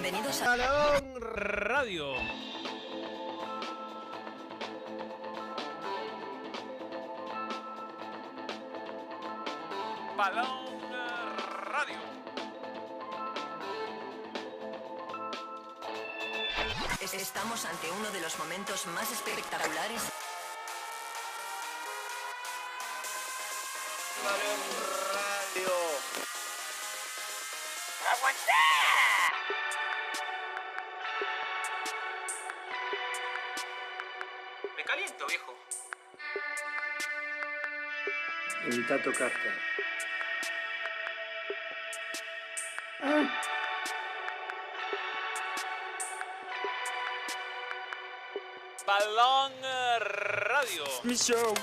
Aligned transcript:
Bienvenidos 0.00 0.40
a 0.42 0.50
Balón 0.50 1.20
Radio. 1.20 2.12
Balón 10.16 10.46
Radio. 11.64 11.96
Estamos 17.12 17.64
ante 17.64 17.90
uno 17.90 18.08
de 18.12 18.20
los 18.20 18.38
momentos 18.38 18.86
más 18.86 19.10
espectaculares. 19.10 20.17
Evita 38.98 39.02
tocarte. 39.02 39.48
Balón 48.86 49.52
Radio. 50.00 50.84
Mi 51.04 51.14
show, 51.14 51.54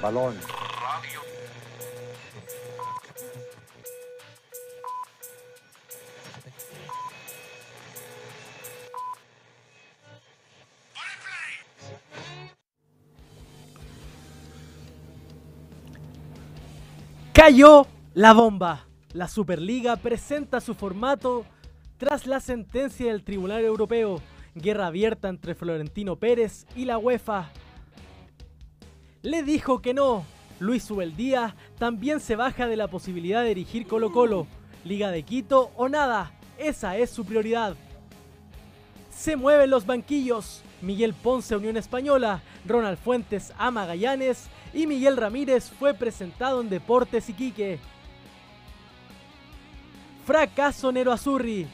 Balón. 0.00 0.36
Cayó 17.32 17.86
la 18.14 18.32
bomba. 18.32 18.86
La 19.12 19.26
Superliga 19.26 19.96
presenta 19.96 20.60
su 20.60 20.74
formato 20.74 21.44
tras 21.96 22.26
la 22.26 22.40
sentencia 22.40 23.10
del 23.10 23.24
Tribunal 23.24 23.64
Europeo. 23.64 24.20
Guerra 24.54 24.88
abierta 24.88 25.28
entre 25.28 25.54
Florentino 25.54 26.16
Pérez 26.16 26.66
y 26.76 26.84
la 26.84 26.98
UEFA. 26.98 27.50
Le 29.22 29.42
dijo 29.42 29.80
que 29.80 29.94
no. 29.94 30.24
Luis 30.60 30.84
Subeldía 30.84 31.54
también 31.78 32.20
se 32.20 32.36
baja 32.36 32.66
de 32.66 32.76
la 32.76 32.88
posibilidad 32.88 33.42
de 33.42 33.48
dirigir 33.48 33.86
Colo 33.86 34.12
Colo. 34.12 34.46
Liga 34.84 35.10
de 35.10 35.22
Quito 35.22 35.70
o 35.76 35.88
nada. 35.88 36.32
Esa 36.56 36.96
es 36.96 37.10
su 37.10 37.24
prioridad. 37.24 37.74
Se 39.10 39.36
mueven 39.36 39.70
los 39.70 39.86
banquillos. 39.86 40.62
Miguel 40.80 41.12
Ponce 41.12 41.56
Unión 41.56 41.76
Española, 41.76 42.40
Ronald 42.64 42.98
Fuentes 42.98 43.52
a 43.58 43.72
Magallanes 43.72 44.48
y 44.72 44.86
Miguel 44.86 45.16
Ramírez 45.16 45.70
fue 45.76 45.92
presentado 45.92 46.60
en 46.60 46.68
Deportes 46.68 47.28
Iquique. 47.28 47.80
Fracaso 50.24 50.92
Nero 50.92 51.10
Azurri. 51.10 51.66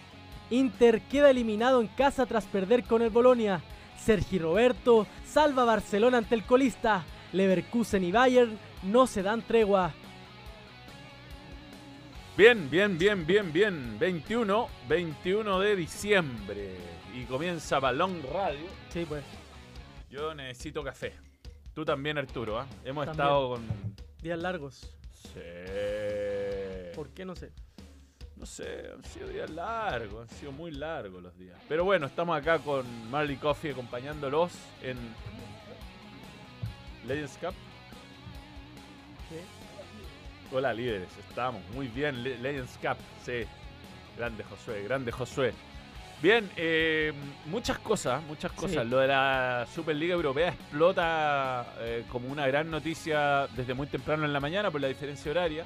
Inter 0.48 1.02
queda 1.02 1.30
eliminado 1.30 1.82
en 1.82 1.88
casa 1.88 2.24
tras 2.24 2.46
perder 2.46 2.84
con 2.84 3.02
el 3.02 3.10
Bolonia. 3.10 3.60
Sergi 3.98 4.38
Roberto 4.38 5.06
salva 5.26 5.62
a 5.62 5.66
Barcelona 5.66 6.18
ante 6.18 6.34
el 6.34 6.44
colista. 6.44 7.04
Leverkusen 7.34 8.04
y 8.04 8.12
Bayern 8.12 8.58
no 8.84 9.06
se 9.06 9.22
dan 9.22 9.42
tregua. 9.42 9.92
Bien, 12.36 12.68
bien, 12.70 12.96
bien, 12.98 13.26
bien, 13.26 13.52
bien. 13.52 13.98
21, 13.98 14.68
21 14.88 15.60
de 15.60 15.76
diciembre. 15.76 16.76
Y 17.14 17.24
comienza 17.24 17.78
Balón 17.78 18.22
Radio. 18.32 18.66
Sí, 18.88 19.04
pues. 19.06 19.24
Yo 20.10 20.34
necesito 20.34 20.82
café. 20.82 21.14
Tú 21.74 21.84
también, 21.84 22.18
Arturo. 22.18 22.58
¿ah? 22.58 22.66
Hemos 22.84 23.04
También. 23.06 23.26
estado 23.26 23.48
con. 23.50 23.94
Días 24.22 24.38
largos. 24.38 24.96
Sí. 25.12 25.40
¿Por 26.94 27.10
qué 27.10 27.24
no 27.24 27.34
sé? 27.34 27.52
No 28.36 28.46
sé, 28.46 28.90
han 28.92 29.04
sido 29.04 29.28
días 29.28 29.48
largos, 29.50 30.28
han 30.28 30.36
sido 30.36 30.50
muy 30.52 30.70
largos 30.72 31.22
los 31.22 31.36
días. 31.38 31.56
Pero 31.68 31.84
bueno, 31.84 32.06
estamos 32.06 32.36
acá 32.36 32.58
con 32.58 32.84
Marley 33.10 33.36
Coffee 33.36 33.70
acompañándolos 33.70 34.52
en 34.82 34.96
Legends 37.06 37.38
Cup. 37.40 37.54
Hola 40.52 40.72
líderes, 40.72 41.08
estamos 41.28 41.62
muy 41.74 41.88
bien, 41.88 42.22
Le- 42.22 42.38
Legends 42.38 42.78
Cup, 42.80 42.96
sí. 43.24 43.44
Grande 44.16 44.44
Josué, 44.44 44.84
grande 44.84 45.10
Josué. 45.10 45.52
Bien, 46.22 46.48
eh, 46.56 47.12
muchas 47.46 47.78
cosas, 47.78 48.22
muchas 48.22 48.52
cosas. 48.52 48.84
Sí. 48.84 48.88
Lo 48.90 48.98
de 48.98 49.08
la 49.08 49.66
Superliga 49.74 50.14
Europea 50.14 50.50
explota 50.50 51.66
eh, 51.80 52.04
como 52.08 52.28
una 52.28 52.46
gran 52.46 52.70
noticia 52.70 53.48
desde 53.56 53.74
muy 53.74 53.88
temprano 53.88 54.24
en 54.24 54.32
la 54.32 54.38
mañana 54.40 54.70
por 54.70 54.80
la 54.80 54.86
diferencia 54.88 55.30
horaria. 55.32 55.64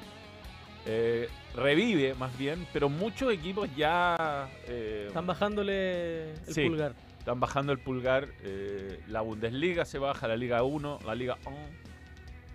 Eh, 0.85 1.29
revive 1.55 2.15
más 2.15 2.35
bien, 2.37 2.65
pero 2.73 2.89
muchos 2.89 3.31
equipos 3.31 3.69
ya 3.75 4.49
Están 4.67 5.27
bajándole 5.27 6.31
el 6.31 6.53
Sí. 6.53 6.63
pulgar. 6.67 6.93
Están 7.29 7.39
bajando 7.39 7.71
el 7.71 7.77
pulgar. 7.79 8.27
eh, 8.41 9.03
la 9.07 9.21
Bundesliga 9.21 9.85
se 9.85 9.99
baja, 9.99 10.27
la 10.27 10.35
Liga 10.35 10.63
1, 10.63 10.99
la 11.05 11.13
Liga 11.13 11.37
1. 11.45 11.55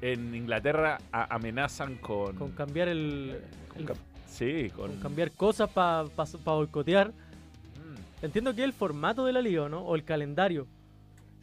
En 0.02 0.34
Inglaterra 0.34 0.98
a- 1.12 1.32
amenazan 1.32 1.96
con... 1.98 2.34
Con 2.34 2.50
cambiar 2.52 2.88
el. 2.88 3.40
con 3.68 3.78
el- 3.82 3.86
cam- 3.88 3.96
sí, 4.26 4.70
con... 4.74 4.90
con 4.90 5.00
cambiar 5.00 5.30
cosas 5.30 5.70
para 5.70 6.02
boicotear. 6.44 7.10
Mm. 7.10 8.24
Entiendo 8.24 8.52
que 8.52 8.62
es 8.62 8.64
el 8.64 8.72
formato 8.72 9.24
de 9.24 9.32
la 9.32 9.40
liga, 9.40 9.68
¿no? 9.68 9.80
O 9.82 9.94
el 9.94 10.02
calendario. 10.02 10.66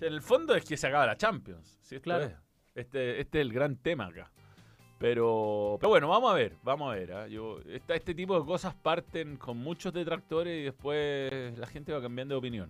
En 0.01 0.11
el 0.13 0.21
fondo 0.21 0.53
es 0.53 0.65
que 0.65 0.75
se 0.75 0.87
acaba 0.87 1.05
la 1.05 1.15
Champions. 1.15 1.79
¿sí? 1.83 1.99
Claro. 2.01 2.25
es. 2.25 2.33
Este, 2.75 3.21
este 3.21 3.39
es 3.39 3.41
el 3.43 3.53
gran 3.53 3.77
tema 3.77 4.07
acá. 4.07 4.29
Pero, 4.99 5.77
pero 5.79 5.89
bueno, 5.89 6.09
vamos 6.09 6.31
a 6.31 6.35
ver, 6.35 6.55
vamos 6.63 6.91
a 6.91 6.95
ver. 6.95 7.13
¿ah? 7.13 7.27
Yo, 7.27 7.59
esta- 7.69 7.95
este 7.95 8.13
tipo 8.13 8.37
de 8.37 8.45
cosas 8.45 8.75
parten 8.75 9.37
con 9.37 9.57
muchos 9.57 9.93
detractores 9.93 10.59
y 10.59 10.63
después 10.65 11.57
la 11.57 11.65
gente 11.67 11.93
va 11.93 12.01
cambiando 12.01 12.35
de 12.35 12.39
opinión. 12.39 12.69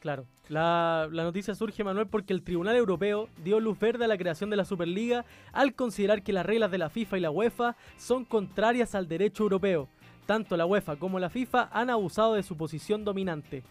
Claro. 0.00 0.26
La, 0.48 1.08
la 1.12 1.24
noticia 1.24 1.54
surge, 1.54 1.84
Manuel, 1.84 2.06
porque 2.06 2.32
el 2.32 2.42
Tribunal 2.42 2.74
Europeo 2.74 3.28
dio 3.44 3.60
luz 3.60 3.78
verde 3.78 4.06
a 4.06 4.08
la 4.08 4.16
creación 4.16 4.48
de 4.50 4.56
la 4.56 4.64
Superliga 4.64 5.24
al 5.52 5.74
considerar 5.74 6.22
que 6.22 6.32
las 6.32 6.46
reglas 6.46 6.70
de 6.70 6.78
la 6.78 6.88
FIFA 6.88 7.18
y 7.18 7.20
la 7.20 7.30
UEFA 7.30 7.76
son 7.98 8.24
contrarias 8.24 8.94
al 8.94 9.06
derecho 9.08 9.42
europeo. 9.42 9.88
Tanto 10.26 10.56
la 10.56 10.64
UEFA 10.64 10.96
como 10.96 11.18
la 11.18 11.28
FIFA 11.28 11.68
han 11.72 11.90
abusado 11.90 12.34
de 12.34 12.42
su 12.42 12.56
posición 12.56 13.04
dominante. 13.04 13.62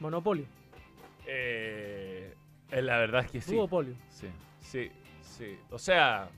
Monopolio. 0.00 0.46
Eh, 1.26 2.34
la 2.70 2.98
verdad 2.98 3.24
es 3.24 3.30
que 3.30 3.40
sí. 3.40 3.54
Duopolio. 3.54 3.94
Sí, 4.08 4.28
sí, 4.60 4.90
sí. 5.20 5.56
O 5.70 5.78
sea, 5.78 6.28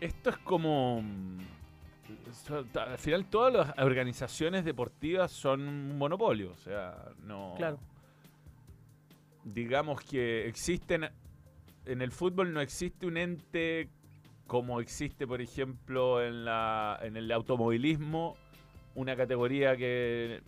esto 0.00 0.30
es 0.30 0.38
como... 0.38 1.02
Al 2.74 2.98
final 2.98 3.26
todas 3.26 3.52
las 3.52 3.78
organizaciones 3.78 4.64
deportivas 4.64 5.30
son 5.32 5.66
un 5.68 5.98
monopolio. 5.98 6.52
O 6.52 6.56
sea, 6.56 6.96
no... 7.24 7.54
Claro. 7.56 7.78
Digamos 9.44 10.00
que 10.02 10.46
existen... 10.46 11.08
En 11.86 12.02
el 12.02 12.12
fútbol 12.12 12.52
no 12.52 12.60
existe 12.60 13.06
un 13.06 13.16
ente 13.16 13.88
como 14.46 14.80
existe, 14.80 15.26
por 15.26 15.40
ejemplo, 15.40 16.22
en, 16.22 16.44
la, 16.44 16.98
en 17.02 17.16
el 17.16 17.30
automovilismo, 17.32 18.36
una 18.94 19.14
categoría 19.16 19.76
que 19.76 20.40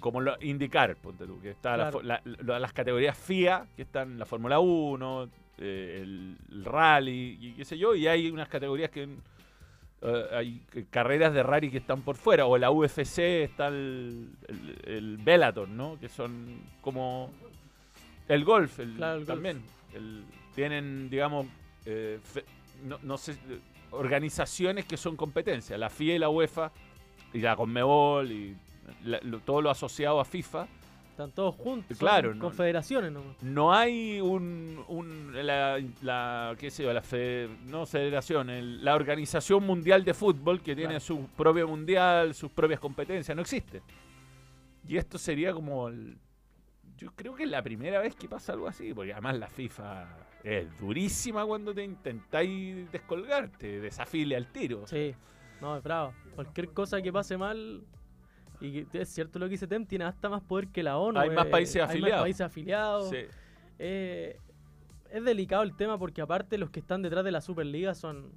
como 0.00 0.20
lo 0.20 0.36
indicar, 0.40 0.94
ponte 0.96 1.26
tú, 1.26 1.40
que 1.40 1.50
está 1.50 1.76
la 1.76 1.90
Claro. 1.90 2.00
fo- 2.00 2.02
la- 2.04 2.22
la- 2.24 2.58
las 2.60 2.72
categorías 2.72 3.16
FIA, 3.18 3.66
que 3.74 3.82
están 3.82 4.18
la 4.18 4.24
Fórmula 4.26 4.60
1, 4.60 5.28
eh, 5.58 5.98
el, 6.02 6.36
el 6.50 6.64
rally, 6.64 7.38
y 7.40 7.52
qué 7.54 7.64
sé 7.64 7.76
yo, 7.78 7.94
y 7.96 8.06
hay 8.06 8.30
unas 8.30 8.48
categorías 8.48 8.90
que 8.90 9.08
eh, 10.04 10.24
hay 10.32 10.60
carreras 10.90 11.32
de 11.34 11.42
rally 11.42 11.70
que 11.70 11.78
están 11.78 12.02
por 12.02 12.16
fuera, 12.16 12.46
o 12.46 12.56
la 12.58 12.70
UFC 12.70 13.18
está 13.42 13.68
el, 13.68 14.28
el, 14.48 14.78
el 14.84 15.16
Bellator, 15.18 15.68
¿no? 15.68 15.98
Que 15.98 16.08
son 16.08 16.60
como 16.80 17.30
el 18.28 18.44
golf, 18.44 18.78
el- 18.80 18.94
Claro, 18.94 19.14
el 19.18 19.24
golf. 19.24 19.28
también. 19.28 19.62
Tienen, 20.54 21.10
digamos, 21.10 21.46
eh, 21.86 22.18
fe- 22.22 22.44
no, 22.84 22.98
no 23.02 23.16
sé, 23.18 23.36
organizaciones 23.90 24.84
que 24.86 24.96
son 24.96 25.16
competencias, 25.16 25.78
la 25.78 25.90
FIA 25.90 26.16
y 26.16 26.18
la 26.18 26.28
UEFA, 26.28 26.70
y 27.32 27.38
la 27.40 27.56
Conmebol, 27.56 28.30
y 28.30 28.56
la- 29.04 29.20
lo- 29.22 29.40
todo 29.40 29.62
lo 29.62 29.70
asociado 29.70 30.20
a 30.20 30.24
FIFA. 30.24 30.66
Están 31.14 31.30
todos 31.30 31.54
juntos. 31.54 31.96
son 31.96 32.08
Claro, 32.08 32.34
no- 32.34 32.40
confederaciones 32.40 33.12
nomás. 33.12 33.40
No 33.40 33.72
hay 33.72 34.20
un, 34.20 34.82
un- 34.88 35.30
la, 35.46 35.80
la- 36.02 36.56
qué 36.58 36.72
sé 36.72 36.82
yo, 36.82 36.92
la 36.92 37.02
fe- 37.02 37.48
no 37.66 37.86
federación, 37.86 38.50
el- 38.50 38.84
la 38.84 38.96
organización 38.96 39.64
mundial 39.64 40.02
de 40.04 40.12
fútbol 40.12 40.60
que 40.60 40.74
tiene 40.74 40.94
Claro. 40.94 41.00
su 41.04 41.28
propio 41.36 41.68
mundial, 41.68 42.34
sus 42.34 42.50
propias 42.50 42.80
competencias, 42.80 43.32
no 43.36 43.42
existe. 43.42 43.80
Y 44.88 44.96
esto 44.96 45.16
sería 45.16 45.52
como, 45.52 45.86
el- 45.86 46.18
yo 46.98 47.12
creo 47.14 47.36
que 47.36 47.44
es 47.44 47.48
la 47.50 47.62
primera 47.62 48.00
vez 48.00 48.16
que 48.16 48.28
pasa 48.28 48.52
algo 48.52 48.66
así, 48.66 48.92
porque 48.92 49.12
además 49.12 49.38
la 49.38 49.48
FIFA 49.48 50.08
es 50.42 50.78
durísima 50.80 51.46
cuando 51.46 51.72
te 51.72 51.84
intentáis 51.84 52.90
descolgarte, 52.90 53.80
desafile 53.80 54.34
al 54.34 54.48
tiro. 54.48 54.84
Sí, 54.88 55.14
no, 55.60 55.76
es 55.76 55.82
bravo. 55.84 56.12
Cualquier 56.34 56.70
cosa 56.72 57.00
que 57.00 57.12
pase 57.12 57.36
mal, 57.38 57.84
y 58.64 58.86
es 58.92 59.08
cierto 59.08 59.38
lo 59.38 59.46
que 59.46 59.50
dice 59.52 59.66
Tem, 59.66 59.84
tiene 59.86 60.04
hasta 60.04 60.28
más 60.28 60.42
poder 60.42 60.68
que 60.68 60.82
la 60.82 60.98
ONU. 60.98 61.18
Hay 61.18 61.30
más 61.30 61.46
eh, 61.46 61.50
países 61.50 61.76
Hay 61.76 61.82
más 61.82 61.90
afiliados. 61.90 62.22
países 62.22 62.40
afiliados. 62.40 63.10
Sí. 63.10 63.16
Eh, 63.78 64.38
es 65.10 65.24
delicado 65.24 65.62
el 65.62 65.76
tema 65.76 65.98
porque 65.98 66.20
aparte 66.22 66.58
los 66.58 66.70
que 66.70 66.80
están 66.80 67.02
detrás 67.02 67.24
de 67.24 67.30
la 67.30 67.40
Superliga 67.40 67.94
son 67.94 68.32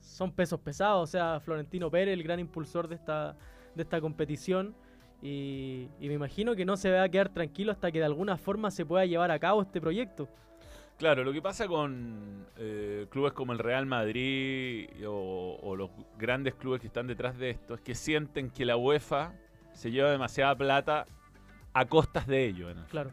son 0.00 0.32
pesos 0.32 0.60
pesados, 0.60 1.02
o 1.08 1.10
sea, 1.10 1.40
Florentino 1.40 1.90
Pérez, 1.90 2.14
el 2.14 2.22
gran 2.22 2.40
impulsor 2.40 2.88
de 2.88 2.94
esta 2.96 3.36
de 3.74 3.82
esta 3.82 4.00
competición 4.00 4.74
y, 5.22 5.88
y 6.00 6.08
me 6.08 6.14
imagino 6.14 6.56
que 6.56 6.64
no 6.64 6.76
se 6.76 6.90
va 6.90 7.02
a 7.02 7.08
quedar 7.08 7.28
tranquilo 7.28 7.72
hasta 7.72 7.92
que 7.92 7.98
de 7.98 8.04
alguna 8.06 8.36
forma 8.36 8.70
se 8.70 8.84
pueda 8.84 9.04
llevar 9.06 9.30
a 9.30 9.38
cabo 9.38 9.62
este 9.62 9.80
proyecto. 9.80 10.28
Claro, 11.00 11.24
lo 11.24 11.32
que 11.32 11.40
pasa 11.40 11.66
con 11.66 12.46
eh, 12.58 13.06
clubes 13.10 13.32
como 13.32 13.52
el 13.54 13.58
Real 13.58 13.86
Madrid 13.86 14.86
o, 15.06 15.58
o 15.62 15.74
los 15.74 15.88
grandes 16.18 16.54
clubes 16.54 16.80
que 16.82 16.88
están 16.88 17.06
detrás 17.06 17.38
de 17.38 17.48
esto 17.50 17.72
es 17.74 17.80
que 17.80 17.94
sienten 17.94 18.50
que 18.50 18.66
la 18.66 18.76
UEFA 18.76 19.32
se 19.72 19.90
lleva 19.90 20.10
demasiada 20.10 20.54
plata 20.54 21.06
a 21.72 21.86
costas 21.86 22.26
de 22.26 22.44
ellos. 22.44 22.70
en 22.70 22.78
el 22.80 22.84
Claro. 22.84 23.10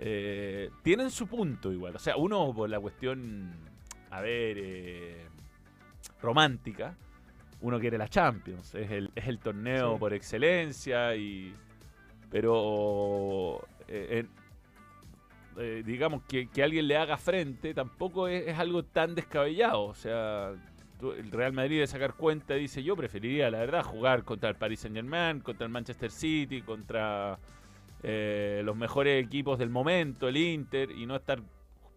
eh, 0.00 0.68
tienen 0.82 1.12
su 1.12 1.28
punto 1.28 1.70
igual. 1.70 1.94
O 1.94 1.98
sea, 2.00 2.16
uno 2.16 2.52
por 2.52 2.68
la 2.68 2.80
cuestión, 2.80 3.52
a 4.10 4.20
ver, 4.20 4.56
eh, 4.58 5.26
romántica, 6.20 6.96
uno 7.60 7.78
quiere 7.78 7.98
la 7.98 8.08
Champions. 8.08 8.74
Es 8.74 8.90
el, 8.90 9.12
es 9.14 9.28
el 9.28 9.38
torneo 9.38 9.92
Sí. 9.94 9.98
por 10.00 10.12
excelencia 10.12 11.14
y... 11.14 11.54
Pero... 12.30 13.64
en- 13.86 14.28
eh, 15.58 15.82
digamos 15.84 16.22
que, 16.24 16.48
que 16.48 16.62
alguien 16.62 16.86
le 16.88 16.96
haga 16.96 17.16
frente 17.16 17.74
tampoco 17.74 18.28
es, 18.28 18.46
es 18.48 18.58
algo 18.58 18.82
tan 18.84 19.14
descabellado. 19.14 19.84
O 19.84 19.94
sea, 19.94 20.52
tú- 20.98 21.12
el 21.12 21.30
Real 21.30 21.52
Madrid 21.52 21.80
de 21.80 21.86
sacar 21.86 22.14
cuenta 22.14 22.54
dice 22.54 22.82
yo 22.82 22.96
preferiría, 22.96 23.50
la 23.50 23.58
verdad, 23.58 23.82
jugar 23.84 24.24
contra 24.24 24.48
el 24.50 24.56
Paris 24.56 24.80
Saint 24.80 24.96
Germain, 24.96 25.40
contra 25.40 25.66
el 25.66 25.72
Manchester 25.72 26.10
City, 26.10 26.62
contra 26.62 27.38
eh, 28.02 28.62
los 28.64 28.76
mejores 28.76 29.24
equipos 29.24 29.58
del 29.58 29.70
momento, 29.70 30.28
el 30.28 30.36
Inter, 30.36 30.90
y 30.90 31.06
no 31.06 31.16
estar 31.16 31.40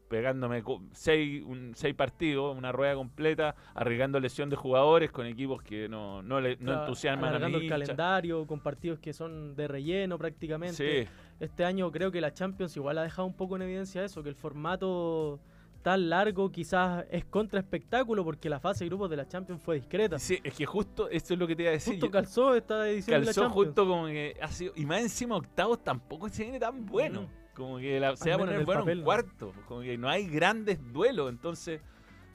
pegándome 0.07 0.63
seis, 0.94 1.44
un, 1.45 1.74
seis 1.75 1.94
partidos, 1.94 2.57
una 2.57 2.71
rueda 2.71 2.95
completa, 2.95 3.56
arriesgando 3.75 4.21
lesión 4.21 4.50
de 4.50 4.56
jugadores 4.56 5.12
con 5.12 5.25
equipos 5.25 5.62
que 5.62 5.89
no, 5.89 6.24
no, 6.24 6.39
le, 6.39 6.56
no 6.62 6.80
entusiasman 6.80 7.36
a 7.36 7.39
mi 7.39 7.56
el 7.56 7.63
hincha. 7.63 7.75
calendario 7.75 8.48
con 8.48 8.62
partidos 8.62 9.00
que 9.00 9.12
son 9.12 9.54
de 9.57 9.68
relleno 9.68 10.18
prácticamente. 10.18 11.04
Sí, 11.04 11.09
Este 11.39 11.63
año 11.65 11.91
creo 11.91 12.11
que 12.11 12.19
la 12.21 12.33
Champions 12.33 12.75
igual 12.77 12.97
ha 12.97 13.03
dejado 13.03 13.27
un 13.27 13.33
poco 13.33 13.55
en 13.55 13.61
evidencia 13.63 14.03
eso, 14.03 14.23
que 14.23 14.29
el 14.29 14.35
formato 14.35 15.39
tan 15.83 16.09
largo 16.09 16.51
quizás 16.51 17.05
es 17.11 17.23
contra 17.25 17.59
espectáculo 17.59 18.23
porque 18.25 18.49
la 18.49 18.59
fase 18.59 18.83
de 18.83 18.89
grupos 18.89 19.09
de 19.09 19.15
la 19.17 19.27
Champions 19.27 19.61
fue 19.61 19.75
discreta. 19.75 20.19
sí, 20.19 20.39
es 20.43 20.53
que 20.53 20.65
justo 20.65 21.07
eso 21.09 21.33
es 21.33 21.39
lo 21.39 21.47
que 21.47 21.55
te 21.55 21.61
iba 21.61 21.69
a 21.69 21.73
decir. 21.73 21.93
Justo 21.93 22.11
calzó 22.11 22.55
esta 22.55 22.89
edición 22.89 23.19
de 23.19 23.19
la 23.19 23.25
calzó 23.27 23.41
Champions. 23.43 23.67
justo 23.67 23.87
como 23.87 24.07
que 24.07 24.35
ha 24.41 24.47
sido, 24.49 24.73
y 24.75 24.85
más 24.85 25.01
encima 25.01 25.35
octavos 25.37 25.83
tampoco 25.83 26.27
se 26.29 26.43
viene 26.43 26.59
tan 26.59 26.85
bueno. 26.85 27.21
Mm. 27.21 27.27
Como 27.55 27.77
que 27.77 27.99
la- 27.99 28.15
se 28.15 28.29
va 28.29 28.35
a 28.35 28.39
poner 28.39 28.65
bueno 28.65 28.81
papel, 28.81 28.97
un 28.97 29.01
¿no? 29.01 29.05
cuarto. 29.05 29.53
Como 29.67 29.81
que 29.81 29.97
no 29.97 30.09
hay 30.09 30.27
grandes 30.27 30.79
duelos. 30.91 31.29
Entonces, 31.29 31.81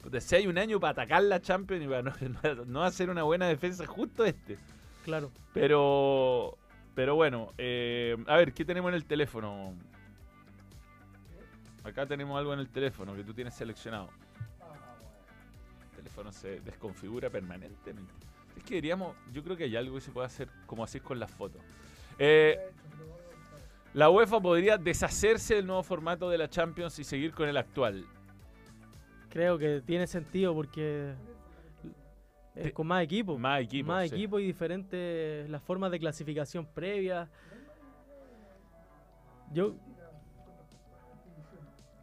puta, 0.01 0.19
si 0.19 0.35
hay 0.35 0.47
un 0.47 0.57
año 0.57 0.79
para 0.79 0.91
atacar 0.91 1.23
la 1.23 1.39
Champions 1.41 1.83
y 1.83 1.87
para 1.87 2.01
no 2.65 2.83
hacer 2.83 3.09
una 3.09 3.23
buena 3.23 3.47
defensa, 3.47 3.85
justo 3.85 4.25
este. 4.25 4.57
Claro. 5.05 5.31
Pero, 5.53 6.57
pero 6.95 7.15
bueno, 7.15 7.53
eh, 7.57 8.15
a 8.27 8.37
ver, 8.37 8.53
¿qué 8.53 8.63
tenemos 8.65 8.89
en 8.89 8.95
el 8.95 9.05
teléfono? 9.05 9.73
Acá 11.83 12.05
tenemos 12.05 12.37
algo 12.37 12.53
en 12.53 12.59
el 12.59 12.69
teléfono 12.69 13.15
que 13.15 13.23
tú 13.23 13.33
tienes 13.33 13.53
seleccionado. 13.55 14.09
El 15.91 15.97
teléfono 15.97 16.31
se 16.31 16.61
desconfigura 16.61 17.29
permanentemente. 17.29 18.13
Es 18.55 18.63
que 18.63 18.75
diríamos, 18.75 19.15
yo 19.33 19.43
creo 19.43 19.57
que 19.57 19.63
hay 19.65 19.75
algo 19.75 19.95
que 19.95 20.01
se 20.01 20.11
puede 20.11 20.27
hacer 20.27 20.47
como 20.65 20.83
así 20.83 20.99
con 20.99 21.19
las 21.19 21.31
fotos. 21.31 21.61
Eh, 22.19 22.57
la 23.93 24.09
UEFA 24.09 24.39
podría 24.39 24.77
deshacerse 24.77 25.55
del 25.55 25.65
nuevo 25.65 25.83
formato 25.83 26.29
de 26.29 26.37
la 26.37 26.49
Champions 26.49 26.97
y 26.99 27.03
seguir 27.03 27.33
con 27.33 27.49
el 27.49 27.57
actual. 27.57 28.05
Creo 29.29 29.57
que 29.57 29.81
tiene 29.81 30.05
sentido 30.07 30.53
porque 30.53 31.13
Te- 32.53 32.71
con 32.71 32.87
más 32.87 33.03
equipos. 33.03 33.39
Más 33.39 33.61
equipos. 33.61 33.87
más 33.87 34.09
sí. 34.09 34.15
equipos 34.15 34.41
y 34.41 34.45
diferentes 34.45 35.49
las 35.49 35.61
formas 35.63 35.91
de 35.91 35.99
clasificación 35.99 36.65
previas. 36.65 37.27
Yo, 39.51 39.75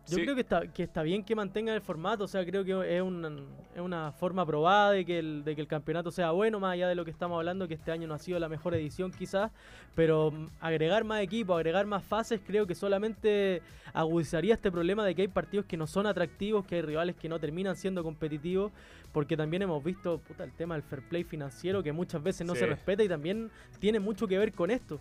yo 0.06 0.16
Sí. 0.16 0.22
creo 0.22 0.34
que 0.34 0.40
está, 0.40 0.66
que 0.66 0.82
está 0.82 1.02
bien 1.02 1.22
que 1.22 1.36
mantengan 1.36 1.74
el 1.74 1.80
formato, 1.82 2.24
o 2.24 2.28
sea, 2.28 2.44
creo 2.44 2.64
que 2.64 2.96
es 2.96 3.02
una, 3.02 3.28
es 3.74 3.80
una 3.80 4.10
forma 4.12 4.44
probada 4.44 4.92
de 4.92 5.04
que, 5.04 5.18
el, 5.20 5.44
de 5.44 5.54
que 5.54 5.60
el 5.60 5.68
campeonato 5.68 6.10
sea 6.10 6.30
bueno, 6.32 6.58
más 6.58 6.72
allá 6.72 6.88
de 6.88 6.94
lo 6.96 7.04
que 7.04 7.10
estamos 7.12 7.36
hablando, 7.36 7.68
que 7.68 7.74
este 7.74 7.92
año 7.92 8.08
no 8.08 8.14
ha 8.14 8.18
sido 8.18 8.38
la 8.40 8.48
mejor 8.48 8.74
edición 8.74 9.12
quizás, 9.12 9.52
pero 9.94 10.30
mm, 10.32 10.46
agregar 10.60 11.04
más 11.04 11.20
equipos, 11.22 11.54
agregar 11.56 11.86
más 11.86 12.02
fases, 12.02 12.40
creo 12.44 12.66
que 12.66 12.74
solamente 12.74 13.62
agudizaría 13.92 14.54
este 14.54 14.72
problema 14.72 15.04
de 15.04 15.14
que 15.14 15.22
hay 15.22 15.28
partidos 15.28 15.66
que 15.66 15.76
no 15.76 15.86
son 15.86 16.06
atractivos, 16.06 16.64
que 16.66 16.76
hay 16.76 16.82
rivales 16.82 17.14
que 17.16 17.28
no 17.28 17.38
terminan 17.38 17.76
siendo 17.76 18.02
competitivos, 18.02 18.72
porque 19.12 19.36
también 19.36 19.62
hemos 19.62 19.82
visto 19.84 20.18
puta, 20.18 20.44
el 20.44 20.52
tema 20.52 20.74
del 20.74 20.82
fair 20.82 21.02
play 21.08 21.24
financiero, 21.24 21.82
que 21.82 21.92
muchas 21.92 22.22
veces 22.22 22.46
no 22.46 22.54
Sí. 22.54 22.60
se 22.60 22.66
respeta 22.66 23.02
y 23.04 23.08
también 23.08 23.50
tiene 23.78 24.00
mucho 24.00 24.26
que 24.26 24.38
ver 24.38 24.52
con 24.52 24.70
esto. 24.70 24.98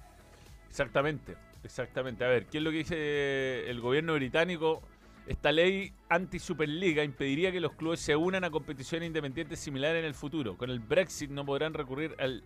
Exactamente, 0.70 1.36
exactamente. 1.64 2.24
A 2.24 2.28
ver, 2.28 2.46
¿qué 2.48 2.58
es 2.60 2.64
lo 2.64 2.72
que 2.72 2.78
dice 2.78 3.70
el 3.70 3.82
gobierno 3.82 4.14
británico? 4.14 4.82
Esta 5.28 5.52
ley 5.52 5.94
anti-Superliga 6.10 7.04
impediría 7.04 7.52
que 7.52 7.60
los 7.60 7.74
clubes 7.74 8.00
se 8.00 8.16
unan 8.16 8.44
a 8.44 8.50
competiciones 8.50 9.08
independientes 9.08 9.60
similares 9.60 10.00
en 10.00 10.06
el 10.06 10.16
futuro. 10.16 10.58
Con 10.58 10.72
el 10.72 10.80
Brexit 10.80 11.30
no 11.30 11.46
podrán 11.46 11.74
recurrir 11.74 12.16
al 12.18 12.44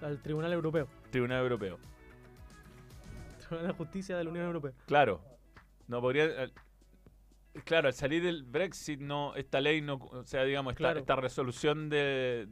Al 0.00 0.22
Tribunal 0.22 0.52
Europeo, 0.52 0.86
Tribunal 1.10 1.42
Europeo. 1.42 1.78
Tribunal 3.38 3.66
de 3.68 3.72
Justicia 3.74 4.16
de 4.16 4.24
la 4.24 4.30
Unión 4.30 4.46
Europea. 4.46 4.72
Claro, 4.86 5.20
no 5.88 6.00
podría... 6.00 6.50
Claro, 7.64 7.88
al 7.88 7.94
salir 7.94 8.22
del 8.22 8.42
Brexit, 8.42 9.00
no, 9.00 9.34
esta 9.34 9.60
ley 9.62 9.80
no, 9.80 9.94
o 9.94 10.24
sea, 10.24 10.44
digamos, 10.44 10.72
esta, 10.72 10.78
Claro. 10.78 11.00
esta 11.00 11.16
resolución 11.16 11.88
de 11.88 12.46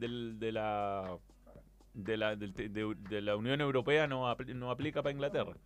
la 0.51 1.17
de 1.95 2.17
la, 2.17 2.35
de, 2.35 2.95
de 3.09 3.21
la 3.21 3.35
Unión 3.35 3.61
Europea 3.61 4.05
no, 4.05 4.35
no 4.53 4.69
aplica 4.69 5.01
para 5.01 5.13
Inglaterra. 5.13 5.57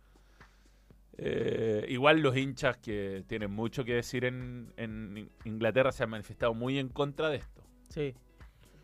Eh, 1.18 1.84
igual 1.88 2.20
los 2.20 2.34
hinchas 2.34 2.78
que 2.78 3.24
tienen 3.26 3.50
mucho 3.50 3.84
que 3.84 3.94
decir 3.94 4.24
en, 4.24 4.72
en 4.78 5.28
Inglaterra 5.44 5.92
se 5.92 6.04
han 6.04 6.10
manifestado 6.10 6.54
muy 6.54 6.78
en 6.78 6.88
contra 6.88 7.28
de 7.28 7.36
esto. 7.36 7.62
Sí, 7.90 8.14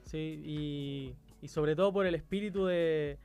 sí, 0.05 0.43
y, 0.45 1.15
y 1.41 1.49
sobre 1.49 1.75
todo 1.75 1.93
por 1.93 2.05
el 2.05 2.15
espíritu 2.15 2.67
de, 2.67 3.19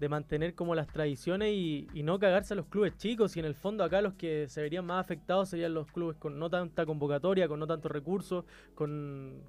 de 0.00 0.08
mantener 0.08 0.54
como 0.54 0.74
las 0.74 0.88
tradiciones 0.88 1.54
y, 1.54 1.86
y 1.94 2.02
no 2.02 2.18
cagarse 2.18 2.52
a 2.52 2.56
los 2.56 2.66
clubes 2.66 2.96
chicos. 2.98 3.36
Y 3.36 3.40
en 3.40 3.46
el 3.46 3.54
fondo 3.54 3.84
acá 3.84 4.02
los 4.02 4.14
que 4.14 4.48
se 4.48 4.60
verían 4.60 4.84
más 4.84 5.00
afectados 5.00 5.48
serían 5.48 5.72
los 5.72 5.90
clubes 5.90 6.18
con 6.18 6.38
no 6.38 6.50
tanta 6.50 6.84
convocatoria, 6.84 7.48
con 7.48 7.60
no 7.60 7.66
tantos 7.66 7.90
recursos, 7.90 8.44
con, 8.74 9.40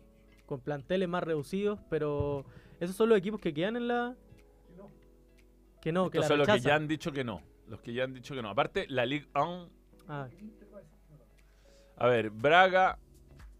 con 0.49 0.59
planteles 0.61 1.07
más 1.07 1.23
reducidos, 1.23 1.79
pero 1.91 2.43
esos 2.79 2.95
son 2.95 3.09
los 3.09 3.17
equipos 3.19 3.39
que 3.39 3.53
quedan 3.53 3.77
en 3.77 3.87
la... 3.87 4.15
Que 5.79 5.91
no, 5.93 6.09
que 6.09 6.17
Estos 6.17 6.21
la 6.21 6.27
son 6.27 6.37
los 6.39 6.47
que 6.47 6.67
ya 6.67 6.75
han 6.75 6.87
dicho 6.87 7.11
que 7.11 7.23
no. 7.23 7.41
Los 7.67 7.79
que 7.81 7.93
ya 7.93 8.03
han 8.03 8.13
dicho 8.15 8.33
que 8.33 8.41
no. 8.41 8.49
Aparte, 8.49 8.85
la 8.89 9.05
Ligue 9.05 9.27
1 9.35 9.69
Ah, 10.07 10.27
A 11.97 12.07
ver, 12.07 12.31
Braga. 12.31 12.97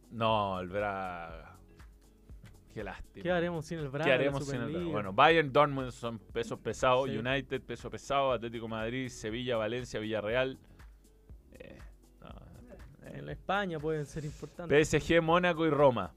No, 0.10 0.60
el 0.60 0.68
Braga. 0.68 1.58
Qué 2.74 2.84
lástima. 2.84 3.22
¿Qué 3.24 3.32
haremos 3.32 3.66
sin 3.68 3.80
el 3.80 3.90
Braga? 3.90 4.06
¿Qué 4.06 4.12
haremos 4.12 4.46
sin 4.48 4.56
el 4.62 4.68
Superliga? 4.68 4.92
Bueno, 4.92 5.14
Bayern, 5.14 5.54
Dortmund 5.54 5.92
son 5.92 6.18
pesos 6.18 6.60
pesados, 6.60 7.08
Sí. 7.10 7.18
United, 7.18 7.62
peso 7.62 7.90
pesado, 7.92 8.32
Atlético 8.32 8.68
Madrid, 8.68 9.10
Sevilla, 9.10 9.56
Valencia, 9.58 10.00
Villarreal. 10.00 10.58
Eh, 11.54 11.78
no, 12.22 12.28
eh, 13.08 13.12
En 13.14 13.26
la 13.28 13.32
España 13.34 13.80
pueden 13.80 14.06
ser 14.08 14.26
importantes. 14.26 14.90
PSG, 14.90 15.22
Mónaco 15.22 15.66
y 15.68 15.70
Roma. 15.70 16.14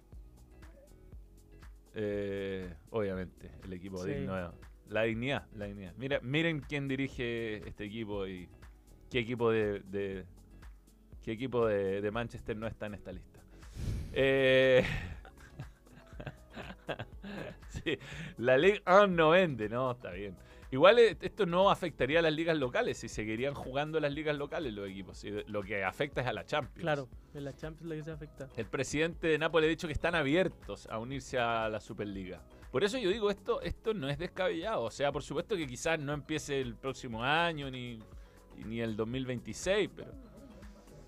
Eh, 1.95 2.73
obviamente, 2.91 3.51
el 3.65 3.73
equipo 3.73 4.03
Sí. 4.05 4.11
digno. 4.13 4.53
La 4.89 5.03
dignidad, 5.03 5.47
la 5.55 5.67
dignidad. 5.67 5.95
Mira, 5.97 6.21
miren 6.23 6.61
quién 6.61 6.89
dirige 6.89 7.67
este 7.69 7.85
equipo 7.85 8.27
y 8.27 8.49
qué 9.11 9.21
equipo 9.21 9.51
de, 9.51 9.81
de- 9.81 10.25
qué 11.23 11.33
equipo 11.33 11.67
de, 11.67 12.01
de 12.03 12.11
Manchester 12.11 12.57
no 12.57 12.67
está 12.67 12.87
en 12.87 12.95
esta 12.95 13.13
lista. 13.13 13.41
Eh, 14.13 14.85
sí, 17.69 17.99
la 18.39 18.59
Liga 18.59 18.81
1 18.87 19.07
no 19.09 19.31
vende, 19.31 19.69
no, 19.69 19.93
está 19.93 20.11
bien. 20.13 20.37
Igual 20.73 20.99
eh, 20.99 21.19
esto 21.21 21.45
no 21.45 21.71
afectaría 21.71 22.21
a 22.21 22.23
las 22.23 22.33
ligas 22.33 22.57
locales, 22.57 22.97
si 22.97 23.07
seguirían 23.07 23.53
jugando 23.53 24.01
las 24.01 24.11
ligas 24.11 24.35
locales 24.39 24.73
los 24.73 24.89
equipos. 24.89 25.23
Lo 25.47 25.63
que 25.63 25.85
afecta 25.85 26.23
es 26.23 26.27
a 26.27 26.33
la 26.33 26.47
Champions. 26.47 26.81
Claro, 26.81 27.09
en 27.35 27.45
la 27.45 27.55
Champions 27.55 27.91
la 27.91 27.97
que 27.97 28.03
se 28.03 28.11
afecta. 28.11 28.49
El 28.57 28.65
presidente 28.65 29.27
de 29.27 29.39
Nápoles 29.39 29.69
ha 29.69 29.71
dicho 29.71 29.87
que 29.87 29.93
están 29.93 30.15
abiertos 30.15 30.87
a 30.87 30.99
unirse 30.99 31.39
a 31.39 31.69
la 31.69 31.79
Superliga. 31.79 32.43
Por 32.71 32.85
eso 32.85 32.97
yo 32.97 33.11
digo, 33.11 33.31
esto, 33.31 33.61
esto 33.61 33.93
no 33.93 34.09
es 34.09 34.19
descabellado. 34.19 34.85
O 34.85 34.91
sea, 34.91 35.13
por 35.13 35.23
supuesto 35.23 35.59
que 35.59 35.67
quizás 35.67 36.01
no 36.01 36.15
empiece 36.15 36.59
el 36.59 36.75
próximo 36.75 37.23
año 37.23 37.71
ni, 37.71 37.99
ni 38.65 38.81
el 38.81 38.97
2026, 38.97 39.91
pero... 39.95 40.11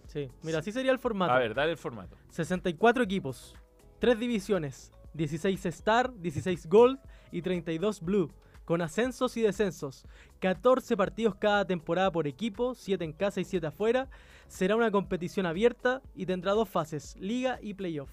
Sí, 0.09 0.31
mira, 0.43 0.59
así 0.59 0.73
sería 0.73 0.93
el 0.93 0.99
formato. 0.99 1.33
A 1.33 1.39
ver, 1.39 1.55
dale 1.55 1.73
el 1.73 1.79
formato. 1.79 2.19
64 2.29 3.03
equipos, 3.03 3.55
3 3.99 4.19
divisiones, 4.19 4.93
16 5.15 5.65
Star, 5.65 6.13
16 6.15 6.67
Gold 6.67 6.99
y 7.33 7.41
32 7.41 8.03
Blue, 8.03 8.31
con 8.65 8.83
ascensos 8.83 9.37
y 9.37 9.43
descensos. 9.43 10.05
14 10.41 10.97
partidos 10.97 11.35
cada 11.35 11.67
temporada 11.67 12.11
por 12.11 12.27
equipo, 12.27 12.75
7 12.75 13.05
en 13.05 13.13
casa 13.13 13.41
y 13.41 13.45
7 13.45 13.67
afuera. 13.67 14.09
Será 14.47 14.77
una 14.77 14.91
competición 14.91 15.47
abierta 15.47 16.03
y 16.15 16.27
tendrá 16.27 16.53
dos 16.53 16.69
fases, 16.69 17.17
liga 17.19 17.59
y 17.63 17.75
playoff. 17.75 18.11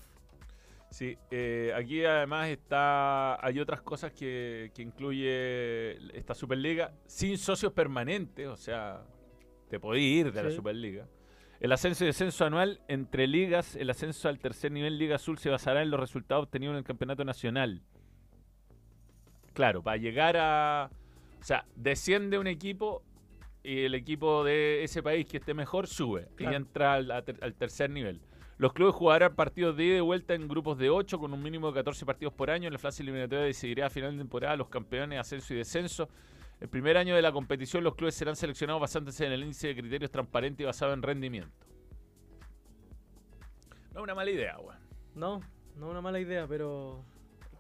Sí, 0.90 1.18
eh, 1.30 1.72
aquí 1.74 2.04
además 2.04 2.50
está 2.50 3.44
hay 3.46 3.60
otras 3.62 3.82
cosas 3.82 4.12
que, 4.12 4.72
que 4.74 4.82
incluye 4.82 6.18
esta 6.18 6.34
Superliga 6.34 6.94
sin 7.06 7.38
socios 7.38 7.72
permanentes, 7.72 8.48
o 8.48 8.58
sea, 8.58 9.06
te 9.70 9.80
podés 9.80 10.04
ir 10.04 10.34
de 10.34 10.44
la. 10.44 10.52
Superliga. 10.52 11.08
El 11.62 11.72
ascenso 11.72 12.04
y 12.04 12.08
descenso 12.08 12.44
anual 12.44 12.82
entre 12.90 13.26
ligas, 13.26 13.78
el 13.78 13.90
ascenso 13.90 14.28
al 14.28 14.40
tercer 14.40 14.72
nivel 14.72 14.98
Liga 14.98 15.16
Azul 15.16 15.38
se 15.38 15.50
basará 15.50 15.82
en 15.82 15.92
los 15.92 16.00
resultados 16.00 16.44
obtenidos 16.44 16.74
en 16.74 16.80
el 16.80 16.84
campeonato 16.84 17.24
nacional. 17.24 17.84
Claro, 19.54 19.82
para 19.82 19.98
llegar 19.98 20.38
a... 20.38 20.90
O 21.40 21.44
sea, 21.44 21.66
desciende 21.76 22.38
un 22.38 22.48
equipo 22.48 23.04
y 23.64 23.86
el 23.86 23.96
equipo 23.96 24.44
de 24.44 24.84
ese 24.84 25.04
país 25.04 25.26
que 25.28 25.38
esté 25.38 25.54
mejor 25.54 25.88
sube 25.88 26.28
Claro. 26.36 26.54
y 26.54 26.56
entra 26.56 26.94
al, 26.96 27.54
tercer 27.58 27.90
nivel. 27.90 28.22
Los 28.58 28.74
clubes 28.74 28.94
jugarán 28.94 29.36
partidos 29.36 29.76
de 29.76 29.86
ida 29.86 29.98
y 29.98 30.02
vuelta 30.02 30.36
en 30.36 30.48
grupos 30.48 30.78
de 30.78 30.90
8 30.90 31.20
con 31.20 31.34
un 31.34 31.42
mínimo 31.42 31.68
de 31.68 31.74
14 31.74 32.06
partidos 32.06 32.34
por 32.34 32.52
año. 32.52 32.68
En 32.68 32.74
la 32.74 32.80
fase 32.80 33.02
eliminatoria 33.02 33.46
decidirá 33.46 33.88
a 33.88 33.90
final 33.90 34.12
de 34.12 34.20
temporada 34.20 34.56
los 34.56 34.70
campeones, 34.70 35.20
ascenso 35.20 35.54
y 35.54 35.58
descenso. 35.58 36.10
El 36.60 36.70
primer 36.70 36.96
año 36.96 37.16
de 37.16 37.24
la 37.24 37.32
competición 37.32 37.84
los 37.84 37.96
clubes 37.96 38.14
serán 38.14 38.36
seleccionados 38.36 38.80
basándose 38.80 39.26
en 39.26 39.32
el 39.32 39.42
índice 39.42 39.70
de 39.70 39.76
criterios 39.76 40.12
transparente 40.12 40.62
y 40.62 40.68
basado 40.68 40.94
en 40.94 41.02
rendimiento. 41.02 41.66
No 43.94 44.00
es 44.00 44.04
una 44.04 44.14
mala 44.16 44.30
idea, 44.30 44.60
weón. 44.60 44.80
No, 45.16 45.42
no 45.76 45.90
una 45.90 46.02
mala 46.02 46.20
idea, 46.20 46.46
pero 46.48 47.04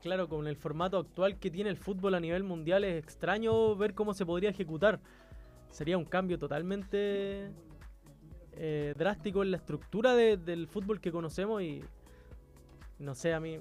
claro, 0.01 0.27
con 0.27 0.48
el 0.48 0.55
formato 0.55 0.98
actual 0.98 1.38
que 1.39 1.50
tiene 1.51 1.70
el 1.70 1.77
fútbol 1.77 2.15
a 2.15 2.20
nivel 2.20 2.43
mundial 2.43 2.84
es 2.84 3.01
extraño 3.01 3.75
ver 3.75 3.93
cómo 3.93 4.13
se 4.13 4.25
podría 4.25 4.50
ejecutar. 4.50 5.00
Sería 5.70 5.98
un 5.98 6.05
cambio 6.05 6.38
totalmente 6.38 7.51
eh, 8.53 8.93
drástico 8.98 9.43
en 9.43 9.51
la 9.51 9.58
estructura 9.58 10.13
de- 10.15 10.38
del 10.38 10.67
fútbol 10.67 11.00
que 11.00 11.12
conocemos 11.12 11.62
y 11.62 11.81
no 13.00 13.15
sé, 13.15 13.34
a 13.34 13.39
mí 13.39 13.60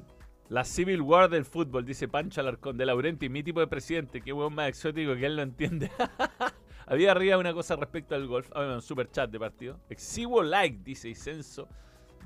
La 0.49 0.65
Civil 0.65 1.01
War 1.01 1.31
del 1.31 1.45
fútbol, 1.45 1.85
dice 1.85 2.09
Pancho 2.09 2.41
Alarcón 2.41 2.77
de 2.77 2.85
Laurenti, 2.87 3.29
mi 3.29 3.43
tipo 3.43 3.61
de 3.61 3.69
presidente, 3.69 4.21
qué 4.21 4.33
weón 4.33 4.55
más 4.55 4.69
exótico 4.69 5.15
que 5.15 5.27
él 5.27 5.37
lo 5.37 5.43
entiende. 5.43 5.91
Había 6.87 7.13
arriba 7.13 7.39
una 7.39 7.53
cosa 7.55 7.77
respecto 7.77 8.17
al 8.17 8.27
golf. 8.27 8.51
Ah, 8.53 8.59
bueno, 8.61 8.75
un 8.75 8.83
super 8.83 9.09
chat 9.13 9.31
de 9.31 9.39
partido. 9.39 9.79
Exiguo 9.89 10.43
like, 10.43 10.81
dice 10.83 11.09
Isenso, 11.09 11.69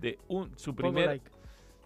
de 0.01 0.19
un, 0.29 0.59
su 0.59 0.75
primer, 0.75 1.07
like. 1.07 1.31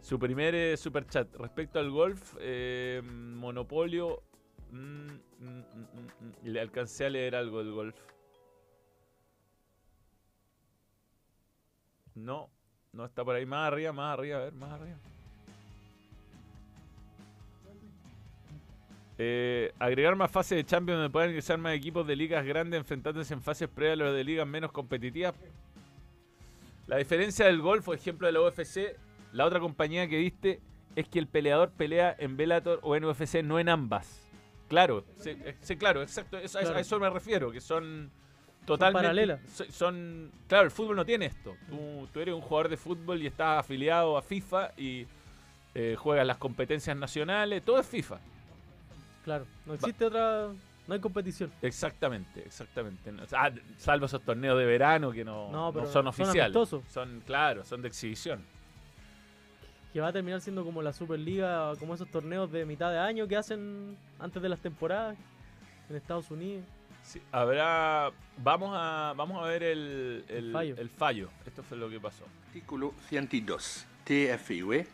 Su 0.08 0.18
primer 0.18 0.54
eh, 0.54 0.76
super 0.78 1.06
chat. 1.06 1.28
Respecto 1.36 1.78
al 1.78 1.90
golf, 1.90 2.34
eh, 2.40 3.02
Monopolio. 3.04 4.22
mm, 4.70 5.06
mm, 5.06 5.58
mm, 5.60 6.44
le 6.44 6.60
alcancé 6.60 7.04
a 7.04 7.10
leer 7.10 7.36
algo 7.36 7.58
del 7.58 7.72
golf. 7.72 7.94
No, 12.14 12.48
no 12.94 13.04
está 13.04 13.22
por 13.22 13.34
ahí. 13.34 13.44
Más 13.44 13.70
arriba, 13.70 13.92
más 13.92 14.14
arriba, 14.14 14.38
a 14.38 14.44
ver, 14.44 14.54
más 14.54 14.72
arriba. 14.72 14.96
Eh, 19.18 19.74
agregar 19.78 20.16
más 20.16 20.30
fases 20.30 20.56
de 20.56 20.64
Champions 20.64 21.00
donde 21.00 21.12
puedan 21.12 21.28
ingresar 21.28 21.58
más 21.58 21.74
equipos 21.74 22.06
de 22.06 22.16
ligas 22.16 22.46
grandes 22.46 22.78
enfrentándose 22.78 23.34
en 23.34 23.42
fases 23.42 23.68
previas 23.68 24.00
a 24.00 24.04
los 24.04 24.14
de 24.14 24.24
ligas 24.24 24.46
menos 24.46 24.72
competitivas. 24.72 25.34
La 26.86 26.96
diferencia 26.96 27.44
del 27.44 27.60
golf, 27.60 27.84
por 27.84 27.94
ejemplo, 27.94 28.26
de 28.26 28.32
la 28.32 28.40
UFC, 28.40 28.96
la 29.32 29.44
otra 29.46 29.60
compañía 29.60 30.08
que 30.08 30.18
viste, 30.18 30.60
es 30.96 31.08
que 31.08 31.18
el 31.18 31.26
peleador 31.26 31.70
pelea 31.70 32.14
en 32.18 32.36
Bellator 32.36 32.80
o 32.82 32.96
en 32.96 33.04
UFC, 33.04 33.42
no 33.42 33.58
en 33.58 33.68
ambas. 33.68 34.26
Claro, 34.68 35.04
sí, 35.18 35.30
eh, 35.30 35.56
sí, 35.60 35.76
claro, 35.76 36.02
exacto, 36.02 36.36
eso- 36.38 36.58
a 36.58 36.60
eso- 36.62 36.68
Claro. 36.68 36.78
a 36.78 36.80
eso 36.80 37.00
me 37.00 37.10
refiero, 37.10 37.50
que 37.50 37.60
son 37.60 38.10
totalmente... 38.66 39.02
paralelas. 39.06 39.40
so- 39.50 39.64
Son, 39.70 40.30
claro, 40.46 40.64
el 40.64 40.70
fútbol 40.70 40.96
no 40.96 41.04
tiene 41.06 41.26
esto. 41.26 41.54
Tú, 41.68 42.08
tú 42.12 42.20
eres 42.20 42.34
un 42.34 42.40
jugador 42.42 42.68
de 42.68 42.76
fútbol 42.76 43.22
y 43.22 43.26
estás 43.26 43.60
afiliado 43.60 44.16
a 44.18 44.22
FIFA 44.22 44.72
y 44.76 45.06
eh, 45.74 45.94
juegas 45.98 46.26
las 46.26 46.36
competencias 46.38 46.96
nacionales, 46.96 47.64
todo 47.64 47.78
es 47.80 47.86
FIFA. 47.86 48.18
Claro, 49.24 49.46
no 49.66 49.74
existe 49.74 50.04
otra, 50.06 50.48
no 50.86 50.94
hay 50.94 51.00
competición. 51.00 51.52
Exactamente, 51.62 52.40
exactamente. 52.44 53.12
Ah, 53.32 53.50
salvo 53.76 54.06
esos 54.06 54.22
torneos 54.22 54.58
de 54.58 54.64
verano 54.66 55.12
que 55.12 55.24
no, 55.24 55.50
No, 55.52 55.72
pero 55.72 55.84
son 55.86 55.92
son 55.92 56.06
oficiales. 56.08 56.40
amistosos. 56.56 56.82
Son, 56.90 57.22
claro, 57.24 57.64
son 57.64 57.80
de 57.82 57.88
exhibición. 57.88 58.42
Que 59.98 60.02
va 60.02 60.10
a 60.10 60.12
terminar 60.12 60.40
siendo 60.40 60.64
como 60.64 60.80
la 60.80 60.92
Superliga, 60.92 61.74
como 61.80 61.92
esos 61.92 62.08
torneos 62.08 62.52
de 62.52 62.64
mitad 62.64 62.92
de 62.92 63.00
año 63.00 63.26
que 63.26 63.36
hacen 63.36 63.96
antes 64.20 64.40
de 64.40 64.48
las 64.48 64.60
temporadas 64.60 65.18
en 65.90 65.96
Estados 65.96 66.30
Unidos. 66.30 66.64
Sí, 67.02 67.20
habrá. 67.32 68.12
Vamos 68.36 68.70
a, 68.74 69.12
vamos 69.16 69.42
a 69.42 69.48
ver 69.48 69.64
el, 69.64 70.24
el, 70.28 70.52
fallo. 70.52 70.76
el 70.78 70.88
fallo. 70.88 71.30
Esto 71.44 71.64
fue 71.64 71.76
lo 71.78 71.90
que 71.90 71.98
pasó. 71.98 72.22
Artículo 72.46 72.94
102 73.08 73.86
TFUE 74.04 74.86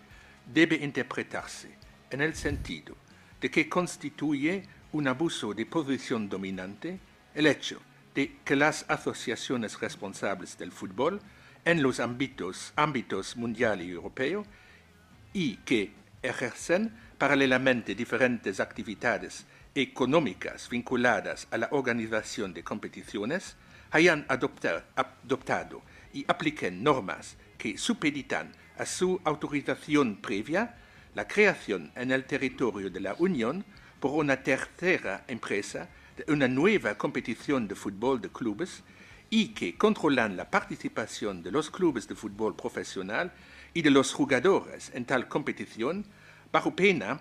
debe 0.50 0.76
interpretarse 0.76 1.76
en 2.08 2.22
el 2.22 2.34
sentido 2.34 2.96
de 3.42 3.50
que 3.50 3.68
constituye 3.68 4.62
un 4.92 5.06
abuso 5.06 5.52
de 5.52 5.66
posición 5.66 6.30
dominante 6.30 6.98
el 7.34 7.46
hecho 7.46 7.78
de 8.14 8.38
que 8.42 8.56
las 8.56 8.86
asociaciones 8.88 9.78
responsables 9.78 10.56
del 10.56 10.72
fútbol 10.72 11.20
en 11.66 11.82
los 11.82 12.00
ámbitos, 12.00 12.72
ámbitos 12.74 13.36
mundial 13.36 13.82
y 13.82 13.90
europeo 13.90 14.46
y 15.34 15.56
que 15.58 15.92
ejercen 16.22 16.94
paralelamente 17.18 17.94
diferentes 17.94 18.60
actividades 18.60 19.44
económicas 19.74 20.70
vinculadas 20.70 21.48
a 21.50 21.58
la 21.58 21.68
organización 21.72 22.54
de 22.54 22.64
competiciones, 22.64 23.56
hayan 23.90 24.26
adoptar- 24.28 24.84
adoptado 24.94 25.82
y 26.14 26.24
apliquen 26.28 26.82
normas 26.82 27.36
que 27.58 27.76
supeditan 27.76 28.52
a 28.78 28.86
su 28.86 29.20
autorización 29.24 30.16
previa 30.16 30.76
la 31.14 31.28
creación 31.28 31.92
en 31.94 32.10
el 32.10 32.24
territorio 32.24 32.88
de 32.90 33.00
la 33.00 33.14
Unión 33.18 33.64
por 34.00 34.12
una 34.12 34.42
tercera 34.42 35.24
empresa 35.28 35.88
de 36.16 36.32
una 36.32 36.46
nueva 36.46 36.96
competición 36.96 37.66
de 37.66 37.74
fútbol 37.74 38.20
de 38.20 38.30
clubes 38.30 38.82
y 39.30 39.48
que 39.48 39.76
controlan 39.76 40.36
la 40.36 40.50
participación 40.50 41.42
de 41.42 41.50
los 41.50 41.70
clubes 41.70 42.06
de 42.06 42.14
fútbol 42.14 42.54
profesional 42.54 43.32
y 43.74 43.82
de 43.82 43.90
los 43.90 44.12
jugadores 44.12 44.90
en 44.94 45.04
tal 45.04 45.28
competición 45.28 46.06
bajo 46.52 46.74
pena, 46.76 47.20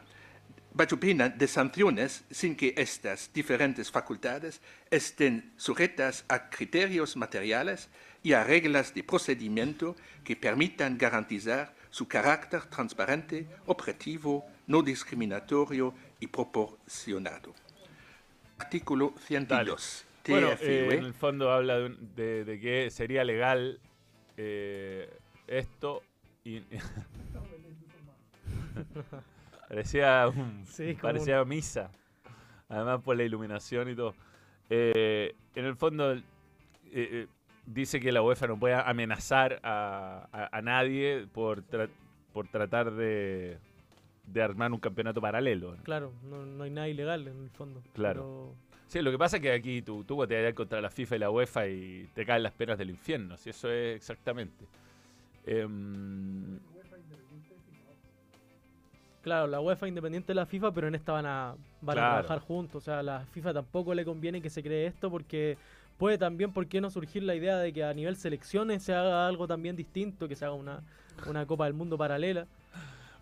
bajo 0.74 0.98
pena 1.00 1.30
de 1.30 1.48
sanciones 1.48 2.24
sin 2.32 2.56
que 2.56 2.74
estas 2.78 3.32
diferentes 3.34 3.92
facultades 3.92 4.62
estén 4.92 5.52
sujetas 5.58 6.26
a 6.30 6.50
criterios 6.50 7.18
materiales 7.18 7.90
y 8.22 8.34
a 8.34 8.44
reglas 8.44 8.94
de 8.94 9.04
procedimiento 9.04 9.96
que 10.24 10.36
permitan 10.36 10.98
garantizar 10.98 11.74
su 11.90 12.08
carácter 12.08 12.62
transparente, 12.68 13.48
objetivo, 13.66 14.46
no 14.68 14.82
discriminatorio 14.82 15.94
y 16.20 16.28
proporcionado. 16.28 17.54
Artículo 18.58 19.14
102. 19.28 20.06
Bueno, 20.28 20.52
TFUE. 20.52 20.68
eh, 20.70 20.98
en 20.98 21.04
el 21.06 21.14
fondo 21.14 21.52
habla 21.52 21.80
de, 21.80 21.96
de- 22.16 22.46
de 22.46 22.60
que 22.60 22.90
sería 22.92 23.24
legal 23.26 23.80
eh, 24.38 25.10
esto 25.48 26.02
y 26.46 26.62
Parecía, 29.70 30.28
un- 30.28 30.66
Sí, 30.66 30.98
parecía 31.02 31.44
misa. 31.46 31.90
Además 32.70 33.02
por 33.02 33.16
la 33.18 33.24
iluminación 33.24 33.90
y 33.90 33.96
todo. 33.96 34.14
Eh, 34.70 35.36
en 35.56 35.66
el 35.66 35.76
fondo, 35.76 36.14
eh, 36.14 36.22
eh, 36.92 37.28
dice 37.66 38.00
que 38.00 38.12
la 38.12 38.22
UEFA 38.22 38.48
no 38.48 38.58
puede 38.60 38.76
amenazar 38.76 39.60
a, 39.64 40.28
a- 40.32 40.50
a 40.58 40.62
nadie 40.62 41.28
por, 41.32 41.64
tra- 41.68 41.90
por 42.34 42.48
tratar 42.48 42.92
de, 42.92 43.58
de 44.28 44.42
armar 44.42 44.72
un 44.72 44.80
campeonato 44.80 45.22
paralelo. 45.22 45.76
Claro, 45.84 46.14
no, 46.24 46.46
no 46.46 46.64
hay 46.64 46.72
nada 46.72 46.88
ilegal 46.88 47.28
en 47.28 47.44
el 47.44 47.50
fondo. 47.52 47.82
Claro. 47.94 48.54
Sí, 48.88 49.02
lo 49.02 49.12
que 49.12 49.18
pasa 49.18 49.38
es 49.38 49.42
que 49.42 49.52
aquí 49.52 49.82
tú, 49.82 50.04
tú 50.04 50.26
te 50.28 50.44
vas 50.44 50.54
contra 50.54 50.80
la 50.82 50.90
FIFA 50.90 51.16
y 51.16 51.20
la 51.20 51.30
UEFA 51.32 51.68
y 51.68 52.10
te 52.14 52.26
caen 52.26 52.44
las 52.44 52.54
penas 52.54 52.78
del 52.78 52.90
infierno. 52.92 53.38
Si 53.38 53.50
eso 53.50 53.72
es 53.72 53.96
exactamente. 53.96 54.66
Em, 55.46 56.60
Claro, 59.22 59.48
la 59.48 59.62
UEFA 59.62 59.88
independiente 59.88 60.28
de 60.28 60.36
la 60.36 60.46
FIFA, 60.46 60.74
pero 60.74 60.88
en 60.90 60.96
esta 60.96 61.14
van 61.14 61.26
a, 61.26 61.56
van 61.82 61.96
Claro. 61.96 62.18
a 62.18 62.24
trabajar 62.24 62.40
juntos. 62.40 62.84
O 62.84 62.86
sea, 62.86 63.00
a 63.00 63.04
la 63.04 63.26
FIFA 63.28 63.54
tampoco 63.54 63.94
le 63.94 64.04
conviene 64.04 64.42
que 64.42 64.50
se 64.50 64.62
cree 64.62 64.86
esto 64.86 65.10
porque 65.10 65.58
puede 65.98 66.18
también, 66.18 66.52
¿por 66.52 66.68
qué 66.68 66.82
no 66.82 66.90
surgir 66.90 67.24
la 67.24 67.34
idea 67.34 67.58
de 67.58 67.72
que 67.72 67.86
a 67.86 67.94
nivel 67.94 68.18
selecciones 68.18 68.84
se 68.84 68.94
haga 68.94 69.26
algo 69.26 69.48
también 69.48 69.78
distinto, 69.78 70.28
que 70.28 70.36
se 70.36 70.44
haga 70.44 70.56
una, 70.56 70.82
una 71.26 71.46
Copa 71.46 71.66
del 71.66 71.74
Mundo 71.74 71.98
paralela? 71.98 72.48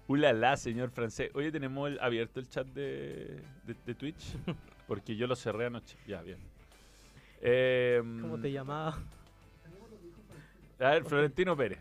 Ulala, 0.07 0.57
señor 0.57 0.89
francés. 0.89 1.29
Oye, 1.35 1.51
tenemos 1.51 1.87
el- 1.91 1.99
abierto 1.99 2.39
el 2.39 2.49
chat 2.49 2.65
de, 2.65 3.39
de- 3.67 3.75
de 3.85 3.93
Twitch. 3.93 4.35
Porque 4.87 5.15
yo 5.15 5.27
lo 5.27 5.35
cerré 5.35 5.67
anoche. 5.67 5.95
Ya, 6.07 6.21
bien. 6.23 6.39
Em, 7.41 8.21
¿Cómo 8.21 8.39
te 8.39 8.51
llamaba? 8.51 8.97
A 10.81 10.91
ver, 10.91 11.05
Florentino 11.05 11.55
Pérez. 11.55 11.79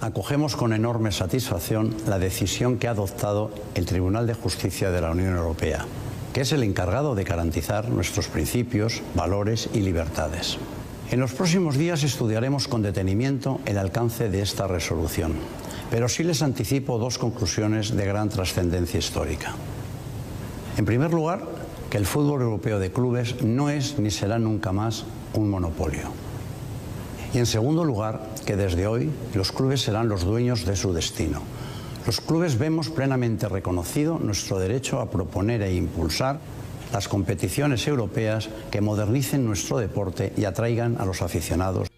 Acogemos 0.00 0.54
con 0.54 0.72
enorme 0.72 1.10
satisfacción 1.10 1.94
la 2.06 2.18
decisión 2.18 2.78
que 2.78 2.86
ha 2.86 2.92
adoptado 2.92 3.50
el 3.74 3.86
Tribunal 3.86 4.26
de 4.26 4.34
Justicia 4.34 4.90
de 4.90 5.00
la 5.00 5.10
Unión 5.10 5.36
Europea, 5.36 5.84
que 6.32 6.42
es 6.42 6.52
el 6.52 6.62
encargado 6.62 7.14
de 7.14 7.24
garantizar 7.24 7.88
nuestros 7.88 8.28
principios, 8.28 9.02
valores 9.14 9.68
y 9.74 9.80
libertades. 9.80 10.58
En 11.10 11.20
los 11.20 11.32
próximos 11.32 11.76
días 11.76 12.02
estudiaremos 12.02 12.68
con 12.68 12.82
detenimiento 12.82 13.60
el 13.64 13.78
alcance 13.78 14.28
de 14.28 14.42
esta 14.42 14.66
resolución, 14.66 15.34
pero 15.90 16.08
sí 16.08 16.24
les 16.24 16.42
anticipo 16.42 16.98
dos 16.98 17.18
conclusiones 17.18 17.96
de 17.96 18.06
gran 18.06 18.28
trascendencia 18.28 18.98
histórica. 18.98 19.54
En 20.76 20.84
primer 20.84 21.12
lugar, 21.12 21.42
que 21.90 21.96
el 21.96 22.06
fútbol 22.06 22.42
europeo 22.42 22.78
de 22.78 22.92
clubes 22.92 23.42
no 23.42 23.70
es 23.70 23.98
ni 23.98 24.10
será 24.10 24.38
nunca 24.38 24.72
más 24.72 25.06
un 25.34 25.48
monopolio. 25.48 26.25
Y 27.34 27.38
en 27.38 27.46
segundo 27.46 27.84
lugar, 27.84 28.20
que 28.46 28.56
desde 28.56 28.86
hoy 28.86 29.10
los 29.34 29.52
clubes 29.52 29.82
serán 29.82 30.08
los 30.08 30.24
dueños 30.24 30.64
de 30.64 30.76
su 30.76 30.92
destino. 30.92 31.42
Los 32.06 32.20
clubes 32.20 32.58
vemos 32.58 32.88
plenamente 32.88 33.48
reconocido 33.48 34.18
nuestro 34.18 34.58
derecho 34.58 35.00
a 35.00 35.10
proponer 35.10 35.62
e 35.62 35.74
impulsar 35.74 36.38
las 36.92 37.08
competiciones 37.08 37.86
europeas 37.88 38.48
que 38.70 38.80
modernicen 38.80 39.44
nuestro 39.44 39.78
deporte 39.78 40.32
y 40.36 40.44
atraigan 40.44 41.00
a 41.00 41.04
los 41.04 41.20
aficionados. 41.20 41.88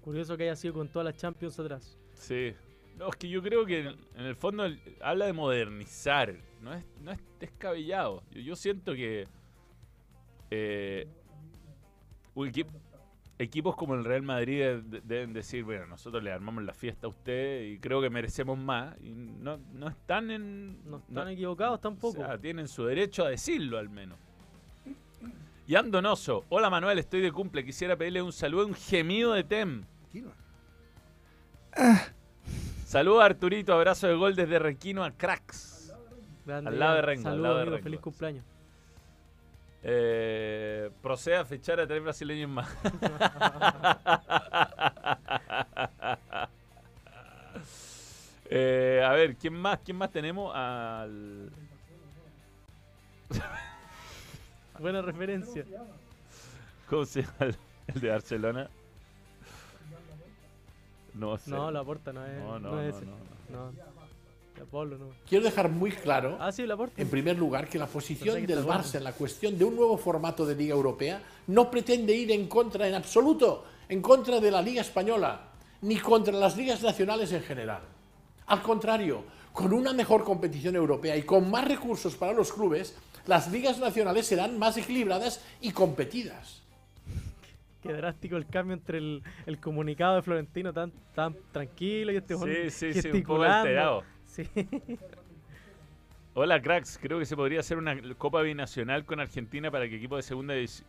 Curioso 0.00 0.36
que 0.36 0.44
haya 0.44 0.56
sido 0.56 0.74
con 0.74 0.88
todas 0.88 1.06
las 1.06 1.16
Champions 1.16 1.58
atrás. 1.58 1.96
Sí. 2.14 2.54
No, 2.96 3.08
es 3.08 3.16
que 3.16 3.28
yo 3.28 3.42
creo 3.42 3.66
que 3.66 3.80
en 3.80 4.24
el 4.24 4.34
fondo 4.36 4.64
habla 5.00 5.26
de 5.26 5.32
modernizar. 5.32 6.34
No 6.62 6.74
es, 6.74 6.84
no 7.02 7.12
es 7.12 7.18
descabellado. 7.38 8.22
Yo, 8.32 8.40
yo 8.40 8.56
siento 8.56 8.94
que 8.94 9.28
eh, 10.50 11.06
equipos 13.38 13.76
como 13.76 13.94
el 13.94 14.04
Real 14.04 14.22
Madrid 14.22 14.60
de- 14.60 14.82
de- 14.82 15.00
deben 15.02 15.32
decir, 15.32 15.62
bueno, 15.64 15.86
nosotros 15.86 16.22
le 16.22 16.32
armamos 16.32 16.64
la 16.64 16.72
fiesta 16.72 17.06
a 17.06 17.10
usted 17.10 17.62
y 17.64 17.78
creo 17.78 18.00
que 18.00 18.08
merecemos 18.10 18.58
más. 18.58 18.96
Y 19.02 19.10
no, 19.10 19.58
no 19.74 19.88
están 19.88 20.30
en... 20.30 20.78
No 20.88 20.98
están 20.98 21.28
equivocados 21.28 21.80
tampoco. 21.80 22.20
O 22.22 22.26
sea, 22.26 22.38
tienen 22.38 22.66
su 22.68 22.84
derecho 22.86 23.24
a 23.24 23.30
decirlo 23.30 23.78
al 23.78 23.88
menos. 23.88 24.18
Y 25.68 25.74
Andonoso, 25.74 26.44
hola 26.48 26.70
Manuel, 26.70 26.98
estoy 26.98 27.20
de 27.20 27.32
cumple. 27.32 27.64
Quisiera 27.64 27.96
pedirle 27.96 28.22
un 28.22 28.32
saludo, 28.32 28.66
un 28.68 28.74
gemido 28.74 29.32
de 29.32 29.42
Tem. 29.44 29.84
Saludos 32.86 33.22
Arturito, 33.24 33.72
abrazo 33.74 34.06
de 34.06 34.14
gol 34.14 34.34
desde 34.36 34.58
Requino 34.58 35.04
a 35.04 35.10
Cracks. 35.10 35.92
Grande, 36.46 36.70
al 36.70 36.78
lado 36.78 36.94
de. 36.96 37.02
Rengo, 37.02 37.18
al 37.20 37.24
Saludos, 37.24 37.42
lado 37.42 37.54
de 37.56 37.60
amigo, 37.62 37.76
Rengo. 37.76 37.84
feliz 37.84 38.00
cumpleaños. 38.00 38.44
Eh, 39.88 40.90
procede 41.00 41.36
a 41.36 41.44
fichar 41.44 41.78
a 41.78 41.86
tres 41.86 42.02
brasileños 42.02 42.50
más. 42.50 42.68
Eh, 48.48 49.02
a 49.04 49.10
ver, 49.12 49.34
¿quién 49.36 49.54
más? 49.54 49.80
¿Quién 49.84 49.96
más 49.96 50.10
tenemos? 50.12 50.54
Al. 50.54 51.50
Buena 54.78 55.02
referencia. 55.02 55.64
¿Cómo 56.88 57.04
se 57.04 57.22
llama 57.22 57.54
el, 57.88 58.00
de 58.00 58.08
Barcelona? 58.08 58.70
No 61.14 61.38
sé. 61.38 61.50
No, 61.50 61.70
la 61.72 61.82
porta 61.82 62.12
no 62.12 62.24
es, 62.24 62.38
No, 62.38 62.58
no, 62.60 62.70
no 62.72 62.82
es 62.82 62.92
no, 62.92 62.98
ese. 62.98 63.06
no, 63.50 63.72
No. 64.72 65.10
Quiero 65.28 65.44
dejar 65.44 65.70
muy 65.70 65.90
claro, 65.92 66.36
Ah, 66.40 66.50
sí, 66.52 66.64
en 66.96 67.08
primer 67.08 67.38
lugar, 67.38 67.68
que 67.68 67.78
la 67.78 67.86
posición 67.86 68.40
que 68.40 68.46
del 68.46 68.64
Barça 68.64 68.96
en 68.96 69.04
la 69.04 69.12
cuestión 69.12 69.56
de 69.58 69.64
un 69.64 69.76
nuevo 69.76 69.96
formato 69.96 70.44
de 70.46 70.54
Liga 70.54 70.74
Europea 70.74 71.22
no 71.48 71.70
pretende 71.70 72.14
ir 72.14 72.30
en 72.32 72.48
contra, 72.48 72.88
en 72.88 72.94
absoluto, 72.94 73.64
en 73.88 74.02
contra 74.02 74.40
de 74.40 74.50
la 74.50 74.62
Liga 74.62 74.80
Española, 74.80 75.48
ni 75.82 75.96
contra 75.96 76.32
las 76.34 76.56
ligas 76.56 76.82
nacionales 76.82 77.32
en 77.32 77.42
general. 77.42 77.82
Al 78.46 78.62
contrario, 78.62 79.24
con 79.52 79.72
una 79.72 79.92
mejor 79.92 80.24
competición 80.24 80.76
europea 80.76 81.16
y 81.16 81.22
con 81.22 81.50
más 81.50 81.66
recursos 81.66 82.14
para 82.14 82.32
los 82.32 82.52
clubes, 82.52 82.96
las 83.26 83.50
ligas 83.50 83.78
nacionales 83.78 84.26
serán 84.26 84.58
más 84.58 84.76
equilibradas 84.76 85.44
y 85.60 85.72
competidas. 85.72 86.62
Qué 87.82 87.92
drástico 87.92 88.36
el 88.36 88.46
cambio 88.46 88.74
entre 88.74 88.98
el, 88.98 89.22
el 89.46 89.58
comunicado 89.58 90.16
de 90.16 90.22
Florentino 90.22 90.72
tan, 90.72 90.92
tan 91.14 91.34
tranquilo 91.52 92.12
y 92.12 92.16
este 92.16 92.36
Sí, 92.36 92.92
sí, 92.92 93.02
sí, 93.02 93.10
un 93.10 93.22
poco 93.22 93.42
alterado. 93.42 94.02
Sí. 94.36 94.46
Hola, 96.34 96.60
cracks. 96.60 96.98
Creo 97.00 97.18
que 97.18 97.24
se 97.24 97.34
podría 97.36 97.60
hacer 97.60 97.78
una 97.78 97.96
Copa 98.18 98.42
Binacional 98.42 99.06
con 99.06 99.18
Argentina 99.20 99.70
para 99.70 99.88
que 99.88 99.96
equipos 99.96 100.18
de 100.18 100.22
segunda 100.22 100.54
edición. 100.54 100.86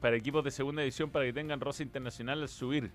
Para 0.00 0.16
equipos 0.16 0.44
de 0.44 0.50
segunda 0.50 0.82
edición 0.82 1.10
para 1.10 1.24
que 1.24 1.32
tengan 1.32 1.60
rosa 1.60 1.82
internacional 1.82 2.42
al 2.42 2.48
subir. 2.48 2.90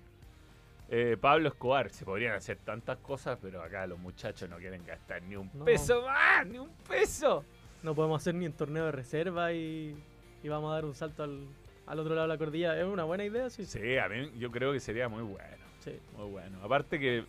Eh, 0.88 1.16
Pablo 1.20 1.48
Escobar, 1.48 1.90
se 1.90 2.04
podrían 2.04 2.34
hacer 2.34 2.58
tantas 2.58 2.98
cosas, 2.98 3.38
pero 3.42 3.62
acá 3.62 3.86
los 3.86 3.98
muchachos 3.98 4.48
no 4.48 4.58
quieren 4.58 4.84
gastar 4.86 5.22
ni 5.22 5.34
un 5.36 5.50
No. 5.54 5.64
peso 5.64 6.02
más, 6.02 6.46
ni 6.46 6.58
un 6.58 6.70
peso. 6.88 7.44
No 7.82 7.94
podemos 7.94 8.22
hacer 8.22 8.34
ni 8.36 8.46
un 8.46 8.52
torneo 8.52 8.84
de 8.86 8.92
reserva 8.92 9.52
y, 9.52 9.96
y 10.42 10.48
vamos 10.48 10.70
a 10.70 10.74
dar 10.74 10.84
un 10.84 10.94
salto 10.94 11.24
al, 11.24 11.46
al 11.86 11.98
otro 11.98 12.14
lado 12.14 12.28
de 12.28 12.34
la 12.34 12.38
cordillera. 12.38 12.78
Es 12.78 12.84
una 12.86 13.04
buena 13.04 13.24
idea, 13.24 13.50
sí. 13.50 13.64
Sí, 13.64 13.98
a 13.98 14.08
mí 14.08 14.30
yo 14.38 14.50
creo 14.52 14.72
que 14.72 14.78
sería 14.80 15.08
muy 15.08 15.22
bueno. 15.22 15.64
Sí. 15.80 15.98
Muy 16.16 16.30
bueno. 16.30 16.58
Aparte 16.62 16.98
que. 17.00 17.24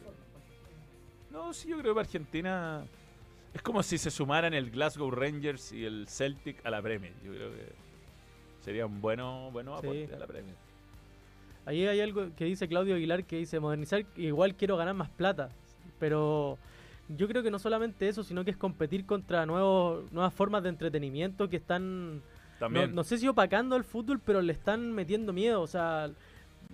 No, 1.31 1.53
sí, 1.53 1.69
yo 1.69 1.77
creo 1.79 1.93
que 1.93 1.99
Argentina. 2.01 2.83
Es 3.53 3.61
como 3.61 3.83
si 3.83 3.97
se 3.97 4.11
sumaran 4.11 4.53
el 4.53 4.71
Glasgow 4.71 5.11
Rangers 5.11 5.71
y 5.73 5.83
el 5.85 6.07
Celtic 6.07 6.65
a 6.65 6.69
la 6.69 6.81
Premier. 6.81 7.13
Yo 7.23 7.33
creo 7.33 7.51
que 7.51 7.65
sería 8.61 8.85
un 8.85 9.01
bueno, 9.01 9.49
bueno 9.51 9.77
Sí. 9.81 9.87
aporte 9.87 10.15
a 10.15 10.19
la 10.19 10.27
Premier. 10.27 10.55
Ahí 11.65 11.85
hay 11.85 11.99
algo 11.99 12.29
que 12.35 12.45
dice 12.45 12.67
Claudio 12.67 12.95
Aguilar 12.95 13.23
que 13.25 13.37
dice 13.37 13.59
modernizar, 13.59 14.05
igual 14.15 14.55
quiero 14.55 14.77
ganar 14.77 14.95
más 14.95 15.09
plata. 15.09 15.49
Pero 15.99 16.57
yo 17.09 17.27
creo 17.27 17.43
que 17.43 17.51
no 17.51 17.59
solamente 17.59 18.07
eso, 18.07 18.23
sino 18.23 18.43
que 18.45 18.51
es 18.51 18.57
competir 18.57 19.05
contra 19.05 19.45
nuevos, 19.45 20.11
nuevas 20.11 20.33
formas 20.33 20.63
de 20.63 20.69
entretenimiento 20.69 21.49
que 21.49 21.57
están, 21.57 22.21
no, 22.61 22.87
no 22.87 23.03
sé 23.03 23.17
si 23.17 23.27
opacando 23.27 23.75
al 23.75 23.83
fútbol, 23.83 24.19
pero 24.25 24.41
le 24.41 24.53
están 24.53 24.91
metiendo 24.93 25.33
miedo. 25.33 25.61
O 25.61 25.67
sea, 25.67 26.09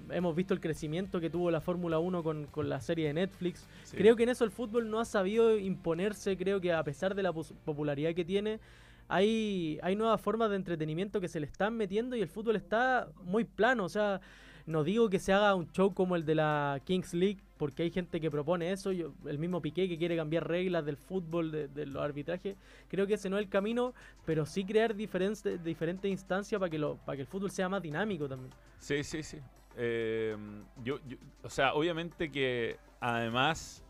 hemos 0.09 0.35
visto 0.35 0.53
el 0.53 0.59
crecimiento 0.59 1.19
que 1.19 1.29
tuvo 1.29 1.51
la 1.51 1.61
Fórmula 1.61 1.99
1 1.99 2.23
con, 2.23 2.45
con 2.47 2.69
la 2.69 2.79
serie 2.81 3.07
de 3.07 3.13
Netflix. 3.13 3.67
Sí. 3.83 3.97
Creo 3.97 4.15
que 4.15 4.23
en 4.23 4.29
eso 4.29 4.43
el 4.43 4.51
fútbol 4.51 4.89
no 4.89 4.99
ha 4.99 5.05
sabido 5.05 5.57
imponerse, 5.57 6.37
creo 6.37 6.61
que 6.61 6.73
a 6.73 6.83
pesar 6.83 7.15
de 7.15 7.23
la 7.23 7.33
popularidad 7.33 8.13
que 8.13 8.25
tiene, 8.25 8.59
hay, 9.07 9.79
hay 9.81 9.95
nuevas 9.95 10.19
formas 10.21 10.49
de 10.49 10.57
entretenimiento 10.57 11.21
que 11.21 11.27
se 11.27 11.39
le 11.39 11.45
están 11.45 11.75
metiendo 11.75 12.15
y 12.15 12.21
el 12.21 12.27
fútbol 12.27 12.55
está 12.55 13.07
muy 13.23 13.45
plano. 13.45 13.85
O 13.85 13.89
sea, 13.89 14.21
no 14.65 14.83
digo 14.83 15.09
que 15.09 15.19
se 15.19 15.31
haga 15.31 15.55
un 15.55 15.71
show 15.71 15.93
como 15.93 16.15
el 16.15 16.25
de 16.25 16.35
la 16.35 16.81
Kings 16.83 17.13
League, 17.13 17.39
porque 17.57 17.83
hay 17.83 17.89
gente 17.89 18.19
que 18.19 18.29
propone 18.29 18.71
eso, 18.71 18.91
yo, 18.91 19.13
el 19.25 19.39
mismo 19.39 19.61
Piqué 19.61 19.87
que 19.87 19.97
quiere 19.97 20.15
cambiar 20.15 20.47
reglas 20.47 20.85
del 20.85 20.97
fútbol, 20.97 21.51
de, 21.51 21.67
de 21.69 21.85
los 21.85 22.03
arbitrajes, 22.03 22.57
creo 22.89 23.07
que 23.07 23.15
ese 23.15 23.29
no 23.29 23.37
es 23.37 23.45
el 23.45 23.49
camino, 23.49 23.93
pero 24.25 24.45
sí 24.45 24.65
crear 24.65 24.93
diferentes, 24.93 25.63
diferentes 25.63 26.11
instancias 26.11 26.59
para 26.59 26.69
que, 26.69 26.77
lo, 26.77 26.97
para 26.97 27.15
que 27.15 27.21
el 27.21 27.27
fútbol 27.27 27.49
sea 27.49 27.69
más 27.69 27.81
dinámico 27.81 28.27
también. 28.27 28.51
Sí, 28.79 29.03
sí, 29.03 29.23
sí. 29.23 29.37
Eh, 29.77 30.35
yo, 30.83 30.99
yo- 31.07 31.17
o 31.43 31.49
sea, 31.49 31.73
obviamente 31.75 32.31
que 32.31 32.77
además 32.99 33.83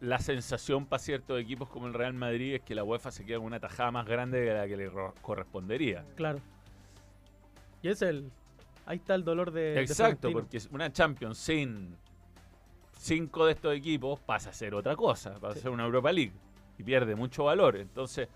la 0.00 0.18
sensación 0.18 0.86
para 0.86 1.00
ciertos 1.02 1.40
equipos 1.40 1.68
como 1.68 1.88
el 1.88 1.94
Real 1.94 2.14
Madrid 2.14 2.54
es 2.54 2.60
que 2.60 2.74
la 2.74 2.84
UEFA 2.84 3.10
se 3.10 3.24
queda 3.24 3.38
con 3.38 3.46
una 3.46 3.58
tajada 3.58 3.90
más 3.90 4.06
grande 4.06 4.40
de 4.40 4.54
la 4.54 4.66
que 4.68 4.76
le 4.76 4.90
correspondería. 5.22 6.04
Claro. 6.14 6.38
Y 7.82 7.88
es 7.88 8.00
el... 8.02 8.30
Ahí 8.86 8.98
está 8.98 9.14
el 9.14 9.24
dolor 9.24 9.50
de... 9.50 9.80
Exacto, 9.80 10.30
porque 10.32 10.58
una 10.70 10.92
Champions 10.92 11.38
sin 11.38 11.96
cinco 12.96 13.46
de 13.46 13.52
estos 13.52 13.74
equipos 13.74 14.20
pasa 14.20 14.50
a 14.50 14.52
ser 14.52 14.74
otra 14.74 14.94
cosa, 14.94 15.34
pasa 15.40 15.58
a 15.58 15.62
ser 15.62 15.70
una 15.70 15.84
Europa 15.84 16.12
League 16.12 16.32
y 16.78 16.82
pierde 16.84 17.16
mucho 17.16 17.44
valor. 17.44 17.76
Entonces, 17.76 18.28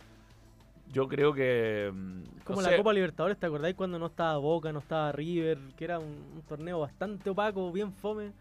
yo 0.92 1.08
creo 1.08 1.32
que. 1.32 1.90
mm, 1.92 2.22
Como 2.44 2.62
la 2.62 2.70
sé, 2.70 2.76
Copa 2.76 2.92
Libertadores, 2.92 3.38
¿te 3.38 3.46
acordáis 3.46 3.74
cuando 3.76 3.98
no 3.98 4.06
estaba 4.06 4.36
Boca, 4.38 4.72
no 4.72 4.78
estaba 4.80 5.12
River? 5.12 5.58
Que 5.76 5.84
era 5.84 5.98
un, 5.98 6.06
un 6.34 6.42
torneo 6.42 6.80
bastante 6.80 7.30
opaco, 7.30 7.70
bien 7.72 7.92
fome. 7.92 8.32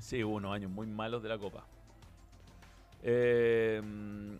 Sí, 0.00 0.22
hubo 0.22 0.36
unos 0.36 0.54
años 0.54 0.70
muy 0.70 0.86
malos 0.86 1.22
de 1.22 1.28
la 1.28 1.38
Copa. 1.38 1.64
Eh, 3.02 3.80
mm, 3.84 4.34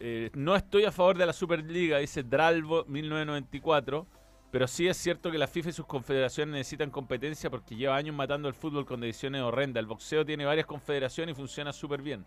eh, 0.00 0.30
no 0.34 0.56
estoy 0.56 0.84
a 0.84 0.92
favor 0.92 1.18
de 1.18 1.26
la 1.26 1.32
Superliga, 1.32 1.98
dice 1.98 2.22
Dralvo 2.22 2.84
1994, 2.86 4.06
pero 4.50 4.66
sí 4.66 4.88
es 4.88 4.96
cierto 4.96 5.30
que 5.30 5.38
la 5.38 5.46
FIFA 5.46 5.68
y 5.68 5.72
sus 5.72 5.86
confederaciones 5.86 6.52
necesitan 6.52 6.90
competencia 6.90 7.50
porque 7.50 7.76
lleva 7.76 7.96
años 7.96 8.14
matando 8.16 8.48
el 8.48 8.54
fútbol 8.54 8.86
con 8.86 9.00
decisiones 9.00 9.42
horrendas. 9.42 9.80
El 9.80 9.86
boxeo 9.86 10.24
tiene 10.24 10.44
varias 10.44 10.66
confederaciones 10.66 11.34
y 11.34 11.36
funciona 11.36 11.72
súper 11.72 12.02
bien. 12.02 12.24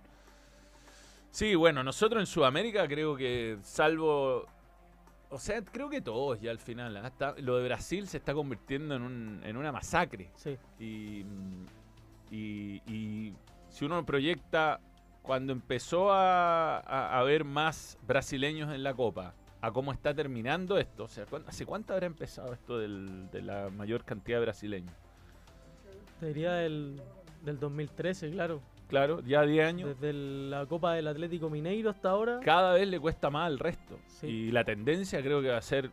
Sí, 1.33 1.55
bueno, 1.55 1.83
nosotros 1.83 2.21
en 2.21 2.27
Sudamérica 2.27 2.87
creo 2.87 3.15
que 3.15 3.57
salvo... 3.63 4.45
O 5.31 5.39
sea, 5.39 5.63
creo 5.63 5.89
que 5.89 5.99
todos 5.99 6.39
ya 6.39 6.51
al 6.51 6.59
final. 6.59 6.95
¿ah? 6.97 7.07
Está- 7.07 7.33
lo 7.39 7.57
de 7.57 7.63
Brasil 7.63 8.07
se 8.07 8.17
está 8.17 8.35
convirtiendo 8.35 8.93
en, 8.95 9.01
un- 9.01 9.41
en 9.43 9.57
una 9.57 9.71
masacre. 9.71 10.29
Sí. 10.35 10.55
Y, 10.79 11.25
y- 12.29 12.81
y 12.85 13.33
si 13.69 13.83
uno 13.83 14.05
proyecta 14.05 14.79
cuando 15.23 15.51
empezó 15.53 16.11
a, 16.13 16.77
a 16.81 17.17
haber 17.19 17.45
más 17.45 17.97
brasileños 18.05 18.71
en 18.71 18.83
la 18.83 18.93
Copa, 18.93 19.33
a 19.59 19.71
cómo 19.71 19.91
está 19.91 20.13
terminando 20.13 20.77
esto, 20.77 21.05
o 21.05 21.07
sea, 21.07 21.25
¿cuán- 21.25 21.45
¿hace 21.47 21.65
cuánto 21.65 21.93
habrá 21.95 22.05
empezado 22.05 22.53
esto 22.53 22.77
del- 22.77 23.27
de 23.31 23.41
la 23.41 23.71
mayor 23.71 24.03
cantidad 24.05 24.37
de 24.37 24.45
brasileños? 24.45 24.93
Te 26.19 26.27
diría 26.27 26.51
del, 26.53 27.01
del 27.43 27.59
2013, 27.59 28.29
claro. 28.29 28.61
Claro, 28.93 29.21
ya 29.25 29.41
10 29.41 29.65
años. 29.67 29.89
Desde 29.99 30.13
la 30.13 30.65
Copa 30.67 30.93
del 30.93 31.07
Atlético 31.07 31.49
Mineiro 31.49 31.89
hasta 31.89 32.11
ahora. 32.11 32.39
Cada 32.43 32.73
vez 32.73 32.87
le 32.87 32.99
cuesta 32.99 33.29
más 33.31 33.47
al 33.47 33.57
resto. 33.57 33.97
Sí. 34.05 34.27
Y 34.27 34.51
la 34.51 34.63
tendencia 34.63 35.19
creo 35.21 35.41
que 35.41 35.49
va 35.49 35.57
a 35.57 35.61
ser 35.63 35.89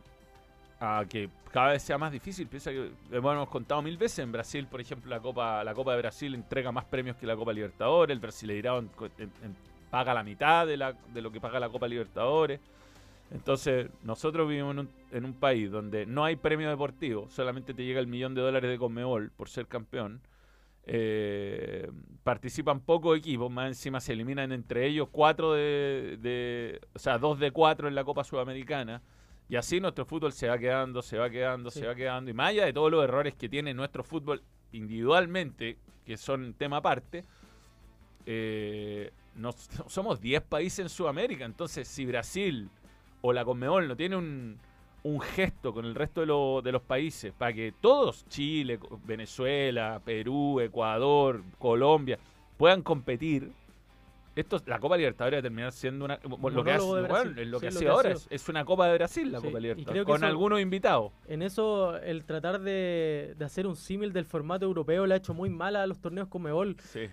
a 0.79 1.03
que 1.09 1.29
cada 1.51 1.71
vez 1.71 1.81
sea 1.81 1.97
más 1.97 2.11
difícil. 2.11 2.47
Piensa 2.47 2.69
que 2.71 2.91
bueno, 3.09 3.33
hemos 3.41 3.49
contado 3.49 3.81
mil 3.81 3.97
veces 3.97 4.19
en 4.19 4.31
Brasil, 4.31 4.67
por 4.69 4.81
ejemplo, 4.81 5.09
la 5.09 5.19
Copa, 5.19 5.63
la 5.63 5.73
Copa 5.73 5.93
de 5.93 5.97
Brasil 5.97 6.33
entrega 6.35 6.71
más 6.71 6.85
premios 6.85 7.15
que 7.17 7.25
la 7.25 7.35
Copa 7.35 7.53
Libertadores. 7.53 8.13
El 8.13 8.19
Brasileirao 8.19 8.79
en- 8.79 8.89
en- 9.17 9.31
en- 9.43 9.55
paga 9.89 10.13
la 10.13 10.23
mitad 10.23 10.65
de, 10.67 10.77
la- 10.77 10.93
de 10.93 11.21
lo 11.21 11.31
que 11.31 11.41
paga 11.41 11.59
la 11.59 11.69
Copa 11.69 11.87
Libertadores. 11.87 12.59
Entonces, 13.31 13.89
nosotros 14.03 14.47
vivimos 14.47 14.71
en 14.73 14.79
un, 14.79 14.89
en 15.11 15.25
un 15.25 15.33
país 15.33 15.71
donde 15.71 16.05
no 16.05 16.23
hay 16.25 16.35
premio 16.35 16.69
deportivo, 16.69 17.27
solamente 17.29 17.73
te 17.73 17.83
llega 17.85 17.99
el 17.99 18.07
millón 18.07 18.35
de 18.35 18.41
dólares 18.41 18.69
de 18.69 18.77
Conmebol 18.77 19.31
por 19.35 19.49
ser 19.49 19.67
campeón. 19.67 20.19
Eh, 20.85 21.89
participan 22.23 22.79
pocos 22.81 23.17
equipos, 23.17 23.51
más 23.51 23.67
encima 23.67 23.99
se 23.99 24.13
eliminan 24.13 24.51
entre 24.51 24.87
ellos 24.87 25.07
cuatro 25.11 25.53
de, 25.53 26.17
de- 26.19 26.81
o 26.93 26.99
sea, 26.99 27.17
dos 27.17 27.39
de 27.39 27.51
cuatro 27.51 27.87
en 27.87 27.95
la 27.95 28.03
Copa 28.03 28.23
Sudamericana. 28.23 29.01
Y 29.49 29.55
así 29.57 29.79
nuestro 29.79 30.05
fútbol 30.05 30.31
se 30.31 30.47
va 30.47 30.57
quedando, 30.57 31.01
se 31.01 31.17
va 31.17 31.29
quedando, 31.29 31.69
Sí. 31.71 31.79
se 31.81 31.87
va 31.87 31.93
quedando. 31.95 32.31
Y 32.31 32.33
más 32.33 32.49
allá 32.49 32.65
de 32.65 32.73
todos 32.73 32.89
los 32.91 33.03
errores 33.03 33.35
que 33.35 33.49
tiene 33.49 33.73
nuestro 33.73 34.03
fútbol 34.03 34.41
individualmente, 34.71 35.77
que 36.05 36.15
son 36.17 36.53
tema 36.53 36.77
aparte, 36.77 37.23
eh, 38.25 39.11
nos- 39.35 39.69
somos 39.87 40.19
10 40.21 40.41
países 40.41 40.79
en 40.79 40.89
Sudamérica. 40.89 41.45
Entonces, 41.45 41.87
si 41.87 42.05
Brasil 42.05 42.69
o 43.21 43.33
la 43.33 43.43
Conmebol 43.45 43.87
no 43.87 43.95
tiene 43.95 44.15
un, 44.15 44.57
un 45.03 45.19
gesto 45.19 45.73
con 45.73 45.85
el 45.85 45.95
resto 45.95 46.21
de, 46.21 46.27
lo- 46.27 46.61
de 46.61 46.71
los 46.71 46.81
países 46.83 47.33
para 47.37 47.53
que 47.53 47.73
todos, 47.81 48.25
Chile, 48.27 48.79
Venezuela, 49.05 50.01
Perú, 50.03 50.59
Ecuador, 50.59 51.41
Colombia, 51.57 52.19
puedan 52.57 52.81
competir, 52.83 53.51
esto, 54.35 54.61
la 54.65 54.79
Copa 54.79 54.95
Libertadores 54.95 55.37
va 55.37 55.39
a 55.39 55.41
terminar 55.41 55.71
siendo 55.73 56.05
una. 56.05 56.17
Lo 56.23 56.63
que, 56.63 56.71
hace, 56.71 56.85
bueno, 56.85 57.41
es 57.41 57.47
lo 57.47 57.59
Sí, 57.59 57.61
que 57.63 57.67
ha 57.67 57.71
lo 57.71 57.79
sido 57.79 57.79
que 57.79 57.87
ha 57.87 57.91
ahora. 57.91 58.11
Es, 58.11 58.27
es 58.29 58.47
una 58.47 58.63
Copa 58.63 58.87
de 58.87 58.93
Brasil 58.93 59.31
la 59.31 59.39
Sí, 59.41 59.47
Copa 59.47 59.59
Libertadores. 59.59 60.05
Con 60.05 60.15
eso- 60.17 60.25
algunos 60.25 60.61
invitados. 60.61 61.11
En 61.27 61.41
eso, 61.41 61.97
el 61.97 62.23
tratar 62.23 62.61
de, 62.61 63.33
de 63.37 63.45
hacer 63.45 63.67
un 63.67 63.75
símil 63.75 64.13
del 64.13 64.25
formato 64.25 64.65
europeo 64.65 65.05
le 65.05 65.15
ha 65.15 65.17
hecho 65.17 65.33
muy 65.33 65.49
mal 65.49 65.75
a 65.75 65.85
los 65.85 65.99
torneos 65.99 66.27
con 66.29 66.43
Mebol. 66.43 66.77
Sí. 66.79 67.09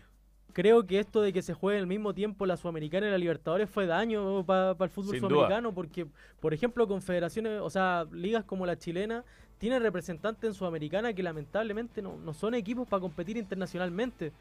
Creo 0.53 0.87
que 0.87 0.99
esto 0.99 1.21
de 1.21 1.33
que 1.33 1.43
se 1.43 1.55
juegue 1.55 1.79
al 1.79 1.87
mismo 1.87 2.15
tiempo 2.15 2.45
la 2.47 2.57
Sudamericana 2.57 3.07
y 3.07 3.11
la 3.11 3.19
Libertadores 3.19 3.69
fue 3.71 3.87
daño 3.87 4.45
para 4.45 4.71
el 4.81 4.91
fútbol 4.91 5.13
Sin 5.13 5.21
duda. 5.21 5.31
sudamericano 5.31 5.73
porque, 5.73 6.07
por 6.41 6.53
ejemplo, 6.55 6.89
confederaciones, 6.89 7.61
o 7.61 7.71
sea, 7.71 8.07
ligas 8.13 8.45
como 8.45 8.67
la 8.67 8.77
chilena 8.79 9.25
tienen 9.59 9.83
representantes 9.83 10.49
en 10.49 10.55
Sudamericana 10.55 11.13
que 11.13 11.23
lamentablemente 11.23 12.01
no, 12.03 12.17
no 12.17 12.33
son 12.33 12.55
equipos 12.55 12.89
para 12.89 13.01
competir 13.01 13.37
internacionalmente. 13.37 14.33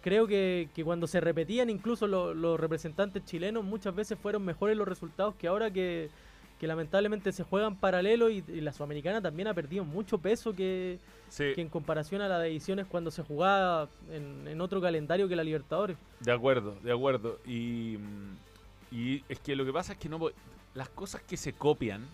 Creo 0.00 0.26
que, 0.26 0.68
que 0.74 0.82
cuando 0.82 1.06
se 1.06 1.20
repetían 1.20 1.70
incluso 1.70 2.08
lo- 2.08 2.34
los 2.34 2.58
representantes 2.58 3.24
chilenos 3.24 3.62
muchas 3.62 3.94
veces 3.94 4.18
fueron 4.18 4.44
mejores 4.44 4.76
los 4.76 4.88
resultados 4.88 5.34
que 5.36 5.46
ahora 5.46 5.70
que, 5.70 6.10
que 6.62 6.68
lamentablemente 6.68 7.32
se 7.32 7.42
juegan 7.42 7.74
paralelo 7.74 8.30
y, 8.30 8.44
y 8.46 8.60
la 8.60 8.72
Sudamericana 8.72 9.20
también 9.20 9.48
ha 9.48 9.52
perdido 9.54 9.84
mucho 9.84 10.18
peso 10.18 10.54
que, 10.54 11.00
Sí, 11.28 11.46
que 11.56 11.60
en 11.60 11.68
comparación 11.68 12.22
a 12.22 12.28
las 12.28 12.40
de 12.40 12.46
ediciones 12.46 12.86
cuando 12.86 13.10
se 13.10 13.24
jugaba 13.24 13.88
en, 14.12 14.46
en 14.46 14.60
otro 14.60 14.80
calendario 14.80 15.28
que 15.28 15.34
la 15.34 15.42
Libertadores. 15.42 15.96
de 16.20 16.30
acuerdo, 16.30 16.76
de 16.84 16.92
acuerdo. 16.92 17.40
Y, 17.44 17.98
y 18.92 19.24
es 19.28 19.40
que 19.40 19.56
lo 19.56 19.64
que 19.64 19.72
pasa 19.72 19.94
es 19.94 19.98
que 19.98 20.08
no 20.08 20.20
las 20.74 20.88
cosas 20.90 21.20
que 21.22 21.36
se 21.36 21.52
copian 21.52 22.06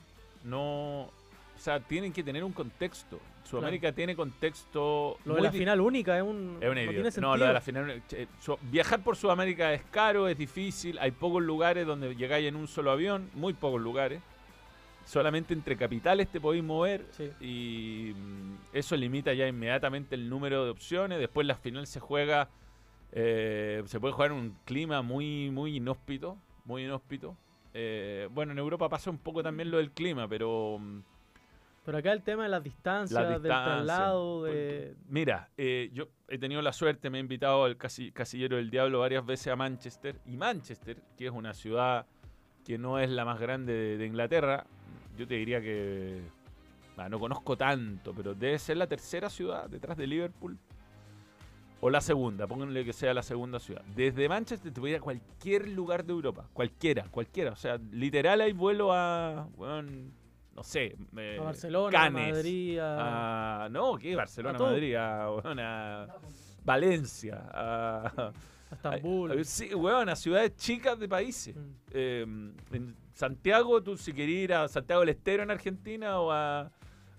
no. 0.45 1.03
O 1.03 1.61
sea, 1.61 1.79
tienen 1.81 2.13
que 2.15 2.23
tener 2.23 2.43
un 2.43 2.53
contexto. 2.53 3.19
Sudamérica 3.45 3.93
tiene 3.93 4.15
contexto. 4.17 5.19
Lo 5.27 5.35
de 5.35 5.43
la 5.43 5.53
final 5.53 5.81
única 5.83 6.17
es 6.17 6.23
un. 6.23 6.57
Es 6.61 6.71
una 6.71 6.85
no 6.85 6.91
tiene. 6.93 7.11
No, 7.21 7.37
lo 7.37 7.47
de 7.47 7.53
la 7.53 7.61
final. 7.61 8.03
eh, 8.13 8.27
su- 8.41 8.57
viajar 8.63 9.03
por 9.03 9.15
Sudamérica 9.17 9.75
es 9.75 9.83
caro, 9.91 10.27
es 10.29 10.39
difícil. 10.39 10.99
Hay 11.01 11.11
pocos 11.11 11.43
lugares 11.43 11.87
donde 11.87 12.15
llegáis 12.15 12.47
en 12.49 12.57
un 12.57 12.67
solo 12.67 12.93
avión, 12.93 13.29
muy 13.35 13.53
pocos 13.53 13.81
lugares. 13.83 14.21
Solamente 15.09 15.55
entre 15.55 15.75
capitales 15.77 16.29
te 16.29 16.39
podéis 16.39 16.63
mover 16.63 17.07
Sí. 17.13 17.31
y 17.41 18.13
mm, 18.15 18.55
eso 18.75 18.95
limita 18.95 19.33
ya 19.33 19.49
inmediatamente 19.49 20.15
el 20.15 20.29
número 20.29 20.65
de 20.65 20.71
opciones. 20.71 21.19
Después 21.19 21.47
la 21.47 21.57
final 21.57 21.87
se 21.87 21.99
juega, 21.99 22.51
eh, 23.13 23.83
se 23.87 23.99
puede 24.01 24.13
jugar 24.13 24.33
en 24.33 24.37
un 24.37 24.57
clima 24.67 25.01
muy, 25.01 25.51
muy 25.51 25.77
inhóspito, 25.77 26.37
muy 26.67 26.85
inhóspito. 26.85 27.37
Eh, 27.73 28.29
bueno, 28.33 28.53
en 28.53 28.59
Europa 28.59 28.89
pasa 28.91 29.09
un 29.09 29.17
poco 29.17 29.43
también 29.43 29.71
lo 29.71 29.79
del 29.79 29.93
clima, 29.93 30.29
pero 30.29 30.79
mm, 30.79 31.01
Pero 31.87 31.97
acá 31.99 32.13
el 32.13 32.23
tema 32.23 32.43
de 32.43 32.51
las 32.51 32.63
distancias, 32.63 33.23
la 33.23 33.39
del 33.39 33.41
traslado, 33.41 34.45
de. 34.45 34.95
Mira, 35.09 35.49
eh, 35.57 35.89
yo 35.95 36.09
he 36.29 36.37
tenido 36.37 36.61
la 36.61 36.75
suerte, 36.75 37.09
me 37.09 37.17
he 37.17 37.21
invitado 37.23 37.65
al 37.65 37.79
casi, 37.79 38.13
Casillero 38.13 38.57
del 38.57 38.69
Diablo 38.69 38.99
varias 38.99 39.25
veces 39.25 39.49
a 39.49 39.57
Manchester. 39.57 40.17
Y 40.27 40.37
Manchester, 40.37 40.99
que 41.17 41.25
es 41.25 41.33
una 41.33 41.55
ciudad 41.55 42.05
que 42.67 42.77
no 42.77 42.99
es 42.99 43.09
la 43.09 43.25
más 43.25 43.41
grande 43.41 43.73
de, 43.73 43.97
de 43.97 44.05
Inglaterra, 44.07 44.67
yo 45.19 45.27
te 45.27 45.35
diría 45.35 45.61
que. 45.61 46.23
ah, 46.97 47.09
no 47.09 47.19
conozco 47.19 47.57
tanto, 47.57 48.15
pero 48.15 48.35
debe 48.35 48.59
ser 48.59 48.77
la 48.77 48.87
tercera 48.87 49.29
ciudad 49.29 49.69
detrás 49.69 49.97
de 49.97 50.07
Liverpool. 50.07 50.57
O 51.81 51.91
la 51.91 52.01
segunda, 52.01 52.47
pónganle 52.49 52.85
que 52.85 52.93
sea 52.93 53.15
la 53.15 53.23
segunda 53.23 53.61
ciudad. 53.61 53.83
Desde 53.95 54.29
Manchester 54.29 54.73
te 54.73 54.81
voy 54.81 54.91
a 54.91 54.93
ir 54.95 54.99
a 54.99 55.03
cualquier 55.03 55.69
lugar 55.69 56.05
de 56.05 56.13
Europa. 56.13 56.49
Cualquiera, 56.53 57.05
cualquiera. 57.09 57.53
O 57.53 57.57
sea, 57.57 57.79
literal 57.93 58.41
hay 58.41 58.53
vuelo 58.53 58.93
a. 58.93 59.47
weón, 59.57 60.13
no 60.57 60.65
sé. 60.65 60.97
eh, 61.17 61.37
A 61.39 61.45
Barcelona, 61.45 61.89
a 61.89 62.03
Cannes, 62.03 62.35
Madrid, 62.35 62.79
a- 62.81 63.65
a- 63.65 63.69
no, 63.69 63.97
¿qué? 63.97 64.17
Barcelona, 64.17 64.59
a. 64.59 64.63
Madrid, 64.63 64.95
a, 64.97 65.31
weón, 65.31 65.59
a 65.61 66.07
Valencia, 66.65 67.49
a, 67.53 68.13
a 68.27 68.75
Estambul. 68.75 69.39
a- 69.39 69.45
sí, 69.45 69.73
weón, 69.73 70.09
a 70.09 70.17
ciudades 70.17 70.57
chicas 70.57 70.99
de 70.99 71.09
países. 71.09 71.55
Mm. 71.55 71.61
Eh, 71.93 72.23
en 72.73 72.97
Santiago, 73.19 73.83
tú 73.83 73.97
si 73.97 74.13
querés 74.13 74.37
ir 74.37 74.55
a 74.55 74.69
Santiago 74.69 75.01
del 75.01 75.09
Estero 75.09 75.43
en 75.43 75.51
Argentina 75.51 76.21
o 76.21 76.31
a 76.31 76.71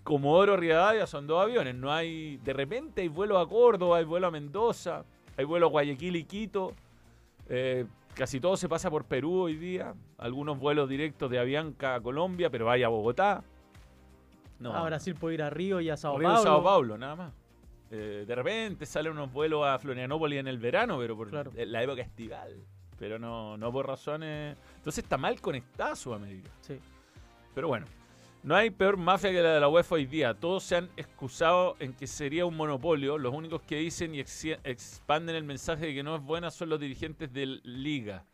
Comodoro 0.05 0.55
Rivadavia, 0.55 1.05
son 1.05 1.27
dos 1.27 1.43
aviones. 1.43 1.75
No 1.75 1.91
hay, 1.91 2.37
de 2.37 2.53
repente 2.53 3.01
hay 3.01 3.09
vuelos 3.09 3.45
a 3.45 3.49
Córdoba, 3.49 3.97
hay 3.97 4.05
vuelo 4.05 4.27
a 4.27 4.31
Mendoza, 4.31 5.03
hay 5.35 5.43
vuelo 5.43 5.65
a 5.65 5.69
Guayaquil 5.69 6.15
y 6.15 6.23
Quito. 6.23 6.71
Eh, 7.49 7.85
casi 8.15 8.39
todo 8.39 8.55
se 8.55 8.69
pasa 8.69 8.89
por 8.89 9.03
Perú 9.03 9.41
hoy 9.41 9.57
día. 9.57 9.93
Algunos 10.17 10.57
vuelos 10.57 10.87
directos 10.87 11.29
de 11.29 11.37
Avianca 11.37 11.95
a 11.95 12.01
Colombia, 12.01 12.49
pero 12.49 12.71
hay 12.71 12.83
a 12.83 12.87
Bogotá. 12.87 13.43
No, 14.57 14.73
A 14.73 14.83
Brasil 14.85 15.15
puede 15.15 15.35
ir 15.35 15.41
a 15.43 15.49
Río 15.49 15.81
y 15.81 15.89
a 15.89 15.97
Sao 15.97 16.17
Río 16.17 16.29
y 16.29 16.33
Paulo. 16.33 16.43
Sao 16.49 16.63
Paulo, 16.63 16.97
nada 16.97 17.15
más. 17.17 17.33
Eh, 17.91 18.23
de 18.25 18.35
repente 18.35 18.85
salen 18.85 19.11
unos 19.11 19.33
vuelos 19.33 19.65
a 19.67 19.77
Florianópolis 19.79 20.39
en 20.39 20.47
el 20.47 20.59
verano, 20.59 20.97
pero 20.97 21.17
por 21.17 21.29
Claro. 21.29 21.51
la 21.53 21.83
época 21.83 22.01
estival. 22.01 22.55
Pero 22.99 23.17
no, 23.17 23.57
no 23.57 23.71
por 23.71 23.87
razones. 23.87 24.57
Entonces 24.77 25.03
está 25.03 25.17
mal 25.17 25.39
conectada 25.39 25.95
Sudamérica. 25.95 26.51
Sí. 26.61 26.77
Pero 27.55 27.69
bueno, 27.69 27.85
no 28.43 28.55
hay 28.55 28.69
peor 28.69 28.97
mafia 28.97 29.31
que 29.31 29.41
la 29.41 29.53
de 29.53 29.59
la 29.61 29.69
UEFA 29.69 29.95
hoy 29.95 30.05
día. 30.05 30.33
Todos 30.33 30.63
se 30.63 30.75
han 30.75 30.89
excusado 30.97 31.75
en 31.79 31.93
que 31.93 32.07
sería 32.07 32.45
un 32.45 32.55
monopolio. 32.57 33.17
Los 33.17 33.33
únicos 33.33 33.61
que 33.61 33.77
dicen 33.77 34.13
y 34.15 34.19
expanden 34.19 35.35
el 35.35 35.43
mensaje 35.45 35.87
de 35.87 35.93
que 35.93 36.03
no 36.03 36.15
es 36.15 36.21
buena 36.21 36.51
son 36.51 36.69
los 36.69 36.79
dirigentes 36.79 37.31
de 37.31 37.45
Liga. 37.63 38.25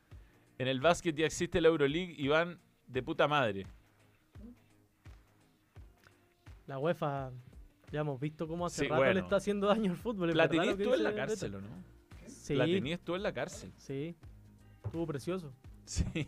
En 0.57 0.67
el 0.67 0.79
básquet 0.79 1.15
ya 1.15 1.25
existe 1.25 1.61
la 1.61 1.67
Euroleague 1.67 2.15
y 2.17 2.27
van 2.27 2.59
de 2.87 3.03
puta 3.03 3.27
madre. 3.27 3.67
La 6.67 6.79
UEFA, 6.79 7.31
ya 7.91 7.99
hemos 7.99 8.19
visto 8.19 8.47
cómo 8.47 8.65
hace 8.65 8.81
Sí, 8.81 8.87
rato 8.87 9.03
le 9.03 9.09
bueno. 9.11 9.19
está 9.19 9.35
haciendo 9.35 9.67
daño 9.67 9.91
al 9.91 9.97
fútbol. 9.97 10.31
Platini 10.31 10.69
estuvo 10.69 10.95
en 10.95 11.03
la 11.03 11.13
cárcel, 11.13 11.55
¿o 11.55 11.61
no? 11.61 11.67
Sí, 12.27 12.55
Platini 12.55 12.93
estuvo 12.93 13.15
en 13.15 13.23
la 13.23 13.33
cárcel. 13.33 13.71
sí. 13.77 14.15
Estuvo 14.85 15.05
precioso. 15.07 15.51
Sí. 15.85 16.05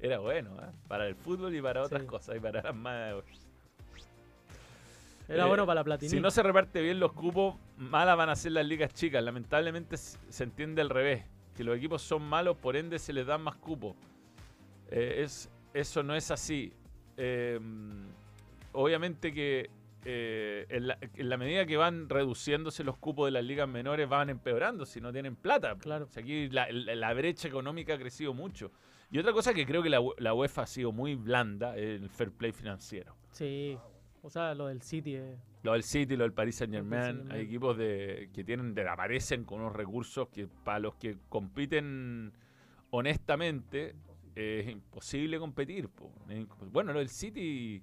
Era 0.00 0.18
bueno, 0.18 0.56
¿eh? 0.62 0.70
Para 0.86 1.06
el 1.08 1.14
fútbol 1.14 1.54
y 1.54 1.62
para 1.62 1.82
otras 1.82 2.02
Sí. 2.02 2.06
cosas. 2.08 2.36
Y 2.36 2.40
para 2.40 2.62
las 2.62 2.74
más. 2.74 3.14
Era 5.28 5.44
Eh, 5.44 5.48
bueno 5.48 5.64
para 5.64 5.80
la 5.80 5.84
Platini. 5.84 6.10
Si 6.10 6.20
no 6.20 6.30
se 6.30 6.42
reparte 6.42 6.82
bien 6.82 7.00
los 7.00 7.12
cupos, 7.12 7.56
malas 7.78 8.16
van 8.16 8.28
a 8.28 8.36
ser 8.36 8.52
las 8.52 8.66
ligas 8.66 8.92
chicas. 8.92 9.24
Lamentablemente 9.24 9.96
se 9.96 10.44
entiende 10.44 10.82
al 10.82 10.90
revés. 10.90 11.24
Que 11.56 11.64
los 11.64 11.76
equipos 11.76 12.02
son 12.02 12.22
malos, 12.22 12.56
por 12.56 12.76
ende 12.76 12.98
se 12.98 13.12
les 13.12 13.26
dan 13.26 13.40
más 13.40 13.56
cupos. 13.56 13.94
Eh, 14.90 15.22
es, 15.24 15.48
eso 15.72 16.02
no 16.02 16.14
es 16.14 16.30
así. 16.30 16.72
Eh, 17.16 17.58
obviamente 18.72 19.32
que 19.32 19.70
eh, 20.04 20.66
en, 20.68 20.86
la, 20.88 20.98
en 21.00 21.28
la 21.28 21.36
medida 21.36 21.66
que 21.66 21.76
van 21.76 22.08
reduciéndose 22.08 22.84
los 22.84 22.96
cupos 22.98 23.26
de 23.26 23.30
las 23.32 23.44
ligas 23.44 23.68
menores, 23.68 24.08
van 24.08 24.30
empeorando 24.30 24.84
si 24.86 25.00
no 25.00 25.12
tienen 25.12 25.36
plata. 25.36 25.76
Claro. 25.78 26.04
O 26.04 26.08
sea, 26.08 26.22
aquí 26.22 26.48
la, 26.48 26.70
la- 26.70 26.94
la 26.94 27.14
brecha 27.14 27.48
económica 27.48 27.94
ha 27.94 27.98
crecido 27.98 28.34
mucho. 28.34 28.70
Y 29.10 29.18
otra 29.18 29.32
cosa 29.32 29.54
que 29.54 29.64
creo 29.64 29.82
que 29.82 29.90
la, 29.90 30.00
UEFA 30.34 30.62
ha 30.62 30.66
sido 30.66 30.90
muy 30.90 31.14
blanda, 31.14 31.76
es 31.76 32.00
el 32.02 32.08
fair 32.10 32.32
play 32.32 32.52
financiero. 32.52 33.14
Sí. 33.30 33.78
O 34.22 34.30
sea, 34.30 34.54
lo 34.54 34.66
del 34.68 34.82
City 34.82 35.16
es... 35.16 35.38
Lo 35.62 35.72
del 35.74 35.82
City, 35.82 36.16
lo 36.16 36.24
del 36.24 36.32
Paris 36.32 36.56
Saint 36.56 36.72
Germain, 36.74 37.30
hay 37.30 37.42
equipos 37.42 37.76
de, 37.76 38.28
que 38.34 38.42
tienen, 38.44 38.74
de, 38.74 38.88
aparecen 38.88 39.44
con 39.44 39.60
unos 39.60 39.74
recursos 39.74 40.28
que 40.28 40.46
para 40.46 40.78
los 40.78 40.94
que 40.96 41.16
compiten 41.28 42.32
honestamente 42.90 43.94
es 44.34 44.68
imposible 44.68 45.38
competir. 45.38 45.88
po. 45.88 46.10
Bueno, 46.72 46.92
lo 46.92 46.98
del 46.98 47.08
City 47.08 47.82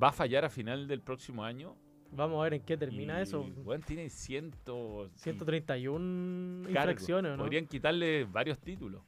va 0.00 0.08
a 0.08 0.12
fallar 0.12 0.44
a 0.44 0.50
final 0.50 0.86
del 0.86 1.00
próximo 1.00 1.44
año. 1.44 1.74
Vamos 2.12 2.40
a 2.40 2.44
ver 2.44 2.54
en 2.54 2.62
qué 2.62 2.76
termina 2.76 3.18
y, 3.18 3.22
eso. 3.22 3.42
Bueno, 3.64 3.84
tiene 3.86 4.08
ciento, 4.10 5.10
131 5.16 6.62
cargos. 6.64 6.70
infracciones, 6.92 7.32
¿o 7.32 7.36
¿no? 7.36 7.42
Podrían 7.42 7.66
quitarle 7.66 8.24
varios 8.24 8.58
títulos. 8.58 9.02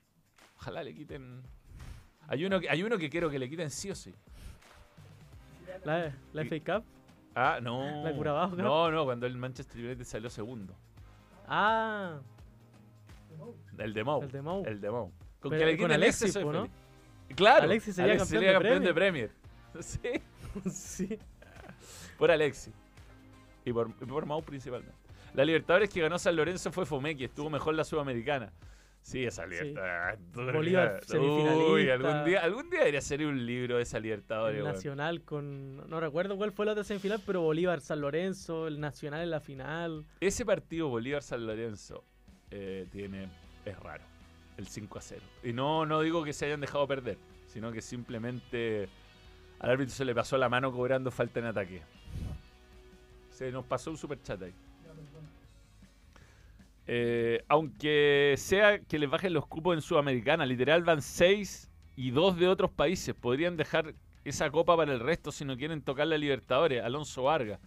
Ojalá 0.57 0.83
le 0.83 0.95
quiten. 0.95 1.43
Hay 2.27 2.45
uno, 2.45 2.61
que- 2.61 2.69
hay 2.69 2.83
uno 2.83 2.99
que 2.99 3.09
quiero 3.09 3.31
que 3.31 3.39
le 3.39 3.49
quiten 3.49 3.71
sí 3.71 3.91
o 3.91 3.95
sí. 3.95 4.13
La, 5.85 6.13
la 6.33 6.45
FA 6.45 6.59
Cup. 6.81 6.85
Ah, 7.35 7.61
no. 7.63 8.03
¿La 8.03 8.13
Curabao, 8.13 8.51
no? 8.51 8.63
No, 8.65 8.91
no, 8.91 9.05
cuando 9.05 9.27
el 9.27 9.37
Manchester 9.37 9.85
United 9.85 10.05
salió 10.05 10.29
segundo. 10.29 10.75
Ah, 11.47 12.19
El 13.79 13.95
de 13.95 14.05
Mou. 14.05 14.23
el 14.23 14.31
de 14.33 14.43
Mou. 14.43 14.65
El 14.67 14.81
de 14.81 14.91
Mou. 14.91 15.13
Con 15.41 15.51
Pero 15.51 15.61
que 15.61 15.67
le 15.67 15.73
con 15.73 15.87
quiten 15.87 15.93
Alexis, 15.93 16.23
ese, 16.25 16.33
soy 16.33 16.43
po, 16.45 16.53
¿no? 16.53 16.69
Claro. 17.37 17.63
Alexis 17.63 17.95
sería 17.95 18.17
campeón 18.19 18.43
de 18.45 18.53
campeón 18.53 18.83
de 18.83 18.95
Premier. 18.95 19.31
Sí, 19.81 20.01
sí. 20.71 21.19
por 22.19 22.31
Alexis. 22.31 22.75
Y 23.65 23.73
por, 23.73 23.91
y 24.01 24.05
por 24.05 24.27
Mau 24.27 24.43
principalmente. 24.43 24.97
La 25.35 25.45
Libertadores 25.45 25.91
que 25.91 26.01
ganó 26.01 26.19
San 26.19 26.37
Lorenzo 26.37 26.73
fue 26.73 26.87
Fomeki, 26.87 27.25
estuvo 27.25 27.51
mejor 27.51 27.75
la 27.75 27.85
Sudamericana. 27.85 28.53
Sí, 29.03 29.25
esa 29.25 29.47
Libertadores. 29.47 30.19
Bolívar 30.35 31.01
Uy, 31.19 31.89
algún 31.89 32.25
día, 32.25 32.41
algún 32.43 32.69
día 32.69 32.81
debería 32.81 33.01
ser 33.01 33.25
un 33.25 33.47
libro 33.47 33.77
de 33.77 33.83
esa 33.83 33.99
Libertadores. 33.99 34.59
El. 34.59 34.65
Nacional 34.65 35.23
con. 35.23 35.89
No 35.89 36.01
recuerdo 36.01 36.37
cuál 36.37 36.53
fue 36.53 36.67
la 36.67 36.73
otra 36.73 36.85
semifinal, 36.85 37.23
pero 37.25 37.41
Bolívar, 37.41 37.81
San 37.81 38.01
Lorenzo, 38.01 38.67
el 38.67 38.81
Nacional 38.81 39.23
en 39.23 39.31
la 39.31 39.41
final. 39.41 40.05
Ese 40.21 40.45
partido 40.45 40.89
Bolívar-San 40.89 41.47
Lorenzo 41.47 42.05
eh, 42.51 42.87
tiene, 42.91 43.31
es 43.65 43.79
raro. 43.81 44.05
El 44.57 44.67
5 44.67 44.99
a 44.99 45.01
0. 45.01 45.23
Y 45.45 45.53
no, 45.53 45.87
no 45.87 46.01
digo 46.01 46.25
que 46.25 46.33
se 46.33 46.47
hayan 46.47 46.61
dejado 46.61 46.87
perder, 46.87 47.17
sino 47.47 47.71
que 47.71 47.81
simplemente 47.81 48.89
al 49.61 49.71
árbitro 49.71 49.95
se 49.95 50.05
le 50.05 50.15
pasó 50.15 50.39
la 50.39 50.49
mano 50.49 50.73
cobrando 50.73 51.11
falta 51.11 51.41
en 51.41 51.47
ataque. 51.47 51.83
Se 53.31 53.51
nos 53.51 53.65
pasó 53.65 53.91
un 53.91 53.97
super 53.97 54.21
chat 54.23 54.43
ahí. 54.43 54.53
Eh, 56.91 57.45
aunque 57.49 58.35
sea 58.39 58.79
que 58.79 58.99
les 58.99 59.11
bajen 59.11 59.35
los 59.35 59.47
cupos 59.47 59.75
en 59.75 59.83
Sudamericana, 59.83 60.47
literal 60.47 60.83
van 60.85 61.03
6 61.03 61.71
y 61.97 62.11
2 62.11 62.39
de 62.39 62.49
otros 62.49 62.71
países. 62.71 63.15
Podrían 63.15 63.57
dejar 63.57 63.95
esa 64.25 64.51
copa 64.51 64.77
para 64.77 64.93
el 64.93 65.01
resto 65.01 65.31
si 65.33 65.45
no 65.45 65.57
quieren 65.57 65.83
tocar 65.83 66.07
la 66.07 66.17
Libertadores. 66.17 66.83
Alonso 66.83 67.25
Vargas. 67.25 67.61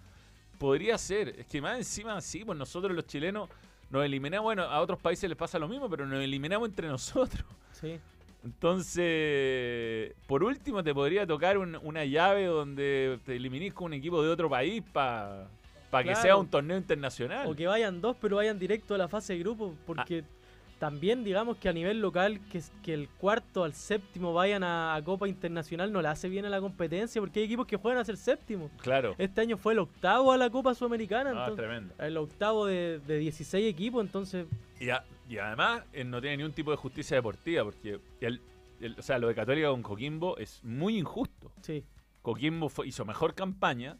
Podría 0.58 0.98
ser. 0.98 1.30
Es 1.40 1.46
que 1.46 1.62
más 1.62 1.78
encima, 1.78 2.20
sí, 2.22 2.44
pues 2.44 2.58
nosotros 2.58 2.96
los 2.96 3.06
chilenos 3.06 3.50
nos 3.90 4.06
eliminamos. 4.06 4.46
Bueno, 4.46 4.64
a 4.64 4.80
otros 4.82 5.00
países 5.00 5.30
les 5.30 5.38
pasa 5.38 5.60
lo 5.60 5.68
mismo, 5.68 5.90
pero 5.90 6.06
nos 6.06 6.24
eliminamos 6.24 6.68
entre 6.70 6.88
nosotros. 6.88 7.44
Sí. 7.74 8.00
Entonces, 8.44 10.14
por 10.28 10.44
último, 10.44 10.84
te 10.84 10.94
podría 10.94 11.26
tocar 11.28 11.58
un- 11.58 11.78
una 11.84 12.06
llave 12.06 12.46
donde 12.46 13.20
te 13.26 13.36
eliminís 13.36 13.74
con 13.74 13.86
un 13.88 13.94
equipo 13.94 14.22
de 14.24 14.30
otro 14.30 14.50
país 14.50 14.84
para 14.92 15.48
que 15.92 16.04
Claro. 16.04 16.22
sea 16.22 16.38
un 16.38 16.48
torneo 16.48 16.78
internacional. 16.78 17.48
O 17.48 17.56
que 17.56 17.68
vayan 17.68 18.02
dos, 18.02 18.16
pero 18.20 18.38
vayan 18.38 18.58
directo 18.58 18.96
a 18.96 18.98
la 18.98 19.08
fase 19.08 19.34
de 19.34 19.40
grupo, 19.40 19.76
porque 19.86 20.24
también 20.82 21.24
digamos 21.24 21.58
que 21.58 21.70
a 21.70 21.74
nivel 21.74 22.02
local, 22.02 22.40
que, 22.50 22.92
el 22.92 23.08
cuarto 23.08 23.64
al 23.64 23.76
séptimo 23.76 24.34
vayan 24.34 24.64
a, 24.64 24.96
a 24.96 25.04
Copa 25.04 25.28
Internacional 25.28 25.94
no 25.94 26.02
le 26.02 26.08
hace 26.08 26.28
bien 26.28 26.44
a 26.46 26.50
la 26.50 26.60
competencia, 26.60 27.22
porque 27.22 27.40
hay 27.40 27.46
equipos 27.46 27.68
que 27.68 27.78
juegan 27.78 28.02
a 28.02 28.04
ser 28.04 28.18
séptimo. 28.18 28.72
Claro. 28.82 29.14
Este 29.20 29.42
año 29.42 29.58
fue 29.58 29.74
el 29.74 29.80
octavo 29.80 30.32
a 30.32 30.38
la 30.38 30.50
Copa 30.50 30.74
Sudamericana, 30.74 31.30
Ah, 31.30 31.34
entonces, 31.34 31.56
tremendo. 31.58 31.94
el 32.00 32.18
octavo 32.18 32.66
de, 32.66 33.00
de 33.06 33.20
16 33.20 33.64
equipos, 33.72 34.04
entonces 34.04 34.48
Y, 34.80 34.90
a- 34.90 35.06
y 35.30 35.38
además 35.38 35.84
eh, 35.94 36.04
no 36.04 36.20
tiene 36.20 36.38
ni 36.38 36.44
un 36.46 36.52
tipo 36.54 36.72
de 36.72 36.78
justicia 36.78 37.16
deportiva, 37.16 37.64
porque 37.64 38.00
el- 38.22 38.42
el- 38.80 38.96
o 38.98 39.02
sea, 39.04 39.20
lo 39.20 39.28
de 39.28 39.36
Católica 39.36 39.70
con 39.70 39.84
Coquimbo 39.84 40.36
es 40.40 40.64
muy 40.64 40.98
injusto. 40.98 41.52
sí, 41.62 41.84
Coquimbo 42.24 42.70
fue- 42.70 42.88
hizo 42.88 43.06
mejor 43.06 43.36
campaña, 43.36 44.00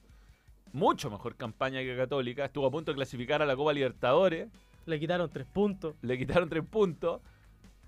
mucho 0.74 1.12
mejor 1.12 1.36
campaña 1.36 1.82
que 1.82 1.96
Católica, 1.96 2.46
estuvo 2.46 2.66
a 2.66 2.72
punto 2.72 2.90
de 2.92 2.96
clasificar 2.96 3.44
a 3.44 3.46
la 3.46 3.56
Copa 3.56 3.72
Libertadores, 3.72 4.50
le 4.86 5.00
quitaron 5.00 5.30
tres 5.30 5.48
puntos. 5.48 5.96
le 6.02 6.18
quitaron 6.18 6.50
tres 6.50 6.64
puntos 6.66 7.22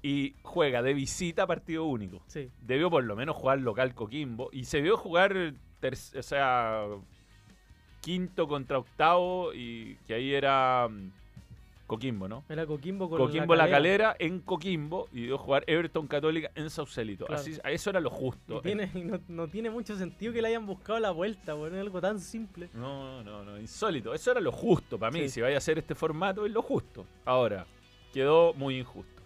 y 0.01 0.35
juega 0.43 0.81
de 0.81 0.93
visita 0.93 1.47
partido 1.47 1.85
único. 1.85 2.21
Sí, 2.27 2.49
Debió 2.61 2.89
por 2.89 3.03
lo 3.03 3.15
menos 3.15 3.35
jugar 3.35 3.59
local 3.61 3.95
Coquimbo 3.95 4.49
y 4.51 4.65
se 4.65 4.81
vio 4.81 4.97
jugar, 4.97 5.53
o 5.83 6.23
sea, 6.23 6.85
quinto 8.01 8.47
contra 8.47 8.79
octavo 8.79 9.53
y 9.53 9.95
que 10.05 10.15
ahí 10.15 10.33
era 10.33 10.89
mm, 10.89 11.11
Coquimbo, 11.85 12.27
¿no? 12.27 12.45
era 12.49 12.65
Coquimbo 12.65 13.09
con 13.09 13.17
Coquimbo 13.19 13.55
la 13.55 13.65
la 13.65 13.71
calera. 13.71 14.15
en 14.17 14.39
Coquimbo 14.39 15.09
y 15.11 15.23
dio 15.25 15.37
jugar 15.37 15.63
Everton 15.67 16.07
Católica 16.07 16.49
en 16.55 16.69
Saucelito. 16.69 17.25
Claro. 17.25 17.41
Así, 17.41 17.57
eso 17.65 17.89
era 17.89 17.99
lo 17.99 18.09
justo. 18.09 18.57
Y 18.59 18.61
tiene, 18.61 18.89
y 18.93 19.01
no, 19.03 19.19
no 19.27 19.47
tiene 19.49 19.69
mucho 19.69 19.95
sentido 19.97 20.31
que 20.33 20.41
le 20.41 20.47
hayan 20.47 20.65
buscado 20.65 20.99
la 20.99 21.11
vuelta, 21.11 21.53
bueno, 21.53 21.77
algo 21.79 21.99
tan 22.01 22.19
simple. 22.19 22.69
No, 22.73 23.21
no, 23.23 23.43
no, 23.43 23.59
insólito. 23.59 24.13
Eso 24.13 24.31
era 24.31 24.39
lo 24.39 24.51
justo 24.51 24.97
para 24.97 25.11
mí. 25.11 25.19
Sí. 25.23 25.29
Si 25.29 25.41
vaya 25.41 25.55
a 25.55 25.57
hacer 25.57 25.77
este 25.77 25.93
formato, 25.93 26.45
es 26.45 26.51
lo 26.51 26.61
justo. 26.61 27.05
Ahora, 27.25 27.65
quedó 28.13 28.53
muy 28.53 28.79
injusto. 28.79 29.21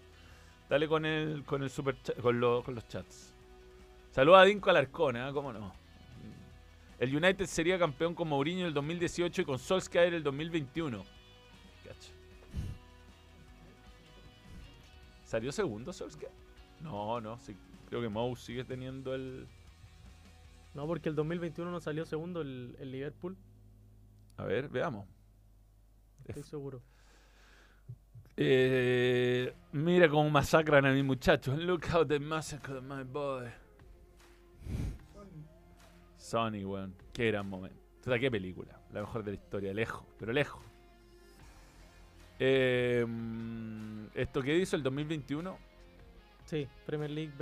Dale 0.68 0.86
con 0.88 1.06
el, 1.06 1.44
con 1.44 1.62
el 1.62 1.70
super 1.70 1.96
con, 2.20 2.38
lo- 2.40 2.62
con 2.64 2.74
los 2.74 2.86
chats. 2.88 3.32
Saluda 4.10 4.40
a 4.40 4.44
Dinko 4.44 4.68
Alarcón, 4.68 5.16
¿eh? 5.16 5.30
¿Cómo 5.32 5.52
no? 5.52 5.72
El 6.98 7.14
United 7.16 7.46
sería 7.46 7.78
campeón 7.78 8.14
con 8.14 8.26
Mourinho 8.28 8.62
en 8.62 8.66
el 8.66 8.74
2018 8.74 9.42
y 9.42 9.44
con 9.44 9.58
Solskjaer 9.60 10.12
el 10.14 10.22
2021. 10.24 11.04
Cacha. 11.84 12.10
¿Salió 15.28 15.52
segundo 15.52 15.92
Solskjaer? 15.92 16.32
No, 16.80 17.20
no, 17.20 17.38
sí, 17.38 17.54
creo 17.90 18.00
que 18.00 18.08
Mou 18.08 18.34
sigue 18.34 18.64
teniendo 18.64 19.14
el... 19.14 19.46
No, 20.72 20.86
porque 20.86 21.10
el 21.10 21.14
2021 21.14 21.70
no 21.70 21.80
salió 21.80 22.06
segundo 22.06 22.40
el, 22.40 22.74
el 22.80 22.90
Liverpool, 22.90 23.36
A 24.38 24.44
ver, 24.44 24.70
veamos. 24.70 25.06
estoy 26.24 26.44
seguro. 26.44 26.80
Eh, 28.38 29.52
mira 29.72 30.08
cómo 30.08 30.30
masacran 30.30 30.86
a 30.86 30.92
mi 30.92 31.02
muchacho. 31.02 31.54
Look 31.54 31.82
how 31.92 32.06
they 32.06 32.18
massacre 32.18 32.80
my 32.80 33.02
boy. 33.02 33.48
Sony, 36.16 36.64
weón. 36.64 36.94
Qué 37.12 37.26
gran 37.26 37.46
momento. 37.46 37.78
O 38.00 38.04
sea, 38.04 38.18
qué 38.18 38.30
película. 38.30 38.80
La 38.92 39.00
mejor 39.00 39.24
de 39.24 39.32
la 39.32 39.36
historia. 39.36 39.74
Lejos, 39.74 40.06
pero 40.18 40.32
lejos. 40.32 40.62
Eh, 42.38 43.04
Esto 44.14 44.42
que 44.42 44.56
hizo 44.56 44.76
el 44.76 44.82
2021. 44.82 45.56
Sí, 46.44 46.66
Premier 46.86 47.10
League 47.10 47.32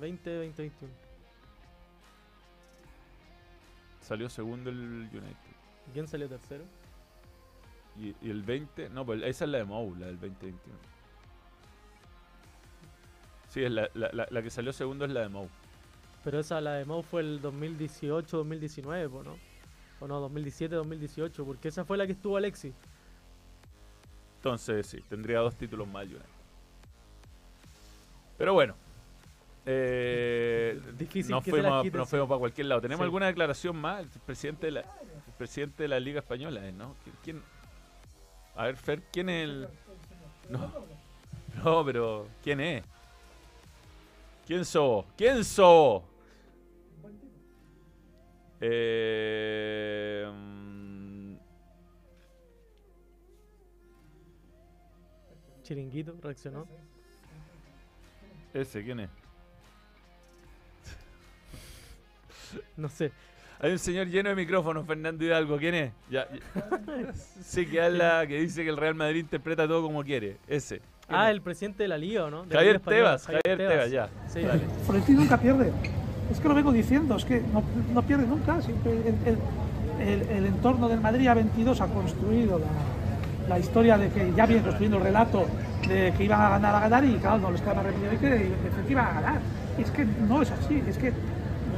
2020-2021. 0.00 0.70
Salió 4.00 4.28
segundo 4.28 4.70
el 4.70 4.78
United. 5.12 5.36
¿Quién 5.92 6.08
salió 6.08 6.28
tercero? 6.28 6.64
Y, 7.98 8.14
y 8.26 8.30
el 8.30 8.42
20. 8.42 8.88
No, 8.90 9.04
pues 9.04 9.22
esa 9.22 9.44
es 9.44 9.50
la 9.50 9.58
de 9.58 9.64
Mou, 9.64 9.94
la 9.96 10.06
del 10.06 10.18
2021. 10.18 10.60
Sí, 13.48 13.62
es 13.62 13.70
la, 13.70 13.88
la- 13.94 14.10
la- 14.12 14.26
la 14.30 14.42
que 14.42 14.50
salió 14.50 14.72
segundo 14.72 15.04
es 15.04 15.10
la 15.12 15.20
de 15.20 15.28
Mou. 15.28 15.48
Pero 16.24 16.38
esa, 16.40 16.60
la 16.60 16.74
de 16.74 16.84
Mou 16.84 17.02
fue 17.02 17.20
el 17.20 17.42
2018-2019, 17.42 19.10
po, 19.10 19.22
¿no? 19.22 19.36
O 20.00 20.08
no, 20.08 20.28
2017-2018, 20.30 21.44
porque 21.44 21.68
esa 21.68 21.84
fue 21.84 21.96
la 21.98 22.06
que 22.06 22.12
estuvo 22.12 22.36
Alexis. 22.36 22.72
Entonces, 24.42 24.88
sí, 24.88 25.00
tendría 25.08 25.38
dos 25.38 25.54
títulos 25.54 25.86
más 25.86 26.04
United. 26.04 26.24
Pero 28.36 28.54
bueno. 28.54 28.74
eh, 29.64 30.80
Difícil 30.98 31.30
nos 31.30 31.44
que 31.44 31.52
fuimos, 31.52 31.84
nos 31.92 32.08
fuimos 32.10 32.28
para 32.28 32.40
cualquier 32.40 32.66
lado. 32.66 32.80
¿Tenemos 32.80 32.98
Sí. 32.98 33.04
alguna 33.04 33.26
declaración 33.28 33.76
más? 33.76 34.00
El 34.00 34.08
presidente 34.26 34.66
de 34.66 34.72
la, 34.72 34.80
el 34.80 35.32
presidente 35.38 35.84
de 35.84 35.88
la 35.88 36.00
Liga 36.00 36.18
Española, 36.18 36.66
¿eh? 36.66 36.72
¿no? 36.72 36.90
¿Qui- 37.06 37.12
¿Quién? 37.22 37.42
A 38.56 38.64
ver, 38.64 38.76
Fer, 38.76 39.00
¿quién 39.12 39.28
es 39.28 39.44
el...? 39.44 39.68
No, 40.50 40.72
no 41.62 41.84
pero 41.84 42.26
¿quién 42.42 42.60
es? 42.60 42.82
¿Quién 44.44 44.64
sos? 44.64 45.04
¿Quién 45.16 45.44
sos? 45.44 46.02
Eh, 48.60 50.28
Chiringuito 55.76 56.14
reaccionó. 56.22 56.66
ese, 58.52 58.84
¿quién 58.84 59.00
es? 59.00 59.08
No 62.76 62.90
sé. 62.90 63.10
Hay 63.58 63.72
un 63.72 63.78
señor 63.78 64.08
lleno 64.08 64.28
de 64.28 64.34
micrófonos, 64.34 64.86
Fernando 64.86 65.24
Hidalgo. 65.24 65.56
¿Quién 65.56 65.74
es? 65.74 65.92
Ya, 66.10 66.28
ya. 66.30 67.12
Sí, 67.14 67.64
que 67.64 67.80
habla, 67.80 68.24
que 68.28 68.38
dice 68.40 68.62
que 68.64 68.68
el 68.70 68.76
Real 68.76 68.94
Madrid 68.94 69.20
interpreta 69.20 69.66
todo 69.66 69.80
como 69.82 70.04
quiere. 70.04 70.36
Ese. 70.46 70.80
¿Quién 71.06 71.18
Ah, 71.18 71.30
es? 71.30 71.36
el 71.36 71.40
presidente 71.40 71.84
de 71.84 71.88
la 71.88 71.96
liga, 71.96 72.26
¿o 72.26 72.30
¿no? 72.30 72.42
De 72.44 72.52
la 72.54 72.60
Javier 72.60 72.80
Tebas. 72.80 73.24
Javier 73.26 73.56
Tebas, 73.56 73.90
ya. 73.90 74.10
Sí. 74.28 74.40
Dale. 74.42 74.60
Florentino 74.84 75.20
nunca 75.20 75.40
pierde. 75.40 75.72
Es 76.30 76.38
que 76.40 76.48
lo 76.48 76.54
vengo 76.54 76.72
diciendo, 76.72 77.16
es 77.16 77.24
que 77.24 77.40
no, 77.40 77.62
no 77.94 78.02
pierde 78.02 78.26
nunca. 78.26 78.60
Siempre 78.60 78.92
el, 78.92 79.14
el- 79.26 79.38
el- 80.06 80.28
el 80.28 80.46
entorno 80.46 80.88
del 80.90 81.00
Madrid 81.00 81.26
A22 81.28 81.80
ha 81.80 81.86
construido 81.86 82.58
la, 82.58 82.66
la 83.48 83.58
historia 83.58 83.98
de 83.98 84.08
que 84.10 84.32
ya 84.32 84.46
viene 84.46 84.62
construyendo 84.62 84.98
el 84.98 85.04
relato 85.04 85.46
de 85.88 86.12
que 86.16 86.24
iban 86.24 86.40
a 86.40 86.50
ganar 86.50 86.74
a 86.74 86.80
ganar 86.80 87.04
y 87.04 87.16
claro, 87.16 87.38
no 87.38 87.50
les 87.50 87.60
queda 87.60 87.74
más 87.74 87.84
remedio 87.84 88.20
que 88.20 88.28
de 88.28 88.38
que 88.86 88.92
iban 88.92 89.06
a 89.06 89.20
ganar. 89.20 89.40
Y 89.78 89.82
es 89.82 89.90
que 89.90 90.04
no 90.04 90.42
es 90.42 90.50
así, 90.50 90.82
es 90.86 90.98
que 90.98 91.12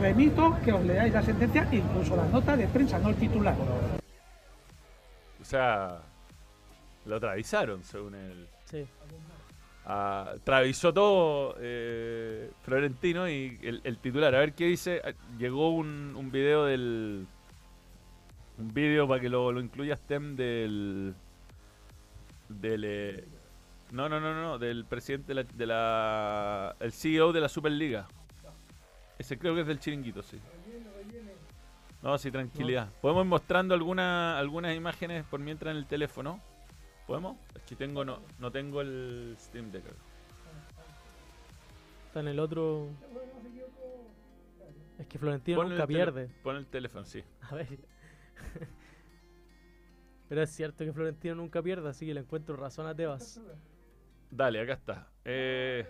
remito 0.01 0.57
que 0.65 0.73
os 0.73 0.85
leáis 0.85 1.13
la 1.13 1.23
sentencia, 1.23 1.69
incluso 1.73 2.17
la 2.17 2.27
nota 2.27 2.57
de 2.57 2.67
prensa, 2.69 2.99
no 2.99 3.11
el 3.11 3.17
titular. 3.17 3.55
O 5.41 5.45
sea, 5.45 6.01
lo 7.07 7.21
travisaron, 7.21 7.83
según 7.85 8.15
él. 8.15 8.49
Sí. 8.65 8.87
Ah, 9.87 10.33
travisó 10.45 10.95
todo 10.95 11.57
eh, 11.61 12.51
Florentino 12.63 13.29
y 13.29 13.59
el, 13.63 13.83
el 13.85 13.99
titular. 13.99 14.35
A 14.35 14.39
ver 14.39 14.55
qué 14.55 14.65
dice. 14.67 15.03
Ah, 15.05 15.13
Llegó 15.39 15.71
un, 15.71 16.15
un 16.17 16.31
video 16.31 16.65
del. 16.65 17.27
Un 18.57 18.73
video 18.73 19.07
para 19.07 19.21
que 19.21 19.29
lo, 19.29 19.53
lo 19.53 19.61
incluya 19.61 19.97
Stem 19.97 20.37
del. 20.37 21.15
Del. 22.49 22.85
eh, 22.85 23.25
no, 23.91 24.09
no, 24.09 24.21
no, 24.21 24.35
no. 24.35 24.59
Del 24.59 24.85
presidente 24.85 25.29
de 25.29 25.35
la, 25.35 25.43
de 25.45 25.67
la. 25.67 26.77
El 26.81 26.93
CEO 26.93 27.33
de 27.33 27.41
la 27.41 27.49
Superliga. 27.49 28.07
Ese 29.19 29.39
creo 29.39 29.55
que 29.55 29.61
es 29.61 29.67
del 29.67 29.79
chiringuito, 29.79 30.23
sí. 30.23 30.39
No, 32.03 32.19
sí, 32.19 32.31
tranquilidad. 32.31 32.91
Podemos 33.01 33.25
ir 33.25 33.31
mostrando 33.31 33.75
alguna, 33.75 34.39
algunas 34.39 34.77
imágenes 34.77 35.25
por 35.25 35.41
mientras 35.41 35.73
en 35.73 35.79
el 35.79 35.87
teléfono. 35.87 36.41
¿Podemos? 37.07 37.37
Es 37.55 37.63
que 37.63 37.77
tengo 37.77 38.05
no, 38.05 38.21
no 38.39 38.51
tengo 38.51 38.81
el 38.81 39.37
Steam 39.39 39.71
Deck. 39.71 39.85
Está 42.07 42.21
en 42.21 42.29
el 42.29 42.39
otro. 42.39 42.89
Es 44.99 45.07
que 45.07 45.19
Florentino 45.19 45.57
Pon 45.57 45.71
nunca 45.71 45.87
pierde. 45.87 46.29
Pon 46.43 46.57
el 46.57 46.67
teléfono, 46.67 47.05
sí. 47.05 47.23
A 47.43 47.55
ver. 47.55 47.69
Pero 50.35 50.43
es 50.43 50.51
cierto 50.51 50.85
que 50.85 50.93
Florentino 50.93 51.37
nunca 51.37 51.63
pierde, 51.63 51.89
así 51.89 52.05
que 52.07 52.13
le 52.13 52.19
encuentro 52.19 52.57
razón 52.57 52.89
a 52.89 52.95
Tebas. 52.97 53.41
Dale, 54.33 54.61
acá 54.63 54.73
está. 54.73 55.09
Eh, 55.25 55.87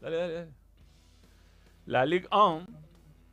dale, 0.00 0.16
dale, 0.16 0.32
dale. 0.32 0.50
La 1.86 2.06
Ligue 2.06 2.28
1, 2.30 2.66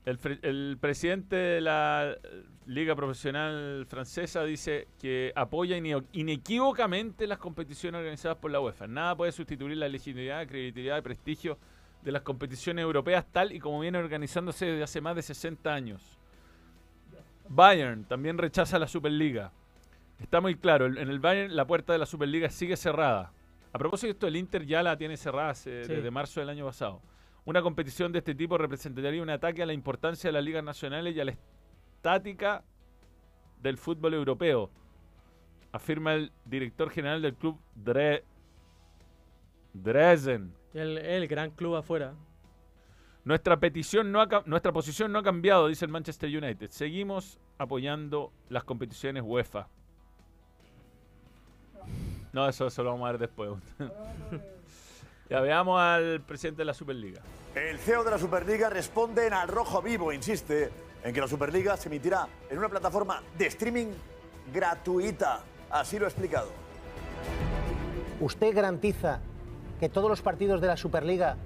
el, 0.05 0.77
presidente 0.81 1.35
de 1.35 1.61
la 1.61 2.17
Liga 2.65 2.95
Profesional 2.95 3.85
Francesa 3.87 4.43
dice 4.45 4.87
que 4.99 5.31
apoya 5.35 5.77
ine- 5.77 6.03
inequívocamente 6.13 7.27
las 7.27 7.37
competiciones 7.37 7.99
organizadas 7.99 8.39
por 8.39 8.49
la 8.49 8.59
UEFA. 8.59 8.87
Nada 8.87 9.15
puede 9.15 9.31
sustituir 9.31 9.77
la 9.77 9.87
legitimidad, 9.87 10.47
credibilidad 10.47 10.97
y 10.97 11.01
prestigio 11.01 11.59
de 12.01 12.11
las 12.13 12.23
competiciones 12.23 12.81
europeas 12.81 13.27
tal 13.31 13.51
y 13.51 13.59
como 13.59 13.79
viene 13.79 13.99
organizándose 13.99 14.65
desde 14.65 14.81
hace 14.81 15.01
más 15.01 15.15
de 15.15 15.21
60 15.21 15.71
años. 15.71 16.17
Bayern 17.47 18.05
también 18.05 18.39
rechaza 18.39 18.79
la 18.79 18.87
Superliga. 18.87 19.51
Está 20.19 20.41
muy 20.41 20.55
claro, 20.55 20.85
en 20.87 20.97
el 20.97 21.19
Bayern 21.19 21.55
la 21.55 21.65
puerta 21.67 21.93
de 21.93 21.99
la 21.99 22.05
Superliga 22.05 22.49
sigue 22.49 22.75
cerrada. 22.75 23.31
A 23.71 23.77
propósito 23.77 24.07
de 24.07 24.11
esto, 24.13 24.27
el 24.27 24.35
Inter 24.35 24.65
ya 24.65 24.81
la 24.81 24.97
tiene 24.97 25.15
cerrada 25.17 25.51
hace- 25.51 25.83
Sí. 25.85 25.93
desde 25.93 26.09
marzo 26.11 26.39
del 26.39 26.49
año 26.49 26.65
pasado. 26.65 27.01
Una 27.45 27.61
competición 27.61 28.11
de 28.11 28.19
este 28.19 28.33
tipo 28.35 28.57
representaría 28.57 29.21
un 29.21 29.29
ataque 29.29 29.61
a 29.63 29.65
la 29.65 29.73
importancia 29.73 30.27
de 30.29 30.31
las 30.33 30.43
ligas 30.43 30.63
nacionales 30.63 31.15
y 31.15 31.19
a 31.21 31.25
la 31.25 31.31
estática 31.31 32.63
del 33.61 33.77
fútbol 33.77 34.15
europeo, 34.15 34.69
afirma 35.71 36.13
el 36.15 36.31
director 36.45 36.89
general 36.89 37.21
del 37.21 37.35
club 37.35 37.59
Dre 37.75 38.23
Dresden. 39.73 40.53
El, 40.73 40.97
el 40.97 41.27
gran 41.27 41.51
club 41.51 41.75
afuera. 41.75 42.13
Nuestra 43.23 43.59
petición 43.59 44.11
no 44.11 44.21
ha 44.21 44.27
nuestra 44.45 44.71
posición 44.71 45.11
no 45.11 45.19
ha 45.19 45.23
cambiado, 45.23 45.67
dice 45.67 45.85
el 45.85 45.91
Manchester 45.91 46.29
United. 46.35 46.69
Seguimos 46.69 47.39
apoyando 47.57 48.31
las 48.49 48.63
competiciones 48.63 49.23
UEFA. 49.25 49.67
No, 52.33 52.47
eso, 52.47 52.67
eso 52.67 52.83
lo 52.83 52.91
vamos 52.91 53.07
a 53.07 53.11
ver 53.13 53.19
después. 53.21 53.51
ya 55.29 55.39
veamos 55.41 55.79
al 55.79 56.21
presidente 56.21 56.61
de 56.61 56.65
la 56.65 56.73
Superliga. 56.73 57.21
El 57.55 57.79
CEO 57.79 58.03
de 58.03 58.11
la 58.11 58.19
Superliga 58.19 58.69
responde 58.69 59.27
en 59.27 59.33
al 59.33 59.47
rojo 59.47 59.81
vivo, 59.81 60.11
insiste 60.13 60.69
en 61.03 61.13
que 61.13 61.21
la 61.21 61.27
Superliga 61.27 61.75
se 61.77 61.89
emitirá 61.89 62.27
en 62.49 62.57
una 62.57 62.69
plataforma 62.69 63.21
de 63.37 63.47
streaming 63.47 63.87
gratuita. 64.53 65.41
Así 65.69 65.97
lo 65.99 66.05
ha 66.05 66.09
explicado. 66.09 66.49
¿Usted 68.19 68.53
garantiza 68.55 69.19
que 69.79 69.89
todos 69.89 70.09
los 70.09 70.21
partidos 70.21 70.59
de 70.61 70.67
la 70.67 70.77
Superliga 70.77 71.37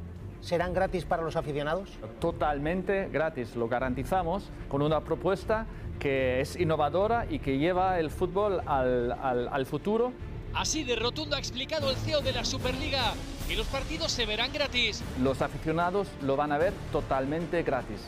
serán 0.42 0.74
gratis 0.74 1.06
para 1.06 1.22
los 1.22 1.36
aficionados? 1.36 1.90
Totalmente 2.20 3.10
gratis, 3.10 3.56
lo 3.56 3.68
garantizamos 3.68 4.50
con 4.70 4.82
una 4.82 5.02
propuesta 5.02 5.66
que 6.00 6.42
es 6.42 6.56
innovadora 6.56 7.26
y 7.30 7.40
que 7.40 7.58
lleva 7.58 8.00
el 8.00 8.10
fútbol 8.10 8.62
al, 8.66 9.12
al- 9.12 9.50
al 9.50 9.66
futuro. 9.66 10.14
Así 10.54 10.84
de 10.84 10.96
rotundo 10.96 11.36
ha 11.36 11.40
explicado 11.40 11.90
el 11.90 11.96
CEO 11.96 12.22
de 12.22 12.34
la 12.34 12.44
Superliga 12.44 13.14
que 13.48 13.56
los 13.56 13.68
partidos 13.68 14.12
se 14.12 14.26
verán 14.26 14.52
gratis. 14.52 15.02
Los 15.22 15.42
aficionados 15.42 16.08
lo 16.22 16.36
van 16.36 16.52
a 16.52 16.58
ver 16.58 16.74
totalmente 16.92 17.64
gratis. 17.64 18.00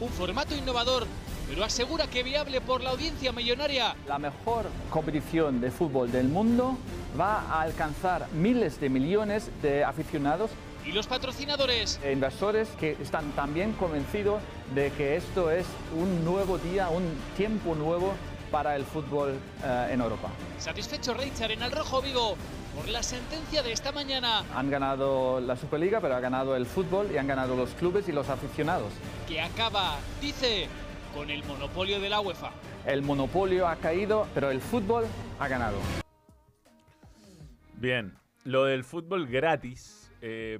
Un 0.00 0.08
formato 0.10 0.54
innovador, 0.54 1.06
pero 1.48 1.64
asegura 1.64 2.06
que 2.06 2.22
viable 2.22 2.60
por 2.60 2.82
la 2.82 2.90
audiencia 2.90 3.32
millonaria. 3.32 3.96
La 4.06 4.18
mejor 4.18 4.66
competición 4.90 5.60
de 5.60 5.70
fútbol 5.72 6.10
del 6.12 6.28
mundo 6.28 6.78
va 7.18 7.40
a 7.42 7.62
alcanzar 7.62 8.28
miles 8.32 8.80
de 8.80 8.88
millones 8.90 9.50
de 9.60 9.82
aficionados 9.84 10.50
Y 10.86 10.92
los 10.92 11.08
patrocinadores. 11.08 11.98
e 12.04 12.12
inversores 12.12 12.68
que 12.78 12.92
están 13.02 13.32
también 13.32 13.72
convencidos 13.72 14.40
de 14.74 14.90
que 14.92 15.16
esto 15.16 15.50
es 15.50 15.66
un 15.96 16.24
nuevo 16.24 16.58
día, 16.58 16.88
un 16.90 17.04
tiempo 17.36 17.74
nuevo 17.74 18.14
para 18.50 18.76
el 18.76 18.84
fútbol 18.84 19.38
eh, 19.64 19.90
en 19.92 20.00
Europa. 20.00 20.28
Satisfecho 20.58 21.14
Richard 21.14 21.52
en 21.52 21.62
el 21.62 21.72
Rojo 21.72 22.02
Vigo 22.02 22.36
por 22.74 22.88
la 22.88 23.02
sentencia 23.02 23.62
de 23.62 23.72
esta 23.72 23.90
mañana 23.92 24.44
Han 24.54 24.70
ganado 24.70 25.40
la 25.40 25.56
Superliga, 25.56 26.00
pero 26.00 26.14
ha 26.14 26.20
ganado 26.20 26.54
el 26.54 26.66
fútbol 26.66 27.10
y 27.12 27.18
han 27.18 27.26
ganado 27.26 27.56
los 27.56 27.70
clubes 27.70 28.08
y 28.08 28.12
los 28.12 28.28
aficionados. 28.28 28.92
que 29.26 29.40
acaba, 29.40 29.96
dice, 30.20 30.68
con 31.14 31.30
el 31.30 31.42
monopolio 31.44 32.00
de 32.00 32.08
la 32.08 32.20
UEFA. 32.20 32.50
El 32.86 33.02
monopolio 33.02 33.66
ha 33.66 33.76
caído, 33.76 34.26
pero 34.34 34.50
el 34.50 34.60
fútbol 34.60 35.04
ha 35.40 35.48
ganado. 35.48 35.78
Bien, 37.74 38.16
lo 38.44 38.64
del 38.64 38.84
fútbol 38.84 39.26
gratis 39.26 39.97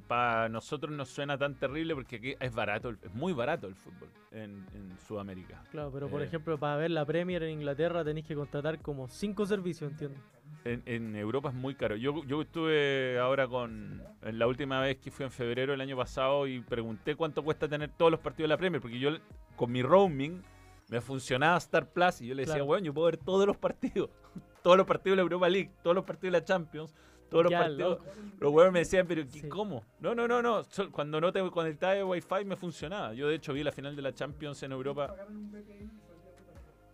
para 0.07 0.49
nosotros 0.49 0.93
nos 0.93 1.09
suena 1.09 1.37
tan 1.37 1.55
terrible 1.55 1.95
porque 1.95 2.17
aquí 2.17 2.35
es 2.39 2.55
barato, 2.55 2.91
es 2.91 3.13
muy 3.15 3.33
barato 3.33 3.67
el 3.67 3.75
fútbol 3.75 4.09
en, 4.31 4.65
en 4.75 4.97
Sudamérica. 5.07 5.63
Claro, 5.71 5.91
pero 5.93 6.09
por 6.09 6.23
Eh, 6.23 6.27
ejemplo, 6.27 6.59
para 6.59 6.77
ver 6.77 6.91
la 6.91 7.05
Premier 7.05 7.43
en 7.43 7.51
Inglaterra 7.51 8.05
tenéis 8.05 8.27
que 8.27 8.35
contratar 8.35 8.81
como 8.81 9.09
cinco 9.09 9.47
servicios, 9.47 9.91
entiendo. 9.91 10.19
En, 10.65 10.83
en 10.87 11.17
Europa 11.17 11.49
es 11.51 11.55
muy 11.55 11.75
caro. 11.75 11.97
Yo, 11.97 12.25
yo 12.25 12.43
estuve 12.43 13.19
ahora 13.19 13.47
con. 13.49 14.03
En 14.23 14.39
la 14.39 14.47
última 14.47 14.81
vez 14.81 14.99
que 14.99 15.11
fui 15.11 15.25
en 15.25 15.31
febrero 15.31 15.73
del 15.73 15.81
año 15.81 15.97
pasado 15.97 16.47
y 16.47 16.61
pregunté 16.61 17.15
cuánto 17.17 17.43
cuesta 17.43 17.69
tener 17.69 17.91
todos 17.97 18.11
los 18.11 18.21
partidos 18.21 18.49
de 18.49 18.55
la 18.55 18.57
Premier, 18.59 18.81
porque 18.83 18.99
yo 18.99 19.11
con 19.57 19.71
mi 19.73 19.83
roaming 19.83 20.43
me 20.91 21.01
funcionaba 21.01 21.57
Star 21.59 21.87
Plus 21.91 22.21
y 22.23 22.27
yo 22.29 22.35
le 22.35 22.43
decía, 22.43 22.55
Claro. 22.57 22.67
bueno, 22.67 22.87
yo 22.87 22.95
puedo 22.95 23.07
ver 23.07 23.17
todos 23.19 23.47
los 23.47 23.57
partidos. 23.57 24.11
todos 24.63 24.77
los 24.77 24.87
partidos 24.87 25.13
de 25.13 25.17
la 25.17 25.23
Europa 25.23 25.49
League, 25.49 25.71
todos 25.83 25.95
los 25.95 26.05
partidos 26.05 26.33
de 26.33 26.41
la 26.41 26.45
Champions, 26.45 26.95
todos 27.31 27.45
los 27.45 27.51
Ya, 27.53 27.61
partidos. 27.61 27.99
loco. 27.99 28.05
Los 28.41 28.53
huevos 28.53 28.73
me 28.73 28.79
decían, 28.81 29.07
pero 29.07 29.23
¿qué- 29.31 29.49
¿cómo? 29.49 29.85
No, 30.01 30.15
no, 30.15 30.29
no, 30.29 30.41
no. 30.43 30.63
Cuando 30.93 31.21
no 31.21 31.33
te 31.33 31.41
conectaba 31.51 31.95
de 31.95 32.05
Wi-Fi 32.05 32.45
me 32.45 32.57
funcionaba. 32.57 33.13
Yo 33.15 33.29
de 33.29 33.35
hecho 33.37 33.53
vi 33.53 33.63
la 33.63 33.73
final 33.73 33.95
de 33.97 34.03
la 34.03 34.13
Champions 34.15 34.63
en 34.63 34.73
Europa. 34.73 35.15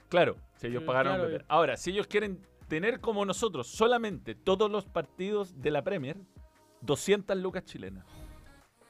Claro, 0.09 0.37
si 0.57 0.68
ellos 0.68 0.82
pagaron 0.85 1.12
un 1.14 1.18
claro, 1.20 1.35
VPN. 1.35 1.45
Ahora, 1.49 1.76
si 1.76 1.91
ellos 1.91 2.07
quieren 2.07 2.39
tener 2.68 3.01
como 3.01 3.24
nosotros 3.24 3.66
solamente 3.66 4.35
todos 4.35 4.70
los 4.70 4.85
partidos 4.87 5.61
de 5.61 5.70
la 5.70 5.82
Premier, 5.82 6.16
200 6.82 7.37
lucas 7.37 7.64
chilenas. 7.64 8.05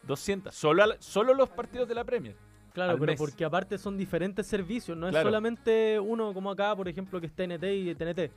200. 0.03 0.55
Solo, 0.55 0.83
al- 0.83 0.97
solo 1.01 1.33
los 1.35 1.49
partidos 1.49 1.89
de 1.89 1.95
la 1.95 2.05
Premier. 2.05 2.37
Claro, 2.75 2.95
pero 2.99 3.13
mes. 3.13 3.19
porque 3.19 3.45
aparte 3.45 3.79
son 3.79 3.97
diferentes 3.97 4.47
servicios, 4.49 4.99
no 4.99 5.09
es 5.09 5.15
solamente 5.15 5.99
uno 6.01 6.35
como 6.35 6.51
acá, 6.51 6.75
por 6.75 6.89
ejemplo, 6.89 7.21
que 7.21 7.27
es 7.29 7.33
TNT 7.33 7.65
y 7.73 7.95
TNT. 7.95 8.33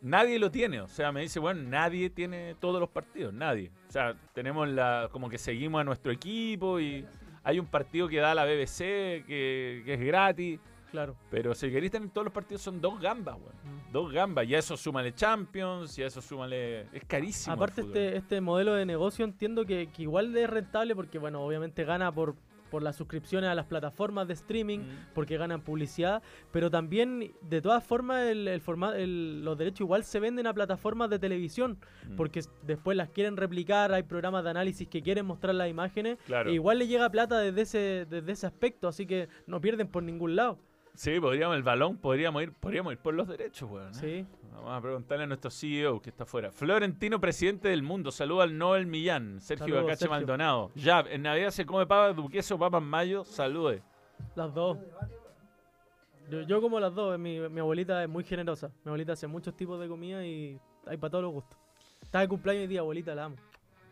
Nadie 0.00 0.38
lo 0.38 0.50
tiene. 0.50 0.80
O 0.80 0.88
sea, 0.88 1.12
me 1.12 1.22
dice, 1.22 1.38
bueno, 1.38 1.62
nadie 1.62 2.10
tiene 2.10 2.54
todos 2.60 2.80
los 2.80 2.88
partidos, 2.88 3.32
nadie. 3.32 3.70
O 3.88 3.92
sea, 3.92 4.14
tenemos 4.34 4.68
la, 4.68 5.08
como 5.12 5.28
que 5.28 5.38
seguimos 5.38 5.80
a 5.80 5.84
nuestro 5.84 6.12
equipo 6.12 6.80
y 6.80 7.04
hay 7.42 7.58
un 7.58 7.66
partido 7.66 8.08
que 8.08 8.18
da 8.18 8.34
la 8.34 8.44
BBC 8.44 9.24
que, 9.26 9.82
que 9.84 9.94
es 9.94 10.00
gratis. 10.00 10.60
Claro. 10.90 11.16
Pero 11.30 11.54
si 11.54 11.70
queréis 11.70 11.92
tener 11.92 12.10
todos 12.10 12.24
los 12.24 12.34
partidos 12.34 12.62
son 12.62 12.80
dos 12.80 13.00
gambas, 13.00 13.36
weón. 13.36 13.80
Dos 13.92 14.12
gambas. 14.12 14.46
Y 14.46 14.54
a 14.54 14.58
eso 14.58 14.76
súmale 14.76 15.14
Champions, 15.14 15.96
y 15.98 16.02
a 16.02 16.06
eso 16.06 16.20
súmale... 16.20 16.82
Es 16.92 17.04
carísimo. 17.06 17.54
Aparte 17.54 17.82
este, 17.82 18.16
este 18.16 18.40
modelo 18.40 18.74
de 18.74 18.84
negocio 18.84 19.24
entiendo 19.24 19.64
que, 19.64 19.88
que 19.88 20.02
igual 20.02 20.36
es 20.36 20.50
rentable 20.50 20.96
porque 20.96 21.18
bueno, 21.18 21.42
obviamente 21.42 21.84
gana 21.84 22.12
por, 22.12 22.34
por 22.70 22.82
las 22.82 22.96
suscripciones 22.96 23.50
a 23.50 23.54
las 23.54 23.66
plataformas 23.66 24.26
de 24.28 24.34
streaming, 24.34 24.78
porque 25.14 25.36
ganan 25.36 25.60
publicidad, 25.60 26.22
pero 26.52 26.70
también 26.70 27.32
de 27.42 27.60
todas 27.60 27.84
formas 27.84 28.26
el, 28.28 28.46
el 28.48 28.60
forma- 28.60 28.96
el- 28.96 29.44
los 29.44 29.58
derechos 29.58 29.80
igual 29.80 30.04
se 30.04 30.20
venden 30.20 30.46
a 30.46 30.54
plataformas 30.54 31.10
de 31.10 31.18
televisión, 31.18 31.78
Mm. 32.08 32.16
porque 32.16 32.40
después 32.62 32.96
las 32.96 33.10
quieren 33.10 33.36
replicar, 33.36 33.92
hay 33.92 34.04
programas 34.04 34.44
de 34.44 34.50
análisis 34.50 34.88
que 34.88 35.02
quieren 35.02 35.26
mostrar 35.26 35.54
las 35.54 35.68
imágenes, 35.68 36.18
Claro. 36.26 36.50
e 36.50 36.54
igual 36.54 36.78
le 36.78 36.86
llega 36.86 37.10
plata 37.10 37.38
desde 37.40 37.60
ese, 37.62 38.06
desde 38.08 38.32
ese 38.32 38.46
aspecto, 38.46 38.88
así 38.88 39.06
que 39.06 39.28
no 39.46 39.60
pierden 39.60 39.88
por 39.88 40.02
ningún 40.02 40.36
lado. 40.36 40.58
Sí, 41.00 41.18
podríamos, 41.18 41.56
el 41.56 41.62
balón, 41.62 41.96
podríamos 41.96 42.42
ir, 42.42 42.52
podríamos 42.52 42.92
ir 42.92 42.98
por 42.98 43.14
los 43.14 43.26
derechos, 43.26 43.70
weón. 43.70 43.88
¿eh? 43.88 43.94
Sí. 43.94 44.26
Vamos 44.52 44.70
a 44.70 44.82
preguntarle 44.82 45.24
a 45.24 45.26
nuestro 45.26 45.50
CEO 45.50 46.02
que 46.02 46.10
está 46.10 46.24
afuera. 46.24 46.52
Florentino, 46.52 47.18
presidente 47.18 47.68
del 47.68 47.82
mundo. 47.82 48.12
Saluda 48.12 48.42
al 48.44 48.58
Noel 48.58 48.84
Millán. 48.84 49.40
Sergio 49.40 49.64
Saludos, 49.64 49.82
Bacache 49.84 49.98
Sergio. 50.00 50.14
Maldonado. 50.14 50.70
Ya, 50.74 51.00
en 51.08 51.22
Navidad 51.22 51.52
se 51.52 51.64
come 51.64 51.86
pava, 51.86 52.12
duqueso, 52.12 52.58
papa 52.58 52.76
en 52.76 52.84
mayo. 52.84 53.24
Salude. 53.24 53.82
Las 54.36 54.52
dos. 54.52 54.76
Yo, 56.28 56.42
yo 56.42 56.60
como 56.60 56.78
las 56.78 56.94
dos, 56.94 57.18
mi, 57.18 57.40
mi 57.48 57.60
abuelita 57.60 58.02
es 58.02 58.08
muy 58.10 58.22
generosa. 58.22 58.68
Mi 58.84 58.90
abuelita 58.90 59.14
hace 59.14 59.26
muchos 59.26 59.56
tipos 59.56 59.80
de 59.80 59.88
comida 59.88 60.22
y 60.26 60.60
hay 60.86 60.98
para 60.98 61.12
todos 61.12 61.24
los 61.24 61.32
gustos. 61.32 61.58
Está 62.02 62.20
de 62.20 62.28
cumpleaños 62.28 62.60
hoy 62.64 62.68
día, 62.68 62.80
abuelita, 62.80 63.14
la 63.14 63.24
amo. 63.24 63.36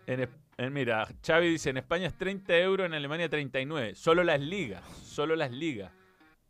En- 0.06 0.28
mira, 0.74 1.09
Xavi 1.26 1.48
dice, 1.48 1.70
en 1.70 1.78
España 1.78 2.09
es 2.09 2.18
30 2.18 2.54
euros, 2.59 2.84
en 2.84 2.92
Alemania 2.92 3.30
39. 3.30 3.94
Solo 3.94 4.22
las 4.24 4.42
ligas, 4.42 4.84
solo 5.04 5.36
las 5.36 5.50
ligas. 5.50 5.90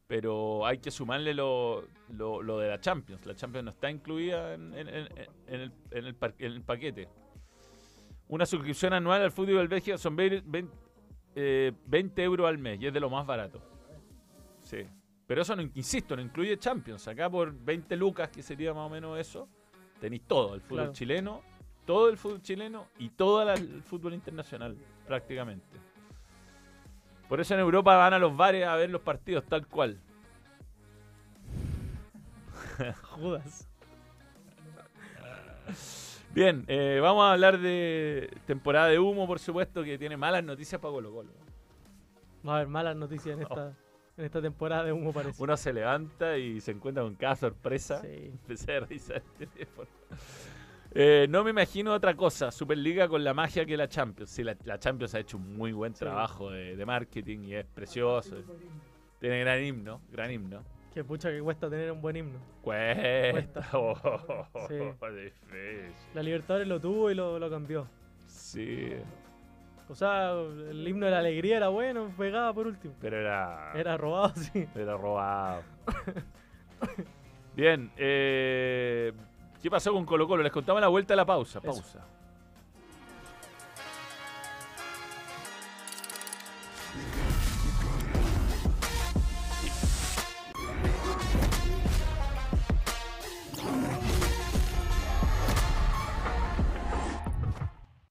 Pero 0.08 0.64
hay 0.66 0.78
que 0.78 0.90
sumarle 0.90 1.34
lo, 1.34 1.84
lo- 2.16 2.42
lo 2.42 2.58
de 2.58 2.68
la 2.68 2.80
Champions. 2.80 3.24
La 3.26 3.34
Champions 3.36 3.66
no 3.66 3.70
está 3.72 3.90
incluida 3.90 4.54
en, 4.54 4.72
en- 4.74 4.88
en- 4.88 5.08
en 5.46 5.60
el, 5.60 5.72
en 5.90 6.04
el 6.06 6.14
par- 6.14 6.34
en 6.38 6.52
el 6.52 6.62
paquete. 6.62 7.08
Una 8.28 8.46
suscripción 8.46 8.94
anual 8.94 9.20
al 9.22 9.30
fútbol 9.30 9.56
del 9.58 9.68
Bélgica 9.68 9.98
son 9.98 10.16
20, 10.16 10.66
eh, 11.34 11.72
20 11.86 12.22
euros 12.22 12.48
al 12.48 12.56
mes 12.56 12.80
y 12.80 12.86
es 12.86 12.92
de 12.92 13.00
lo 13.00 13.10
más 13.10 13.26
barato. 13.26 13.60
Sí. 14.60 14.78
Pero 15.26 15.42
eso, 15.42 15.54
no, 15.54 15.60
insisto, 15.62 16.16
no 16.16 16.22
incluye 16.22 16.58
Champions. 16.58 17.06
Acá 17.06 17.28
por 17.28 17.52
20 17.52 17.94
lucas, 17.96 18.30
que 18.30 18.42
sería 18.42 18.72
más 18.72 18.86
o 18.86 18.88
menos 18.90 19.18
eso, 19.18 19.46
tenéis 20.00 20.22
todo. 20.26 20.54
El 20.54 20.62
fútbol 20.62 20.78
Claro. 20.78 20.92
chileno, 20.94 21.42
todo 21.84 22.08
el 22.08 22.16
fútbol 22.16 22.40
chileno 22.40 22.86
y 22.98 23.10
todo 23.10 23.42
el 23.52 23.82
fútbol 23.82 24.14
internacional, 24.14 24.74
prácticamente. 25.06 25.76
Por 27.28 27.40
eso 27.40 27.54
en 27.54 27.60
Europa 27.60 27.96
van 27.96 28.14
a 28.14 28.18
los 28.18 28.36
bares 28.36 28.66
a 28.66 28.74
ver 28.76 28.90
los 28.90 29.02
partidos 29.02 29.44
tal 29.44 29.66
cual. 29.66 29.98
Judas. 33.02 33.68
Bien, 36.34 36.64
eh, 36.68 37.00
vamos 37.02 37.24
a 37.24 37.32
hablar 37.32 37.58
de 37.58 38.30
temporada 38.46 38.88
de 38.88 38.98
humo, 38.98 39.26
por 39.26 39.38
supuesto, 39.38 39.82
que 39.82 39.98
tiene 39.98 40.16
malas 40.16 40.44
noticias 40.44 40.80
para 40.80 40.92
Colo 40.92 41.12
Colo. 41.12 41.30
Va 42.46 42.52
a 42.52 42.56
haber 42.56 42.68
malas 42.68 42.96
noticias 42.96 43.36
en 43.36 43.42
esta, 43.42 43.76
en 44.16 44.24
esta 44.24 44.40
temporada 44.40 44.84
de 44.84 44.92
humo, 44.92 45.12
parece. 45.12 45.42
Uno 45.42 45.56
se 45.56 45.72
levanta 45.72 46.38
y 46.38 46.60
se 46.60 46.70
encuentra 46.70 47.02
con 47.02 47.14
cada 47.16 47.36
sorpresa. 47.36 48.02
Empecé 48.04 48.76
a 48.76 48.80
revisar 48.80 49.22
el 49.40 49.48
teléfono. 49.48 49.88
Eh, 50.94 51.26
no 51.28 51.44
me 51.44 51.50
imagino 51.50 51.92
otra 51.92 52.14
cosa, 52.14 52.50
Superliga 52.50 53.08
con 53.08 53.22
la 53.22 53.34
magia 53.34 53.64
que 53.66 53.76
la 53.76 53.88
Champions. 53.88 54.30
Sí, 54.30 54.42
la, 54.42 54.56
la 54.64 54.78
Champions 54.78 55.14
ha 55.14 55.20
hecho 55.20 55.36
un 55.36 55.56
muy 55.56 55.72
buen 55.72 55.94
Sí. 55.94 56.00
trabajo 56.00 56.50
de, 56.50 56.76
de 56.76 56.86
marketing 56.86 57.40
y 57.44 57.54
es 57.54 57.66
precioso. 57.66 58.36
Tiene 59.20 59.40
gran 59.40 59.62
himno, 59.62 60.00
gran 60.10 60.30
himno. 60.30 60.62
Que 60.94 61.04
pucha 61.04 61.30
que 61.30 61.40
cuesta 61.40 61.68
tener 61.68 61.92
un 61.92 62.00
buen 62.00 62.16
himno. 62.16 62.38
Cuesta. 62.62 63.68
Oh, 63.74 63.94
Sí. 64.68 64.74
difícil. 65.22 65.92
La 66.14 66.22
Libertadores 66.22 66.66
lo 66.66 66.80
tuvo 66.80 67.10
y 67.10 67.14
lo, 67.14 67.38
lo 67.38 67.50
cambió. 67.50 67.86
Sí, 68.26 68.92
O 69.88 69.94
sea, 69.94 70.32
el 70.32 70.86
himno 70.88 71.06
de 71.06 71.12
la 71.12 71.18
alegría 71.18 71.56
era 71.58 71.68
bueno, 71.68 72.12
pegaba 72.16 72.52
por 72.54 72.66
último. 72.66 72.94
pero 73.00 73.18
era. 73.20 73.72
Era 73.74 73.96
robado, 73.96 74.32
sí. 74.36 74.66
Era 74.74 74.96
robado. 74.96 75.62
Bien, 77.54 77.90
eh, 77.96 79.12
¿qué 79.62 79.70
pasó 79.70 79.92
con 79.92 80.04
Colo 80.04 80.26
Colo? 80.26 80.42
Les 80.42 80.52
contaba 80.52 80.80
la 80.80 80.88
vuelta 80.88 81.14
a 81.14 81.16
la 81.16 81.26
pausa. 81.26 81.58
Eso. 81.58 81.72
Pausa. 81.72 82.04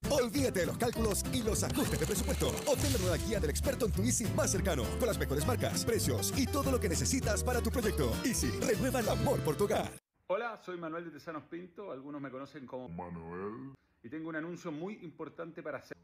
Olvídate 0.09 0.61
de 0.61 0.65
los 0.65 0.77
cálculos 0.77 1.23
y 1.31 1.41
los 1.41 1.63
ajustes 1.63 1.99
de 1.99 2.05
presupuesto. 2.05 2.47
Obtén 2.65 2.93
la 2.93 2.99
nueva 2.99 3.17
guía 3.17 3.39
del 3.39 3.49
experto 3.49 3.85
en 3.85 3.91
tu 3.91 4.01
Easy 4.01 4.25
más 4.35 4.51
cercano, 4.51 4.83
con 4.99 5.07
las 5.07 5.17
mejores 5.17 5.45
marcas, 5.45 5.85
precios 5.85 6.33
y 6.35 6.45
todo 6.45 6.71
lo 6.71 6.79
que 6.79 6.89
necesitas 6.89 7.43
para 7.43 7.61
tu 7.61 7.69
proyecto. 7.69 8.11
Easy, 8.25 8.49
renueva 8.61 8.99
el 8.99 9.09
amor 9.09 9.39
por 9.39 9.55
tu 9.55 9.65
hogar. 9.65 10.06
Hola, 10.29 10.57
soy 10.57 10.77
Manuel 10.77 11.05
de 11.05 11.11
Tesanos 11.11 11.45
Pinto, 11.45 11.89
algunos 11.89 12.19
me 12.19 12.29
conocen 12.29 12.65
como 12.65 12.89
Manuel. 12.89 13.73
Y 14.03 14.09
tengo 14.09 14.27
un 14.27 14.35
anuncio 14.35 14.73
muy 14.73 14.95
importante 14.95 15.63
para 15.63 15.77
hacer. 15.77 15.95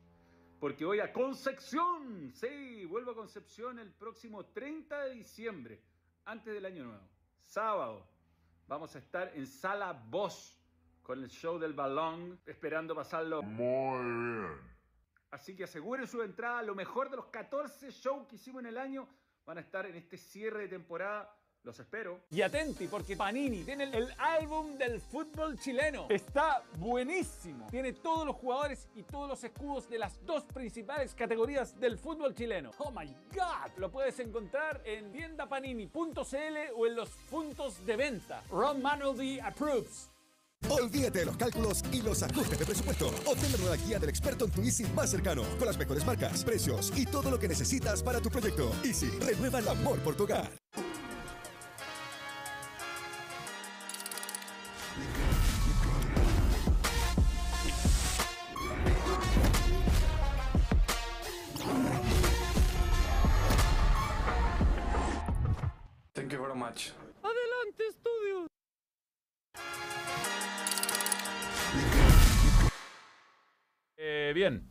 Porque 0.61 0.85
voy 0.85 1.01
a 1.01 1.11
Concepción. 1.11 2.31
Sí, 2.33 2.85
vuelvo 2.85 3.11
a 3.11 3.15
Concepción 3.15 3.79
el 3.79 3.91
próximo 3.91 4.45
30 4.45 5.03
de 5.03 5.15
diciembre, 5.15 5.81
antes 6.23 6.53
del 6.53 6.65
año 6.65 6.85
nuevo. 6.85 7.05
Sábado. 7.43 8.07
Vamos 8.65 8.95
a 8.95 8.99
estar 8.99 9.29
en 9.35 9.45
Sala 9.45 9.91
Bosch 9.91 10.55
con 11.01 11.21
el 11.21 11.29
show 11.29 11.59
del 11.59 11.73
balón, 11.73 12.39
esperando 12.45 12.95
pasarlo 12.95 13.43
muy 13.43 14.05
bien. 14.05 14.73
Así 15.31 15.53
que 15.53 15.65
aseguren 15.65 16.07
su 16.07 16.21
entrada. 16.21 16.63
Lo 16.63 16.75
mejor 16.75 17.09
de 17.09 17.17
los 17.17 17.25
14 17.25 17.91
shows 17.91 18.25
que 18.29 18.37
hicimos 18.37 18.61
en 18.61 18.67
el 18.67 18.77
año 18.77 19.05
van 19.45 19.57
a 19.57 19.61
estar 19.61 19.85
en 19.85 19.95
este 19.95 20.17
cierre 20.17 20.61
de 20.61 20.69
temporada. 20.69 21.29
Los 21.63 21.79
espero. 21.79 22.19
Y 22.29 22.41
atenti, 22.41 22.87
porque 22.87 23.15
Panini 23.15 23.63
tiene 23.63 23.85
el 23.85 24.13
álbum 24.17 24.77
del 24.77 24.99
fútbol 24.99 25.57
chileno. 25.57 26.07
Está 26.09 26.61
buenísimo. 26.77 27.67
Tiene 27.71 27.93
todos 27.93 28.25
los 28.25 28.35
jugadores 28.35 28.89
y 28.95 29.03
todos 29.03 29.29
los 29.29 29.41
escudos 29.45 29.89
de 29.89 29.97
las 29.97 30.25
dos 30.25 30.43
principales 30.43 31.15
categorías 31.15 31.79
del 31.79 31.97
fútbol 31.97 32.35
chileno. 32.35 32.71
Oh 32.79 32.91
my 32.91 33.07
god. 33.33 33.71
Lo 33.77 33.89
puedes 33.89 34.19
encontrar 34.19 34.81
en 34.83 35.13
tiendapanini.cl 35.13 36.57
o 36.75 36.85
en 36.85 36.95
los 36.95 37.09
puntos 37.29 37.85
de 37.85 37.95
venta. 37.95 38.43
Ron 38.51 38.81
Manuel 38.81 39.15
D. 39.17 39.41
approves. 39.41 40.09
Olvídate 40.69 41.19
de 41.19 41.25
los 41.25 41.37
cálculos 41.37 41.83
y 41.93 42.01
los 42.01 42.23
ajustes 42.23 42.59
de 42.59 42.65
presupuesto. 42.65 43.07
Obtén 43.25 43.51
la 43.53 43.57
nueva 43.57 43.75
guía 43.77 43.99
del 43.99 44.09
experto 44.09 44.45
en 44.45 44.51
tu 44.51 44.61
Easy 44.61 44.83
más 44.95 45.11
cercano, 45.11 45.43
con 45.57 45.67
las 45.67 45.77
mejores 45.77 46.05
marcas, 46.05 46.43
precios 46.43 46.91
y 46.95 47.05
todo 47.05 47.31
lo 47.31 47.39
que 47.39 47.47
necesitas 47.47 48.03
para 48.03 48.19
tu 48.19 48.29
proyecto. 48.29 48.69
Easy, 48.83 49.09
renueva 49.19 49.59
el 49.59 49.67
amor 49.69 49.99
por 49.99 50.15
tu 50.15 50.23
hogar. 50.23 50.49
Bien. 74.43 74.61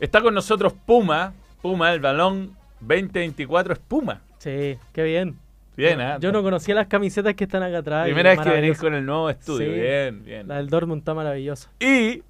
Está 0.00 0.20
con 0.20 0.34
nosotros 0.34 0.72
Puma. 0.86 1.32
Puma, 1.62 1.92
el 1.92 2.00
balón 2.00 2.54
2024 2.80 3.72
es 3.74 3.78
Puma. 3.80 4.20
Sí, 4.38 4.76
qué 4.92 5.02
bien. 5.02 5.36
Bien, 5.76 5.98
Yo- 5.98 6.04
¿eh? 6.04 6.16
Yo 6.20 6.32
no 6.32 6.42
conocía 6.42 6.74
las 6.74 6.86
camisetas 6.86 7.34
que 7.34 7.44
están 7.44 7.62
acá 7.62 7.78
atrás. 7.78 8.04
Primera 8.04 8.30
vez 8.30 8.40
que 8.40 8.50
venís 8.50 8.78
con 8.78 8.94
el 8.94 9.04
nuevo 9.04 9.28
estudio. 9.30 9.72
Sí. 9.72 9.80
Bien, 9.80 10.24
bien. 10.24 10.46
La 10.48 10.56
del 10.58 10.68
Dortmund 10.68 11.00
está 11.00 11.14
maravillosa. 11.14 11.70
Y 11.80 12.22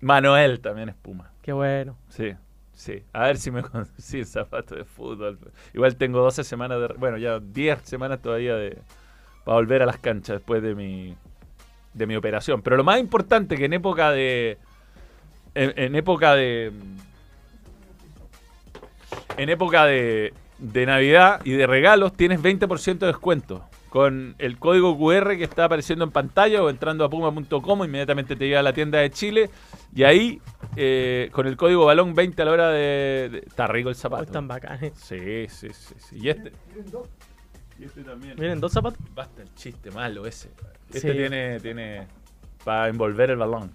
Manuel 0.00 0.60
también 0.60 0.88
es 0.90 0.94
Puma. 0.96 1.30
Qué 1.42 1.52
bueno. 1.52 1.96
Sí, 2.08 2.34
sí. 2.74 3.02
A 3.12 3.24
ver 3.26 3.38
si 3.38 3.50
me 3.50 3.62
consigo 3.62 4.24
zapato 4.26 4.74
de 4.74 4.84
fútbol. 4.84 5.38
Igual 5.72 5.96
tengo 5.96 6.20
12 6.20 6.44
semanas 6.44 6.80
de... 6.80 6.88
Bueno, 6.98 7.16
ya 7.16 7.38
10 7.40 7.80
semanas 7.82 8.20
todavía 8.20 8.56
de... 8.56 8.78
Para 9.44 9.54
volver 9.56 9.82
a 9.82 9.86
las 9.86 9.96
canchas 9.98 10.36
después 10.38 10.62
de 10.62 10.74
mi... 10.74 11.16
De 11.94 12.06
mi 12.06 12.14
operación. 12.16 12.60
Pero 12.62 12.76
lo 12.76 12.84
más 12.84 12.98
importante 13.00 13.56
que 13.56 13.64
en 13.64 13.72
época 13.74 14.10
de... 14.10 14.58
En, 15.54 15.72
en 15.76 15.94
época 15.96 16.34
de... 16.34 16.72
En 19.36 19.48
época 19.48 19.86
de, 19.86 20.34
de 20.58 20.86
Navidad 20.86 21.40
y 21.44 21.52
de 21.52 21.66
regalos 21.66 22.12
tienes 22.12 22.40
20% 22.42 22.98
de 22.98 23.06
descuento. 23.06 23.64
con 23.88 24.34
el 24.38 24.58
código 24.58 24.96
QR 24.98 25.36
que 25.36 25.44
está 25.44 25.64
apareciendo 25.64 26.04
en 26.04 26.10
pantalla 26.10 26.62
o 26.62 26.68
entrando 26.70 27.04
a 27.04 27.10
puma.com, 27.10 27.84
inmediatamente 27.84 28.36
te 28.36 28.46
lleva 28.46 28.60
a 28.60 28.62
la 28.62 28.72
tienda 28.72 28.98
de 28.98 29.10
Chile 29.10 29.50
y 29.94 30.04
ahí 30.04 30.40
eh, 30.76 31.28
con 31.32 31.46
el 31.46 31.56
código 31.56 31.86
balón 31.86 32.14
20 32.14 32.42
a 32.42 32.44
la 32.44 32.50
hora 32.52 32.68
de... 32.68 33.28
de- 33.32 33.38
está 33.46 33.66
rico 33.66 33.88
el 33.88 33.94
zapato. 33.96 34.24
Están 34.24 34.46
bacanes. 34.46 34.92
Sí, 34.96 35.46
sí, 35.48 35.68
sí, 35.72 35.94
sí. 35.98 36.18
Y 36.20 36.28
este... 36.28 36.52
Y 37.78 37.84
este 37.84 38.02
también. 38.04 38.34
Miren, 38.38 38.60
dos 38.60 38.72
zapatos. 38.72 38.98
Basta 39.14 39.40
el 39.42 39.54
chiste 39.54 39.90
malo 39.90 40.26
ese. 40.26 40.50
Este 40.92 41.00
Sí. 41.12 41.16
tiene, 41.16 41.58
tiene 41.60 42.06
para 42.62 42.88
envolver 42.88 43.30
el 43.30 43.38
balón. 43.38 43.72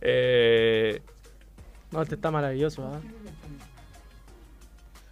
Eh, 0.00 1.00
No, 1.90 2.02
este 2.02 2.14
está 2.16 2.30
maravilloso. 2.30 2.84
¿ah? 2.84 3.00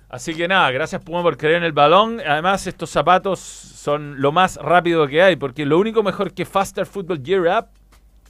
así 0.08 0.34
que 0.34 0.46
nada, 0.46 0.70
gracias 0.70 1.02
Puma 1.02 1.22
por 1.22 1.36
creer 1.36 1.56
en 1.56 1.64
el 1.64 1.72
balón. 1.72 2.20
Además, 2.20 2.66
estos 2.66 2.90
zapatos 2.90 3.40
son 3.40 4.20
lo 4.20 4.32
más 4.32 4.56
rápido 4.56 5.06
que 5.06 5.22
hay, 5.22 5.36
porque 5.36 5.66
lo 5.66 5.78
único 5.78 6.02
mejor 6.02 6.32
que 6.32 6.44
Faster 6.44 6.86
Football 6.86 7.22
Gear 7.24 7.58
Up 7.58 7.68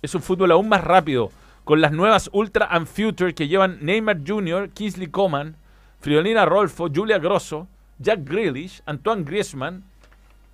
es 0.02 0.14
un 0.14 0.22
fútbol 0.22 0.50
aún 0.52 0.68
más 0.68 0.84
rápido, 0.84 1.30
con 1.64 1.80
las 1.80 1.92
nuevas 1.92 2.28
Ultra 2.32 2.66
and 2.66 2.86
Future 2.86 3.34
que 3.34 3.48
llevan 3.48 3.78
Neymar 3.80 4.18
Jr., 4.26 4.68
Kingsley 4.70 5.09
Coman, 5.09 5.57
Friolina 6.00 6.44
Rolfo, 6.44 6.88
Julia 6.94 7.18
Grosso, 7.18 7.66
Jack 7.98 8.20
Grealish, 8.24 8.82
Antoine 8.84 9.24
Griezmann, 9.24 9.84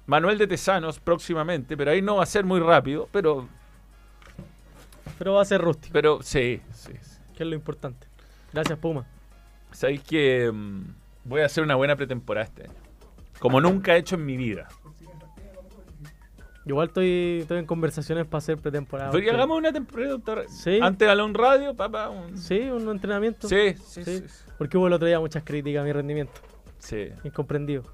Manuel 0.07 0.38
de 0.38 0.46
Tesanos 0.46 1.01
próximamente, 1.01 1.76
pero 1.76 1.90
ahí 1.90 2.03
no 2.03 2.16
va 2.16 2.22
a 2.22 2.26
ser 2.26 2.44
muy 2.44 2.61
rápido, 2.61 3.09
pero 3.11 3.48
Pero 5.18 5.34
va 5.34 5.42
a 5.42 5.44
ser 5.44 5.61
rústico. 5.61 5.92
Pero 5.92 6.22
sí, 6.22 6.61
sí, 6.72 6.92
sí. 7.00 7.18
Que 7.36 7.44
es 7.44 7.48
lo 7.48 7.54
importante. 7.54 8.06
Gracias, 8.52 8.78
Puma. 8.78 9.06
Sabéis 9.72 10.02
que 10.02 10.50
mm, 10.52 10.82
voy 11.24 11.42
a 11.42 11.46
hacer 11.46 11.62
una 11.62 11.76
buena 11.76 11.96
pretemporada 11.96 12.46
este 12.46 12.64
año. 12.64 12.74
Como 13.38 13.61
nunca 13.61 13.94
he 13.94 13.98
hecho 13.98 14.16
en 14.16 14.26
mi 14.26 14.36
vida. 14.36 14.68
Igual 16.66 16.88
estoy, 16.88 17.38
estoy 17.40 17.58
en 17.58 17.66
conversaciones 17.66 18.26
para 18.26 18.38
hacer 18.38 18.58
pretemporada. 18.58 19.11
Pero 19.11 19.32
hagamos 19.32 19.58
una 19.58 19.72
temporada. 19.72 20.44
Sí. 20.48 20.78
Antes 20.80 21.08
de 21.08 21.22
un 21.22 21.34
radio, 21.34 21.74
papá. 21.74 22.11
Un... 22.11 22.36
Sí, 22.36 22.61
un 22.61 22.88
entrenamiento. 22.90 23.48
Sí, 23.48 23.74
sí, 23.84 24.04
sí, 24.04 24.18
sí. 24.28 24.44
Porque 24.58 24.76
hubo 24.76 24.86
el 24.86 24.92
otro 24.92 25.08
día 25.08 25.18
muchas 25.18 25.42
críticas 25.42 25.80
a 25.82 25.84
mi 25.84 25.92
rendimiento. 25.92 26.40
Sí. 26.78 27.08
Incomprendido. 27.24 27.84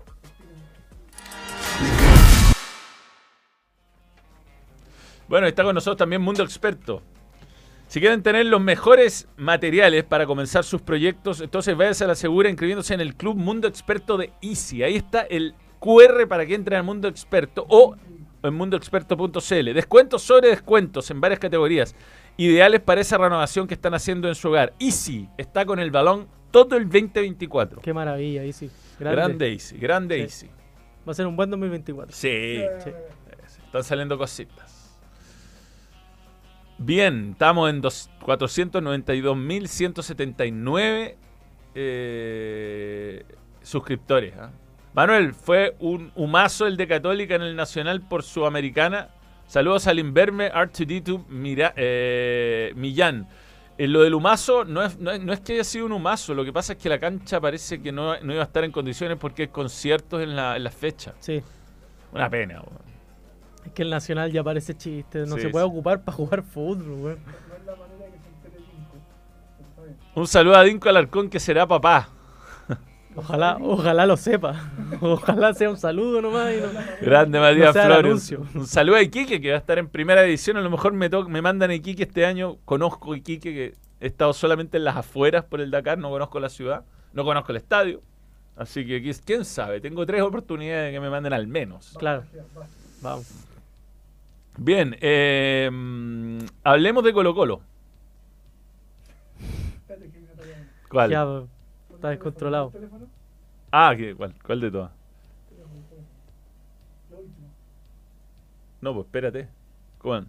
Bueno, 5.29 5.47
está 5.47 5.65
con 5.65 5.75
nosotros 5.75 5.97
también 5.97 6.23
Mundo 6.23 6.43
Experto. 6.43 7.03
Si 7.89 8.01
quieren 8.01 8.23
tener 8.23 8.47
los 8.47 8.61
mejores 8.61 9.29
materiales 9.37 10.03
para 10.05 10.27
comenzar 10.27 10.65
sus 10.65 10.83
proyectos, 10.83 11.41
entonces 11.41 11.77
váyanse 11.77 12.05
a 12.05 12.09
la 12.09 12.15
segura 12.17 12.49
inscribiéndose 12.49 12.95
en 12.95 13.01
el 13.01 13.15
Club 13.15 13.37
Mundo 13.37 13.69
Experto 13.69 14.17
de 14.17 14.33
Easy. 14.43 14.83
Ahí 14.83 14.97
está 14.97 15.23
el 15.23 15.55
QR 15.79 16.27
para 16.29 16.45
que 16.47 16.55
entren 16.55 16.79
al 16.79 16.85
Mundo 16.85 17.07
Experto 17.07 17.65
o 17.69 17.97
en 18.43 18.55
mundoexperto.cl. 18.55 19.73
Descuentos 19.75 20.23
sobre 20.23 20.51
descuentos 20.51 21.11
en 21.11 21.21
varias 21.21 21.41
categorías. 21.41 21.95
Ideales 22.37 22.81
para 22.81 23.01
esa 23.01 23.19
renovación 23.19 23.67
que 23.67 23.75
están 23.75 23.95
haciendo 23.95 24.29
en 24.29 24.35
su 24.35 24.49
hogar. 24.49 24.73
Easy 24.79 25.29
está 25.39 25.65
con 25.65 25.79
el 25.79 25.91
balón 25.91 26.29
todo 26.51 26.77
el 26.77 26.85
2024. 26.85 27.83
Qué 27.83 27.93
maravilla, 27.95 28.43
Easy. 28.45 28.71
Grande. 28.99 29.17
Grande 29.17 29.53
Easy, 29.53 29.79
grande 29.79 30.17
Sí. 30.17 30.23
Easy. 30.23 30.51
Va 31.07 31.13
a 31.13 31.15
ser 31.15 31.27
un 31.27 31.37
buen 31.37 31.51
2024. 31.51 32.15
Sí. 32.15 32.63
Están 33.65 33.85
saliendo 33.85 34.19
cositas. 34.19 34.76
Bien, 36.79 37.31
estamos 37.33 37.71
en 37.71 37.81
dos- 37.81 38.11
492.179 38.25 41.17
eh, 41.75 43.25
suscriptores. 43.63 44.35
¿ah? 44.39 44.51
Manuel, 44.93 45.33
fue 45.35 45.75
un 45.79 46.13
humazo 46.15 46.67
el 46.67 46.77
de 46.77 46.87
Católica 46.89 47.35
en 47.35 47.43
el 47.43 47.57
Nacional 47.57 48.03
por 48.03 48.23
Sudamericana. 48.23 49.09
Saludos 49.47 49.87
al 49.87 49.99
Inverme, 49.99 50.51
R2D2, 50.53 51.25
Mira, 51.29 51.73
eh, 51.77 52.73
Millán. 52.77 53.27
Eh, 53.79 53.87
lo 53.89 54.03
del 54.03 54.15
humazo 54.15 54.65
no 54.65 54.83
es, 54.83 54.99
no, 54.99 55.11
es, 55.13 55.21
no 55.21 55.33
es 55.33 55.41
que 55.41 55.53
haya 55.55 55.65
sido 55.65 55.87
un 55.87 55.93
humazo, 55.93 56.35
lo 56.35 56.45
que 56.47 56.53
pasa 56.53 56.73
es 56.73 56.79
que 56.79 56.89
la 56.89 56.99
cancha 56.99 57.41
parece 57.41 57.81
que 57.83 57.93
no, 57.93 58.19
no 58.21 58.33
iba 58.33 58.41
a 58.43 58.47
estar 58.47 58.65
en 58.65 58.73
condiciones 58.73 59.19
porque 59.19 59.43
hay 59.43 59.49
conciertos 59.49 60.23
en 60.23 60.35
la, 60.35 60.57
en 60.57 60.65
la 60.65 60.71
fecha. 60.71 61.15
Sí. 61.21 61.43
Una 62.13 62.31
pena. 62.31 62.63
Es 63.67 63.73
que 63.73 63.83
el 63.83 63.91
Nacional 63.91 64.31
ya 64.33 64.43
parece 64.43 64.75
chiste. 64.77 65.27
No 65.27 65.37
Sí, 65.37 65.43
se 65.43 65.49
puede 65.51 65.65
sí. 65.67 65.71
ocupar 65.71 66.03
para 66.03 66.17
jugar 66.17 66.43
fútbol, 66.43 66.91
weón. 67.01 67.19
Un 70.15 70.27
saludo 70.27 70.57
a 70.57 70.63
Dinko 70.63 70.89
Alarcón 70.89 71.29
que 71.29 71.39
será 71.41 71.67
papá. 71.67 72.09
Ojalá, 73.19 73.57
ojalá 73.63 74.05
lo 74.05 74.17
sepa. 74.19 74.71
Ojalá 75.01 75.55
sea 75.55 75.71
un 75.71 75.79
saludo 75.79 76.21
nomás. 76.21 76.53
Y 76.55 76.61
no, 76.61 76.69
Grande 77.01 77.41
Matías 77.41 77.75
el 77.75 77.83
Flores. 77.83 78.35
Un 78.55 78.67
saludo 78.67 78.97
a 78.97 79.03
Iquique 79.03 79.41
que 79.41 79.49
va 79.51 79.55
a 79.57 79.59
estar 79.59 79.79
en 79.79 79.89
primera 79.89 80.23
edición. 80.23 80.59
A 80.59 80.61
lo 80.61 80.69
mejor 80.69 80.93
me, 80.93 81.09
me 81.09 81.41
mandan 81.41 81.71
a 81.71 81.75
Iquique 81.75 82.03
este 82.03 82.27
año. 82.27 82.57
Conozco 82.67 83.15
Iquique 83.17 83.55
que 83.55 83.75
he 84.01 84.07
estado 84.07 84.35
solamente 84.35 84.77
en 84.77 84.85
las 84.85 84.97
afueras 84.99 85.45
por 85.45 85.63
el 85.63 85.71
Dakar. 85.71 85.97
No 85.97 86.11
conozco 86.11 86.41
la 86.41 86.51
ciudad. 86.51 86.85
No 87.15 87.25
conozco 87.25 87.53
el 87.53 87.57
estadio. 87.57 88.03
Así 88.55 88.87
que 88.87 89.03
qui- 89.03 89.23
quién 89.25 89.47
sabe. 89.47 89.81
Tengo 89.81 90.05
tres 90.05 90.21
oportunidades 90.21 90.89
de 90.89 90.93
que 90.93 91.01
me 91.01 91.09
manden 91.09 91.33
al 91.33 91.47
menos. 91.47 91.95
Claro. 91.99 92.25
Vamos. 93.01 93.27
Bien. 94.57 94.97
eh, 95.01 95.71
hablemos 96.65 97.05
de 97.05 97.13
Colo 97.13 97.35
Colo. 97.35 97.61
¿Cuál? 100.89 101.11
Ya, 101.11 101.25
pues, 101.25 101.45
está 101.95 102.11
descontrolado. 102.11 102.73
Ah, 103.71 103.95
¿qué? 103.97 104.15
¿cuál? 104.15 104.35
¿Cuál 104.43 104.61
de 104.61 104.71
todas? 104.71 104.91
No, 108.81 108.95
pues 108.95 109.07
espérate. 109.07 109.49
¿Cuál? 109.99 110.27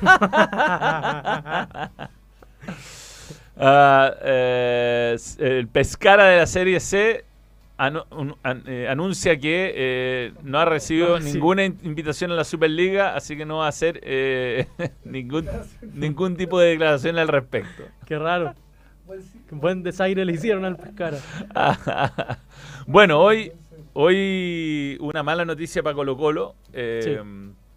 Eh, 3.62 5.16
el 5.38 5.68
Pescara 5.68 6.24
de 6.26 6.38
la 6.38 6.46
Serie 6.46 6.80
C 6.80 7.24
anu- 7.78 8.04
un- 8.10 8.34
an- 8.42 8.62
eh, 8.66 8.86
anuncia 8.88 9.38
que 9.38 9.72
eh, 9.74 10.32
no 10.42 10.58
ha 10.58 10.64
recibido 10.64 11.20
sí. 11.20 11.32
ninguna 11.32 11.64
in- 11.64 11.78
invitación 11.82 12.30
a 12.32 12.34
la 12.34 12.44
Superliga, 12.44 13.14
así 13.14 13.36
que 13.36 13.44
no 13.44 13.58
va 13.58 13.66
a 13.66 13.68
hacer 13.68 14.00
ningún, 15.04 15.46
ningún 15.94 16.36
tipo 16.36 16.58
de 16.60 16.70
declaración 16.70 17.18
al 17.18 17.28
respecto. 17.28 17.84
Qué 18.06 18.18
raro. 18.18 18.54
Qué 19.48 19.54
buen 19.56 19.82
desaire 19.82 20.24
le 20.24 20.32
hicieron 20.32 20.64
al 20.64 20.76
Pescara. 20.76 21.18
bueno, 22.86 23.20
hoy, 23.20 23.52
hoy 23.92 24.96
una 25.00 25.22
mala 25.24 25.44
noticia 25.44 25.82
para 25.82 25.94
Colo 25.94 26.16
Colo, 26.16 26.54
eh, 26.72 27.20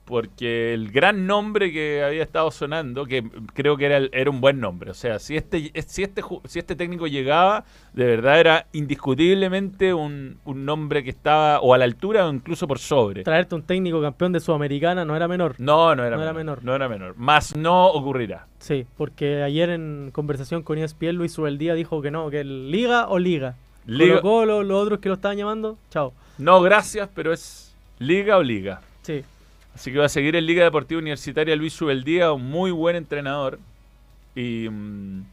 porque 0.06 0.74
el 0.74 0.91
gran 0.91 1.26
nombre 1.28 1.72
que 1.72 2.04
había 2.04 2.24
estado 2.24 2.51
sonando, 2.51 3.06
que 3.06 3.24
creo 3.54 3.78
que 3.78 3.86
era, 3.86 3.97
el- 3.97 4.10
era 4.14 4.30
un 4.30 4.41
buen 4.41 4.60
nombre, 4.60 4.91
o 4.91 4.93
sea, 4.93 5.18
si 5.20 5.38
este, 5.38 5.72
si 5.88 6.04
este, 6.04 6.22
si 6.45 6.60
este 6.60 6.76
técnico 6.76 7.08
llegaba, 7.08 7.64
de 7.93 8.06
verdad 8.06 8.39
era 8.39 8.66
indiscutiblemente 8.74 9.93
un, 9.93 10.38
un 10.45 10.66
nombre 10.66 11.04
que 11.04 11.10
estaba 11.10 11.60
o 11.62 11.74
a 11.74 11.78
la 11.78 11.86
altura 11.86 12.26
o 12.28 12.34
incluso 12.34 12.68
por 12.68 12.80
sobre. 12.80 13.24
Traerte 13.24 13.56
un 13.56 13.64
técnico 13.64 14.01
campeón 14.01 14.34
de 14.34 14.39
Sudamericana 14.39 15.06
no 15.06 15.16
era 15.16 15.28
menor. 15.28 15.56
No, 15.60 15.95
no 15.95 16.04
era, 16.04 16.16
No 16.18 16.24
era 16.24 16.34
menor, 16.34 16.58
menor. 16.58 16.64
No 16.66 16.76
era 16.76 16.89
menor. 16.89 17.16
Más 17.18 17.56
no 17.56 17.88
ocurrirá. 17.88 18.47
Sí, 18.60 18.86
porque 18.97 19.43
ayer 19.43 19.70
en 19.70 20.10
conversación 20.12 20.64
con 20.64 20.78
E 20.78 20.84
ESPN 20.84 21.16
Luis 21.16 21.34
Subeldía 21.34 21.74
dijo 21.76 22.01
que 22.01 22.12
no, 22.12 22.30
que 22.30 22.41
el 22.41 22.72
Liga 22.72 23.08
o 23.08 23.20
Liga. 23.20 23.56
Liga- 23.86 24.22
Colo, 24.22 24.64
los 24.64 24.82
otros 24.82 24.99
que 24.99 25.10
lo 25.10 25.16
estaban 25.16 25.38
llamando, 25.38 25.78
chao. 25.89 26.14
No, 26.38 26.62
gracias, 26.62 27.10
pero 27.14 27.32
es 27.34 27.76
liga 27.99 28.38
o 28.38 28.43
liga. 28.43 28.82
Sí. 29.01 29.24
Así 29.74 29.91
que 29.91 29.97
va 29.99 30.05
a 30.05 30.09
seguir 30.09 30.36
en 30.36 30.45
Liga 30.45 30.63
Deportiva 30.63 30.99
Universitaria 30.99 31.55
Luis 31.55 31.74
Subeldía, 31.74 32.32
un 32.32 32.49
muy 32.49 32.71
buen 32.71 32.95
entrenador. 32.95 33.59
Y, 34.36 34.69
mm, 34.69 35.24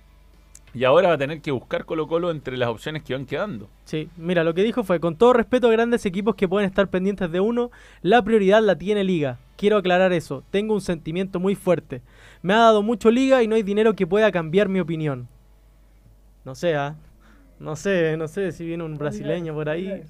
y 0.73 0.85
ahora 0.85 1.09
va 1.09 1.15
a 1.15 1.19
tener 1.19 1.41
que 1.41 1.51
buscar 1.51 1.85
Colo 1.85 2.07
Colo 2.07 2.31
entre 2.31 2.57
las 2.57 2.69
opciones 2.69 3.03
que 3.03 3.15
van 3.15 3.27
quedando. 3.27 3.69
Sí, 3.85 4.09
mira, 4.17 4.45
lo 4.45 4.55
que 4.55 4.63
dijo 4.63 4.85
fue, 4.85 5.01
con 5.01 5.17
todo 5.17 5.33
respeto 5.33 5.69
a 5.69 5.73
grandes 5.73 6.07
equipos 6.07 6.37
que 6.37 6.49
pueden 6.49 6.69
estar 6.69 6.89
pendientes 6.89 7.31
de 7.31 7.41
uno, 7.41 7.71
la 8.03 8.23
prioridad 8.23 8.63
la 8.63 8.77
tiene 8.77 9.03
Liga. 9.03 9.39
Quiero 9.57 9.77
aclarar 9.77 10.13
eso, 10.13 10.45
tengo 10.51 10.75
un 10.75 10.81
sentimiento 10.81 11.41
muy 11.41 11.55
fuerte. 11.55 12.03
Me 12.41 12.55
ha 12.55 12.59
dado 12.59 12.83
mucho 12.83 13.11
Liga 13.11 13.43
y 13.43 13.49
no 13.49 13.57
hay 13.57 13.63
dinero 13.63 13.95
que 13.95 14.07
pueda 14.07 14.31
cambiar 14.31 14.69
mi 14.69 14.81
opinión. 14.81 15.29
No 16.45 16.55
sé, 16.55 16.77
¿ah? 16.77 16.97
No 17.59 17.77
sé, 17.77 18.17
no 18.17 18.27
sé 18.29 18.53
si 18.53 18.65
viene 18.65 18.85
un 18.85 18.97
brasileño 18.97 19.53
por 19.53 19.69
ahí. 19.69 20.03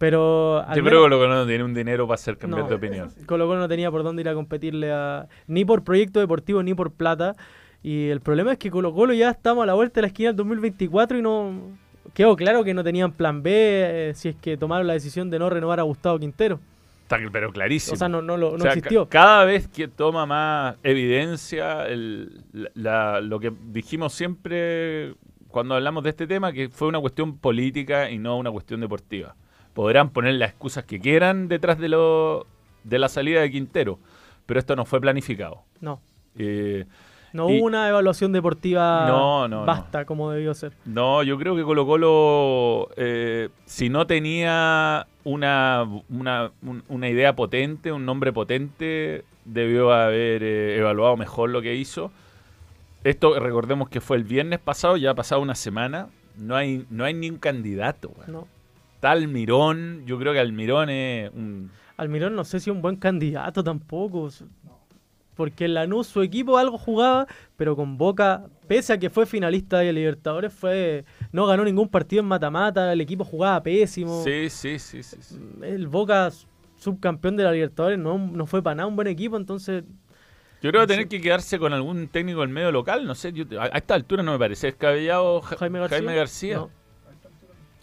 Pero... 0.00 0.64
Yo 0.74 0.82
creo 0.82 0.84
que 0.84 1.10
Colo 1.10 1.18
Colo 1.18 1.34
no 1.34 1.46
tiene 1.46 1.62
un 1.62 1.74
dinero 1.74 2.06
para 2.06 2.14
hacer 2.14 2.38
cambiar 2.38 2.62
No. 2.62 2.68
de 2.70 2.74
opinión. 2.74 3.10
Colo 3.26 3.46
Colo 3.46 3.60
no 3.60 3.68
tenía 3.68 3.90
por 3.90 4.02
dónde 4.02 4.22
ir 4.22 4.30
a 4.30 4.34
competirle 4.34 4.90
a 4.90 5.28
ni 5.46 5.66
por 5.66 5.84
proyecto 5.84 6.20
deportivo 6.20 6.62
ni 6.62 6.72
por 6.72 6.90
plata. 6.90 7.36
Y 7.82 8.08
el 8.08 8.22
problema 8.22 8.52
es 8.52 8.58
que 8.58 8.70
Colo 8.70 8.94
Colo 8.94 9.12
ya 9.12 9.28
estamos 9.28 9.62
a 9.62 9.66
la 9.66 9.74
vuelta 9.74 9.96
de 9.96 10.00
la 10.00 10.06
esquina 10.06 10.30
del 10.30 10.36
2024 10.36 11.18
y 11.18 11.22
no 11.22 11.52
quedó 12.14 12.34
claro 12.34 12.64
que 12.64 12.72
no 12.72 12.82
tenían 12.82 13.12
plan 13.12 13.42
B 13.42 13.50
eh, 13.54 14.12
si 14.14 14.30
es 14.30 14.36
que 14.36 14.56
tomaron 14.56 14.86
la 14.86 14.94
decisión 14.94 15.28
de 15.28 15.38
no 15.38 15.50
renovar 15.50 15.80
a 15.80 15.82
Gustavo 15.82 16.18
Quintero. 16.18 16.58
Pero 17.30 17.52
clarísimo. 17.52 17.92
O 17.92 17.96
sea, 17.98 18.08
no- 18.08 18.22
no 18.22 18.38
lo- 18.38 18.52
no 18.52 18.54
O 18.56 18.58
sea, 18.60 18.70
ca- 18.70 18.78
existió. 18.78 19.06
Cada 19.06 19.44
vez 19.44 19.68
que 19.68 19.86
toma 19.86 20.24
más 20.24 20.76
evidencia 20.82 21.86
el- 21.86 22.42
la- 22.54 22.70
la- 22.74 23.20
lo 23.20 23.38
que 23.38 23.52
dijimos 23.66 24.14
siempre 24.14 25.12
cuando 25.48 25.74
hablamos 25.74 26.02
de 26.04 26.10
este 26.10 26.26
tema, 26.26 26.52
que 26.54 26.70
fue 26.70 26.88
una 26.88 27.00
cuestión 27.00 27.36
política 27.36 28.08
y 28.10 28.16
no 28.18 28.38
una 28.38 28.50
cuestión 28.50 28.80
deportiva. 28.80 29.34
Podrán 29.74 30.10
poner 30.10 30.34
las 30.34 30.50
excusas 30.50 30.84
que 30.84 31.00
quieran 31.00 31.48
detrás 31.48 31.78
de, 31.78 31.88
lo, 31.88 32.46
de 32.84 32.98
la 32.98 33.08
salida 33.08 33.40
de 33.40 33.50
Quintero, 33.50 33.98
pero 34.46 34.58
esto 34.60 34.74
no 34.76 34.84
fue 34.84 35.00
planificado. 35.00 35.62
No. 35.80 36.00
Eh, 36.36 36.84
No 37.32 37.46
hubo 37.46 37.64
una 37.66 37.88
evaluación 37.88 38.32
deportiva 38.32 39.04
No, 39.06 39.46
no, 39.48 39.60
no. 39.60 39.66
basta 39.66 40.04
como 40.04 40.30
debió 40.32 40.52
ser. 40.54 40.72
No, 40.84 41.22
yo 41.22 41.38
creo 41.38 41.54
que 41.56 41.62
Colo 41.62 41.86
Colo, 41.86 42.88
eh, 42.96 43.48
si 43.66 43.88
no 43.88 44.06
tenía 44.06 45.06
una, 45.24 45.86
una, 46.08 46.50
un- 46.62 46.82
una 46.88 47.08
idea 47.08 47.36
potente, 47.36 47.92
un 47.92 48.04
nombre 48.04 48.32
potente, 48.32 49.24
debió 49.44 49.92
haber 49.92 50.42
eh, 50.42 50.78
evaluado 50.78 51.16
mejor 51.16 51.50
lo 51.50 51.62
que 51.62 51.74
hizo. 51.76 52.10
Esto, 53.04 53.38
recordemos 53.38 53.88
que 53.88 54.00
fue 54.00 54.16
el 54.16 54.24
viernes 54.24 54.58
pasado, 54.58 54.96
ya 54.96 55.10
ha 55.10 55.14
pasado 55.14 55.40
una 55.40 55.54
semana. 55.54 56.08
No 56.36 56.54
hay, 56.56 56.84
no 56.90 57.04
hay 57.04 57.14
ni 57.14 57.30
un 57.30 57.38
candidato. 57.38 58.12
No. 58.26 58.46
Está 59.00 59.12
Almirón, 59.12 60.04
yo 60.04 60.18
creo 60.18 60.34
que 60.34 60.40
Almirón 60.40 60.90
es 60.90 61.30
un... 61.32 61.70
Almirón 61.96 62.34
no 62.34 62.44
sé 62.44 62.60
si 62.60 62.68
es 62.68 62.76
un 62.76 62.82
buen 62.82 62.96
candidato 62.96 63.64
tampoco. 63.64 64.28
Porque 65.34 65.64
en 65.64 65.72
Lanús 65.72 66.06
su 66.06 66.20
equipo 66.20 66.58
algo 66.58 66.76
jugaba, 66.76 67.26
pero 67.56 67.74
con 67.76 67.96
Boca, 67.96 68.44
pese 68.68 68.92
a 68.92 68.98
que 68.98 69.08
fue 69.08 69.24
finalista 69.24 69.78
de 69.78 69.90
Libertadores, 69.94 70.52
fue 70.52 71.06
no 71.32 71.46
ganó 71.46 71.64
ningún 71.64 71.88
partido 71.88 72.20
en 72.20 72.28
mata-mata, 72.28 72.92
el 72.92 73.00
equipo 73.00 73.24
jugaba 73.24 73.62
pésimo. 73.62 74.22
Sí, 74.22 74.50
sí, 74.50 74.78
sí, 74.78 75.02
sí. 75.02 75.16
sí. 75.18 75.40
El 75.62 75.88
Boca 75.88 76.30
subcampeón 76.76 77.38
de 77.38 77.44
la 77.44 77.52
Libertadores 77.52 77.98
no, 77.98 78.18
no 78.18 78.44
fue 78.44 78.62
para 78.62 78.74
nada 78.74 78.86
un 78.86 78.96
buen 78.96 79.08
equipo, 79.08 79.38
entonces 79.38 79.82
Yo 80.60 80.70
creo 80.72 80.82
que 80.82 80.88
tener 80.88 81.08
que 81.08 81.22
quedarse 81.22 81.58
con 81.58 81.72
algún 81.72 82.08
técnico 82.08 82.40
del 82.40 82.50
medio 82.50 82.70
local, 82.70 83.06
no 83.06 83.14
sé, 83.14 83.32
yo- 83.32 83.46
a 83.58 83.64
a 83.64 83.78
esta 83.78 83.94
altura 83.94 84.22
no 84.22 84.32
me 84.32 84.38
parece 84.38 84.66
descabellado 84.66 85.40
Ja- 85.40 85.56
Jaime 85.56 85.78
García. 85.78 86.12
García. 86.12 86.56
No. 86.56 86.79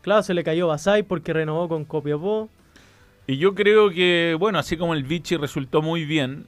Claro, 0.08 0.24
se 0.24 0.34
le 0.34 0.42
cayó 0.42 0.68
Basay 0.68 1.04
porque 1.04 1.34
renovó 1.34 1.68
con 1.68 1.84
Copiapó. 1.84 2.48
Y 3.28 3.36
yo 3.40 3.54
creo 3.54 3.90
que, 3.90 4.38
bueno, 4.40 4.58
así 4.58 4.78
como 4.78 4.94
el 4.94 5.04
Vichy 5.04 5.36
resultó 5.36 5.82
muy 5.82 6.06
bien, 6.06 6.48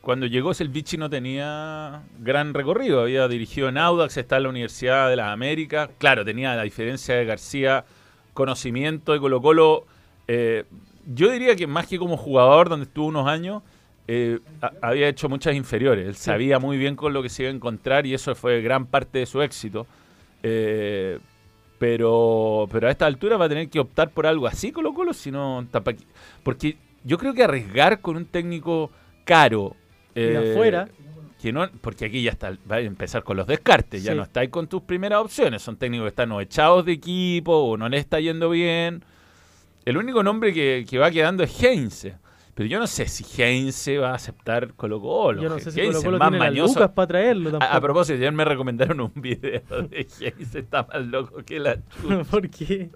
cuando 0.00 0.26
llegó 0.26 0.50
el 0.58 0.68
Vichy 0.70 0.96
no 0.96 1.08
tenía 1.08 2.02
gran 2.18 2.52
recorrido. 2.52 3.02
Había 3.02 3.28
dirigido 3.28 3.68
en 3.68 3.78
Audax, 3.78 4.16
está 4.16 4.38
en 4.38 4.42
la 4.42 4.48
Universidad 4.48 5.08
de 5.08 5.14
las 5.14 5.28
Américas. 5.28 5.88
Claro, 5.98 6.24
tenía 6.24 6.56
la 6.56 6.64
diferencia 6.64 7.14
de 7.14 7.24
García, 7.24 7.84
conocimiento 8.34 9.12
de 9.12 9.20
Colo 9.20 9.40
Colo. 9.40 9.84
eh, 10.26 10.64
yo 11.14 11.30
diría 11.30 11.54
que 11.54 11.68
más 11.68 11.86
que 11.86 12.00
como 12.00 12.16
jugador, 12.16 12.68
donde 12.68 12.86
estuvo 12.86 13.06
unos 13.06 13.28
años, 13.28 13.62
eh, 14.08 14.40
ha- 14.62 14.72
había 14.82 15.06
hecho 15.06 15.28
muchas 15.28 15.54
inferiores. 15.54 16.08
Él 16.08 16.16
sabía 16.16 16.58
muy 16.58 16.76
bien 16.76 16.96
con 16.96 17.12
lo 17.12 17.22
que 17.22 17.28
se 17.28 17.44
iba 17.44 17.52
a 17.52 17.54
encontrar 17.54 18.04
y 18.04 18.14
eso 18.14 18.34
fue 18.34 18.62
gran 18.62 18.86
parte 18.86 19.20
de 19.20 19.26
su 19.26 19.42
éxito. 19.42 19.86
Eh, 20.42 21.20
pero, 21.78 22.66
pero 22.70 22.88
a 22.88 22.90
esta 22.90 23.06
altura 23.06 23.36
va 23.36 23.46
a 23.46 23.48
tener 23.48 23.68
que 23.68 23.80
optar 23.80 24.10
por 24.10 24.26
algo 24.26 24.46
así 24.46 24.72
Colo 24.72 24.94
Colo, 24.94 25.12
si 25.12 25.30
no 25.30 25.66
tapa- 25.70 25.94
porque 26.42 26.76
yo 27.04 27.18
creo 27.18 27.34
que 27.34 27.44
arriesgar 27.44 28.00
con 28.00 28.16
un 28.16 28.24
técnico 28.26 28.90
caro 29.24 29.76
eh, 30.14 30.50
afuera. 30.52 30.88
que 31.40 31.52
no, 31.52 31.68
porque 31.82 32.06
aquí 32.06 32.22
ya 32.22 32.30
está, 32.30 32.56
va 32.70 32.76
a 32.76 32.80
empezar 32.80 33.22
con 33.22 33.36
los 33.36 33.46
descartes, 33.46 34.02
ya 34.02 34.14
no 34.14 34.22
estáis 34.22 34.48
con 34.50 34.66
tus 34.68 34.82
primeras 34.82 35.20
opciones, 35.20 35.62
son 35.62 35.76
técnicos 35.76 36.04
que 36.06 36.08
están 36.08 36.32
o 36.32 36.40
echados 36.40 36.84
de 36.86 36.92
equipo 36.92 37.52
o 37.52 37.76
no 37.76 37.88
le 37.88 37.98
está 37.98 38.18
yendo 38.20 38.48
bien. 38.50 39.04
El 39.84 39.96
único 39.98 40.22
nombre 40.22 40.52
que, 40.52 40.84
que 40.88 40.98
va 40.98 41.10
quedando 41.10 41.44
es 41.44 41.62
Heinze. 41.62 42.16
Pero 42.56 42.70
yo 42.70 42.78
no 42.78 42.86
sé 42.86 43.06
si 43.06 43.22
Heinze 43.42 43.98
va 43.98 44.12
a 44.12 44.14
aceptar 44.14 44.72
Colo 44.72 44.98
Colo. 44.98 45.42
Yo 45.42 45.50
no 45.50 45.58
sé 45.58 45.70
si 45.72 45.78
Heinze 45.78 45.98
Colo 45.98 45.98
es 45.98 46.04
Colo 46.04 46.18
más 46.18 46.30
tiene 46.30 46.44
las 46.44 46.52
mañoso. 46.54 46.74
lucas 46.74 46.90
para 46.94 47.06
traerlo 47.06 47.48
A, 47.50 47.52
tampoco. 47.52 47.72
a 47.76 47.80
propósito, 47.82 48.16
ayer 48.16 48.32
me 48.32 48.44
recomendaron 48.46 49.00
un 49.02 49.12
video 49.14 49.60
de 49.90 50.06
Heinze, 50.20 50.58
está 50.60 50.84
más 50.84 51.04
loco 51.06 51.42
que 51.44 51.60
la 51.60 51.76
chucha. 51.86 52.24
¿Por 52.30 52.48
qué? 52.48 52.88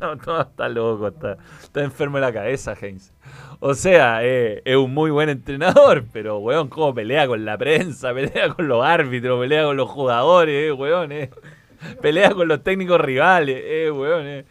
No, 0.00 0.16
no, 0.16 0.40
está 0.40 0.68
loco, 0.68 1.06
está, 1.06 1.38
está 1.62 1.84
enfermo 1.84 2.16
de 2.16 2.22
la 2.22 2.32
cabeza, 2.32 2.74
Heinz. 2.80 3.12
O 3.60 3.74
sea, 3.74 4.24
eh, 4.24 4.60
es 4.64 4.76
un 4.76 4.92
muy 4.92 5.12
buen 5.12 5.28
entrenador, 5.28 6.04
pero, 6.12 6.38
weón, 6.38 6.68
cómo 6.68 6.92
pelea 6.92 7.28
con 7.28 7.44
la 7.44 7.56
prensa, 7.56 8.12
pelea 8.12 8.48
con 8.54 8.66
los 8.66 8.84
árbitros, 8.84 9.38
pelea 9.40 9.64
con 9.66 9.76
los 9.76 9.88
jugadores, 9.88 10.68
eh, 10.68 10.72
weón, 10.72 11.12
eh. 11.12 11.30
Pelea 12.02 12.30
con 12.32 12.48
los 12.48 12.62
técnicos 12.64 13.00
rivales, 13.00 13.60
eh, 13.64 13.90
weón, 13.92 14.26
eh. 14.26 14.44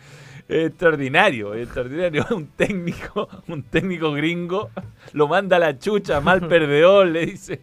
Extraordinario, 0.48 1.54
es 1.56 1.64
extraordinario. 1.64 2.26
Un 2.36 2.48
técnico, 2.56 3.28
un 3.48 3.64
técnico 3.64 4.12
gringo 4.12 4.70
lo 5.14 5.28
manda 5.28 5.56
a 5.56 5.60
la 5.60 5.80
chucha, 5.80 6.22
mal 6.22 6.48
perdedor, 6.48 7.08
le 7.08 7.26
dice, 7.26 7.60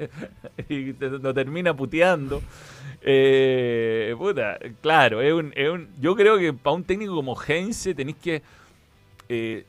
y 0.68 0.92
te- 0.94 1.10
lo 1.10 1.32
termina 1.32 1.74
puteando. 1.74 2.42
Eh, 3.02 4.14
puta, 4.18 4.58
claro, 4.80 5.20
es 5.22 5.32
un, 5.32 5.52
es 5.54 5.68
un- 5.70 5.88
yo 6.00 6.16
creo 6.16 6.38
que 6.38 6.52
para 6.52 6.74
un 6.74 6.84
técnico 6.84 7.14
como 7.14 7.36
Heinze 7.40 7.94
tenéis 7.94 8.16
que 8.16 8.42
eh, 9.28 9.64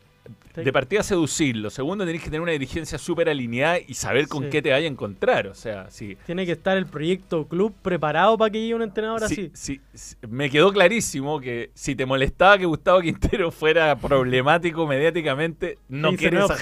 de 0.56 0.72
partida 0.74 1.04
seducirlo. 1.04 1.70
Segundo, 1.70 2.06
tenéis 2.06 2.22
que 2.24 2.30
tener 2.30 2.42
una 2.42 2.52
dirigencia 2.52 2.98
súper 2.98 3.30
alineada 3.30 3.78
y 3.80 3.94
saber 3.94 4.28
con 4.28 4.44
Sí. 4.44 4.50
qué 4.50 4.62
te 4.62 4.72
vaya 4.72 4.88
a 4.88 4.92
encontrar. 4.92 5.48
O 5.48 5.56
sea, 5.56 5.90
si, 5.90 6.16
Tiene 6.26 6.46
que 6.46 6.52
estar 6.52 6.78
el 6.78 6.86
proyecto 6.86 7.48
club 7.48 7.74
preparado 7.82 8.38
para 8.38 8.52
que 8.52 8.60
llegue 8.62 8.76
un 8.76 8.82
entrenador 8.84 9.24
así. 9.24 9.52
si- 9.54 9.80
me 10.30 10.50
quedó 10.50 10.72
clarísimo 10.72 11.40
que 11.40 11.72
si 11.74 11.96
te 11.96 12.06
molestaba 12.06 12.58
que 12.58 12.66
Gustavo 12.66 13.02
Quintero 13.02 13.52
fuera 13.52 13.96
problemático 13.98 14.86
mediáticamente, 14.88 15.78
no 15.90 16.14
quieres 16.14 16.50
a. 16.50 16.56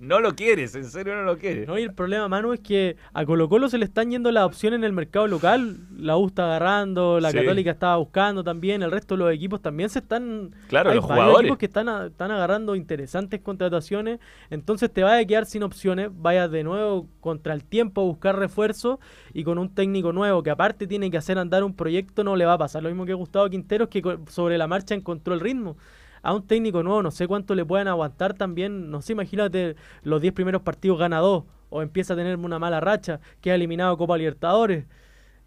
No 0.00 0.20
lo 0.20 0.34
quieres, 0.34 0.74
en 0.74 0.84
serio 0.84 1.14
no 1.14 1.22
lo 1.22 1.38
quieres. 1.38 1.66
No, 1.68 1.78
y 1.78 1.82
el 1.82 1.94
problema, 1.94 2.28
Manu, 2.28 2.52
es 2.52 2.60
que 2.60 2.96
a 3.12 3.24
Colo 3.24 3.48
Colo 3.48 3.68
se 3.68 3.78
le 3.78 3.84
están 3.84 4.10
yendo 4.10 4.30
las 4.32 4.44
opciones 4.44 4.78
en 4.78 4.84
el 4.84 4.92
mercado 4.92 5.26
local. 5.26 5.76
La 5.96 6.16
U 6.16 6.26
está 6.26 6.44
agarrando, 6.44 7.20
la 7.20 7.30
Sí. 7.30 7.36
Católica 7.38 7.70
estaba 7.70 7.96
buscando 7.96 8.42
también, 8.42 8.82
el 8.82 8.90
resto 8.90 9.14
de 9.16 9.24
los 9.24 9.32
equipos 9.32 9.60
también 9.62 9.88
se 9.90 9.98
están... 10.00 10.54
Claro, 10.68 10.90
hay 10.90 10.96
los 10.96 11.04
jugadores. 11.04 11.40
equipos 11.42 11.58
que 11.58 11.66
están, 11.66 11.88
a- 11.88 12.06
están 12.06 12.30
agarrando 12.30 12.74
interesantes 12.74 13.19
contrataciones. 13.42 14.20
Entonces 14.50 14.90
te 14.92 15.02
vas 15.02 15.20
a 15.20 15.24
quedar 15.24 15.46
sin 15.46 15.62
opciones, 15.62 16.10
vayas 16.12 16.50
de 16.50 16.64
nuevo 16.64 17.06
contra 17.20 17.54
el 17.54 17.64
tiempo 17.64 18.00
a 18.00 18.04
buscar 18.04 18.38
refuerzos 18.38 18.98
y 19.34 19.44
con 19.44 19.58
un 19.58 19.68
técnico 19.74 20.12
nuevo 20.12 20.42
que 20.42 20.50
aparte 20.50 20.86
tiene 20.86 21.10
que 21.10 21.16
hacer 21.18 21.38
andar 21.38 21.62
un 21.64 21.74
proyecto 21.74 22.24
no 22.24 22.36
le 22.36 22.44
va 22.46 22.54
a 22.54 22.58
pasar. 22.58 22.82
Lo 22.82 22.88
mismo 22.88 23.04
que 23.06 23.14
Gustavo 23.14 23.48
Quinteros 23.50 23.88
que 23.88 24.18
sobre 24.28 24.56
la 24.58 24.66
marcha 24.66 24.94
encontró 24.94 25.34
el 25.34 25.40
ritmo. 25.40 25.76
A 26.22 26.34
un 26.34 26.46
técnico 26.46 26.82
nuevo 26.82 27.02
no 27.02 27.10
sé 27.10 27.26
cuánto 27.26 27.54
le 27.54 27.64
puedan 27.64 27.88
aguantar 27.88 28.34
también, 28.34 28.90
no 28.90 29.00
sé, 29.00 29.12
imagínate 29.14 29.76
los 30.02 30.20
10 30.20 30.34
primeros 30.34 30.60
partidos 30.62 30.98
gana 30.98 31.18
dos 31.18 31.44
o 31.70 31.80
empieza 31.82 32.12
a 32.12 32.16
tener 32.16 32.36
una 32.36 32.58
mala 32.58 32.80
racha, 32.80 33.20
queda 33.40 33.54
eliminado 33.54 33.96
Copa 33.96 34.18
Libertadores. 34.18 34.84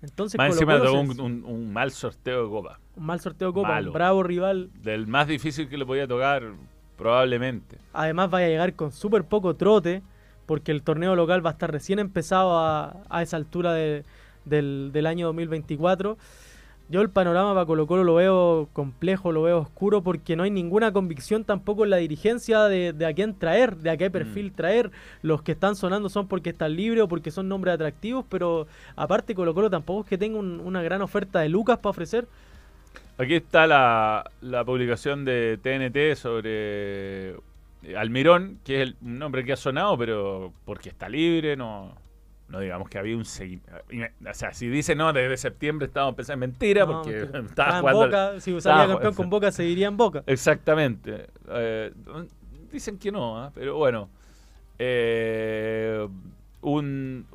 Entonces 0.01 0.37
Más 0.37 0.51
encima 0.53 0.79
se- 0.79 0.89
un, 0.89 1.19
un- 1.21 1.45
un 1.45 1.71
mal 1.71 1.91
sorteo 1.91 2.43
de 2.43 2.49
copa. 2.49 2.79
un 2.95 3.05
mal 3.05 3.19
sorteo 3.21 3.49
de 3.49 3.53
Copa, 3.53 3.67
Malo. 3.69 3.87
un 3.89 3.93
bravo 3.93 4.23
rival. 4.23 4.69
Del 4.81 5.07
más 5.07 5.27
difícil 5.27 5.69
que 5.69 5.77
le 5.77 5.85
podía 5.85 6.07
tocar, 6.07 6.43
probablemente. 7.03 7.77
Además 7.93 8.29
vaya 8.29 8.47
a 8.47 8.49
llegar 8.49 8.73
con 8.73 8.91
súper 8.91 9.23
poco 9.25 9.55
trote, 9.55 10.01
porque 10.45 10.71
el 10.71 10.81
torneo 10.83 11.15
local 11.15 11.45
va 11.45 11.51
a 11.51 11.53
estar 11.53 11.71
recién 11.71 11.99
empezado 11.99 12.57
a, 12.57 12.95
a 13.09 13.21
esa 13.21 13.37
altura 13.37 13.73
de- 13.73 14.03
del, 14.45 14.89
del 14.93 15.05
año 15.07 15.27
2024. 15.27 16.17
Yo 16.89 17.01
el 17.01 17.09
panorama 17.09 17.53
para 17.53 17.65
Colo 17.65 17.87
Colo 17.87 18.03
lo 18.03 18.15
veo 18.15 18.67
complejo, 18.73 19.31
lo 19.31 19.41
veo 19.43 19.57
oscuro, 19.59 20.01
porque 20.03 20.35
no 20.35 20.43
hay 20.43 20.51
ninguna 20.51 20.91
convicción 20.91 21.45
tampoco 21.45 21.85
en 21.85 21.89
la 21.89 21.97
dirigencia 21.97 22.63
de, 22.65 22.91
de 22.91 23.05
a 23.05 23.13
quién 23.13 23.33
traer, 23.39 23.77
de 23.77 23.89
a 23.89 23.97
qué 23.97 24.11
perfil 24.11 24.51
traer. 24.51 24.91
Los 25.21 25.41
que 25.41 25.53
están 25.53 25.75
sonando 25.77 26.09
son 26.09 26.27
porque 26.27 26.49
están 26.49 26.75
libres 26.75 27.03
o 27.03 27.07
porque 27.07 27.31
son 27.31 27.47
nombres 27.47 27.73
atractivos, 27.75 28.25
pero 28.29 28.67
aparte 28.97 29.33
Colo 29.33 29.53
Colo 29.53 29.69
tampoco 29.69 30.01
es 30.01 30.07
que 30.07 30.17
tenga 30.17 30.37
un- 30.37 30.59
una 30.59 30.83
gran 30.83 31.01
oferta 31.01 31.39
de 31.39 31.49
Lucas 31.49 31.77
para 31.77 31.91
ofrecer. 31.91 32.27
Aquí 33.17 33.35
está 33.35 33.67
la, 33.67 34.29
la 34.41 34.65
publicación 34.65 35.23
de 35.23 35.57
TNT 35.61 36.15
sobre 36.19 37.31
eh, 37.83 37.95
Almirón, 37.97 38.59
que 38.65 38.77
es 38.81 38.87
el, 38.89 38.95
un 39.01 39.19
nombre 39.19 39.43
que 39.45 39.53
ha 39.53 39.57
sonado, 39.57 39.97
pero 39.97 40.51
porque 40.65 40.89
está 40.89 41.07
libre, 41.09 41.55
no, 41.55 41.95
no 42.49 42.59
digamos 42.59 42.89
que 42.89 42.97
había 42.97 43.15
un 43.15 43.25
seguimiento. 43.25 43.71
O 44.29 44.33
sea, 44.33 44.53
si 44.53 44.67
dice 44.67 44.95
no, 44.95 45.13
desde 45.13 45.37
septiembre 45.37 45.85
estábamos 45.87 46.15
pensando 46.15 46.45
en 46.45 46.51
mentira, 46.51 46.85
No, 46.85 47.01
porque 47.03 47.21
estaba 47.23 47.39
estaba 47.45 47.75
en 47.75 47.81
jugando. 47.81 48.05
Boca, 48.05 48.39
si 48.41 48.61
salía 48.61 48.87
campeón 48.87 49.13
con 49.13 49.29
Boca 49.29 49.51
seguiría 49.51 49.87
en 49.87 49.97
Boca. 49.97 50.23
Exactamente. 50.25 51.27
Eh, 51.49 51.91
dicen 52.71 52.97
que 52.97 53.11
no, 53.11 53.37
¿ah? 53.39 53.51
pero 53.53 53.75
bueno. 53.77 54.09
Eh, 54.79 56.07
un- 56.61 57.25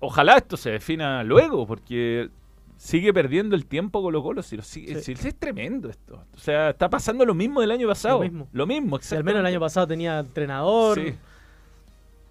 ojalá 0.00 0.36
esto 0.38 0.56
se 0.56 0.70
defina 0.70 1.22
luego, 1.24 1.66
porque 1.66 2.28
sigue 2.76 3.12
perdiendo 3.14 3.56
el 3.56 3.66
tiempo 3.66 4.02
Colo 4.02 4.22
Colo. 4.22 4.42
Si 4.42 4.56
lo 4.56 4.62
sigue, 4.62 5.00
si- 5.02 5.12
es 5.12 5.34
tremendo 5.38 5.88
esto. 5.88 6.22
O 6.34 6.38
sea, 6.38 6.70
está 6.70 6.88
pasando 6.90 7.24
lo 7.24 7.34
mismo 7.34 7.60
del 7.60 7.70
año 7.70 7.88
pasado. 7.88 8.18
Lo 8.18 8.22
mismo. 8.24 8.48
Lo 8.52 8.66
mismo, 8.66 8.98
Si 9.00 9.14
al 9.16 9.24
menos 9.24 9.40
el 9.40 9.46
año 9.46 9.60
pasado 9.60 9.86
tenía 9.86 10.18
entrenador. 10.20 10.98
Sí. 10.98 11.14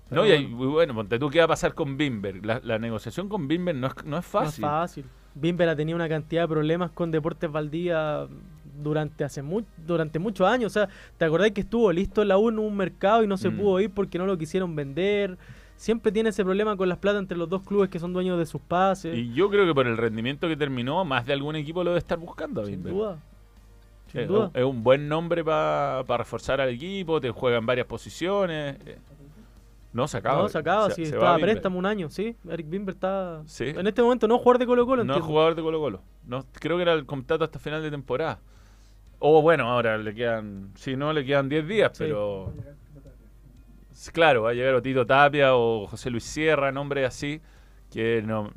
Pero 0.09 0.21
No, 0.21 0.27
y 0.27 0.31
ahí, 0.31 0.45
bueno, 0.45 0.93
ponte 0.93 1.17
tú 1.17 1.29
qué 1.29 1.39
va 1.39 1.45
a 1.45 1.47
pasar 1.49 1.73
con 1.73 1.97
Bimber. 1.97 2.45
La, 2.45 2.61
la 2.63 2.77
negociación 2.77 3.27
con 3.27 3.47
Bimber 3.47 3.75
no 3.75 3.87
es, 3.87 3.95
no 3.95 4.01
es 4.01 4.05
No 4.05 4.17
es 4.19 4.25
fácil. 4.25 4.61
fácil. 4.61 5.05
Bimber 5.33 5.67
ha 5.67 5.75
tenido 5.75 5.95
una 5.95 6.07
cantidad 6.07 6.43
de 6.43 6.47
problemas 6.47 6.91
con 6.91 7.09
Deportes 7.11 7.51
Valdía 7.51 8.27
durante 8.81 9.23
hace 9.23 9.41
mu- 9.41 9.63
durante 9.85 10.19
muchos 10.19 10.47
años. 10.47 10.71
O 10.71 10.73
sea, 10.73 10.89
¿te 11.17 11.25
acordás 11.25 11.51
que 11.51 11.61
estuvo 11.61 11.91
listo 11.91 12.21
en 12.21 12.27
la 12.27 12.37
U 12.37 12.49
en 12.49 12.59
un 12.59 12.77
mercado 12.77 13.23
y 13.23 13.27
no 13.27 13.35
se 13.35 13.49
Mm. 13.49 13.57
pudo 13.57 13.79
ir 13.79 13.89
porque 13.89 14.17
no 14.19 14.25
lo 14.27 14.37
quisieron 14.37 14.75
vender? 14.75 15.37
Siempre 15.77 16.11
tiene 16.11 16.29
ese 16.29 16.43
problema 16.43 16.75
con 16.77 16.87
las 16.89 16.97
plata 16.97 17.19
entre 17.19 17.37
los 17.37 17.49
dos 17.49 17.61
clubes 17.63 17.89
que 17.89 17.99
son 17.99 18.13
dueños 18.13 18.37
de 18.39 18.45
sus 18.45 18.61
pases. 18.61 19.15
Y 19.15 19.33
yo 19.33 19.49
creo 19.49 19.65
que 19.65 19.73
por 19.73 19.87
el 19.87 19.97
rendimiento 19.97 20.47
que 20.47 20.55
terminó, 20.55 21.03
más 21.05 21.25
de 21.25 21.33
algún 21.33 21.55
equipo 21.55 21.83
lo 21.83 21.91
debe 21.91 21.99
estar 21.99 22.17
buscando. 22.17 22.61
a 22.61 22.65
sin 22.65 22.75
Bimber. 22.75 22.93
duda. 22.93 23.17
Sin 24.11 24.21
Es, 24.21 24.27
duda. 24.27 24.51
es 24.53 24.63
un 24.63 24.83
buen 24.83 25.07
nombre 25.09 25.43
para 25.43 26.03
reforzar 26.03 26.61
al 26.61 26.69
equipo, 26.69 27.19
te 27.19 27.29
juega 27.31 27.57
en 27.57 27.65
varias 27.65 27.87
posiciones. 27.87 28.77
eh. 28.85 28.97
No, 29.91 30.07
se 30.09 30.17
acaba. 30.17 30.41
no, 30.41 30.49
se 30.49 30.57
acaba, 30.57 30.89
se- 30.89 30.95
sí, 30.95 31.05
se 31.05 31.11
va 31.11 31.17
estaba 31.19 31.35
a 31.35 31.39
préstamo 31.39 31.79
un 31.79 31.85
año, 31.85 32.09
sí. 32.09 32.35
Eric 32.49 32.69
Bimber 32.69 32.95
está. 32.95 33.41
Sí. 33.45 33.65
En 33.67 33.87
este 33.87 34.01
momento 34.01 34.27
no 34.27 34.37
jugador 34.37 34.59
de 34.59 34.65
Colo 34.65 34.85
Colo, 34.85 35.03
No 35.05 35.13
es 35.13 35.17
entiendo. 35.17 35.27
jugador 35.27 35.55
de 35.55 35.61
Colo 35.61 35.79
Colo. 35.79 36.01
No, 36.27 36.43
creo 36.53 36.75
que 36.77 36.81
era 36.83 36.93
el 36.93 37.05
contrato 37.05 37.43
hasta 37.45 37.59
final 37.59 37.81
de 37.81 37.91
temporada. 37.91 38.39
O 39.19 39.41
bueno, 39.41 39.69
ahora 39.71 39.97
le 39.97 40.13
quedan, 40.13 40.71
si 40.75 40.95
no, 40.97 41.13
le 41.13 41.23
quedan 41.25 41.47
10 41.47 41.65
días, 41.67 41.91
pero... 41.97 42.53
Claro, 44.11 44.43
va 44.43 44.51
a 44.51 44.53
llegar 44.53 44.73
o 44.75 44.81
Tito 44.81 45.05
Tapia 45.05 45.55
o 45.55 45.87
José 45.87 46.09
Luis 46.09 46.23
Sierra, 46.23 46.71
nombres 46.71 47.07
así, 47.07 47.41
que 47.91 48.21
no... 48.21 48.51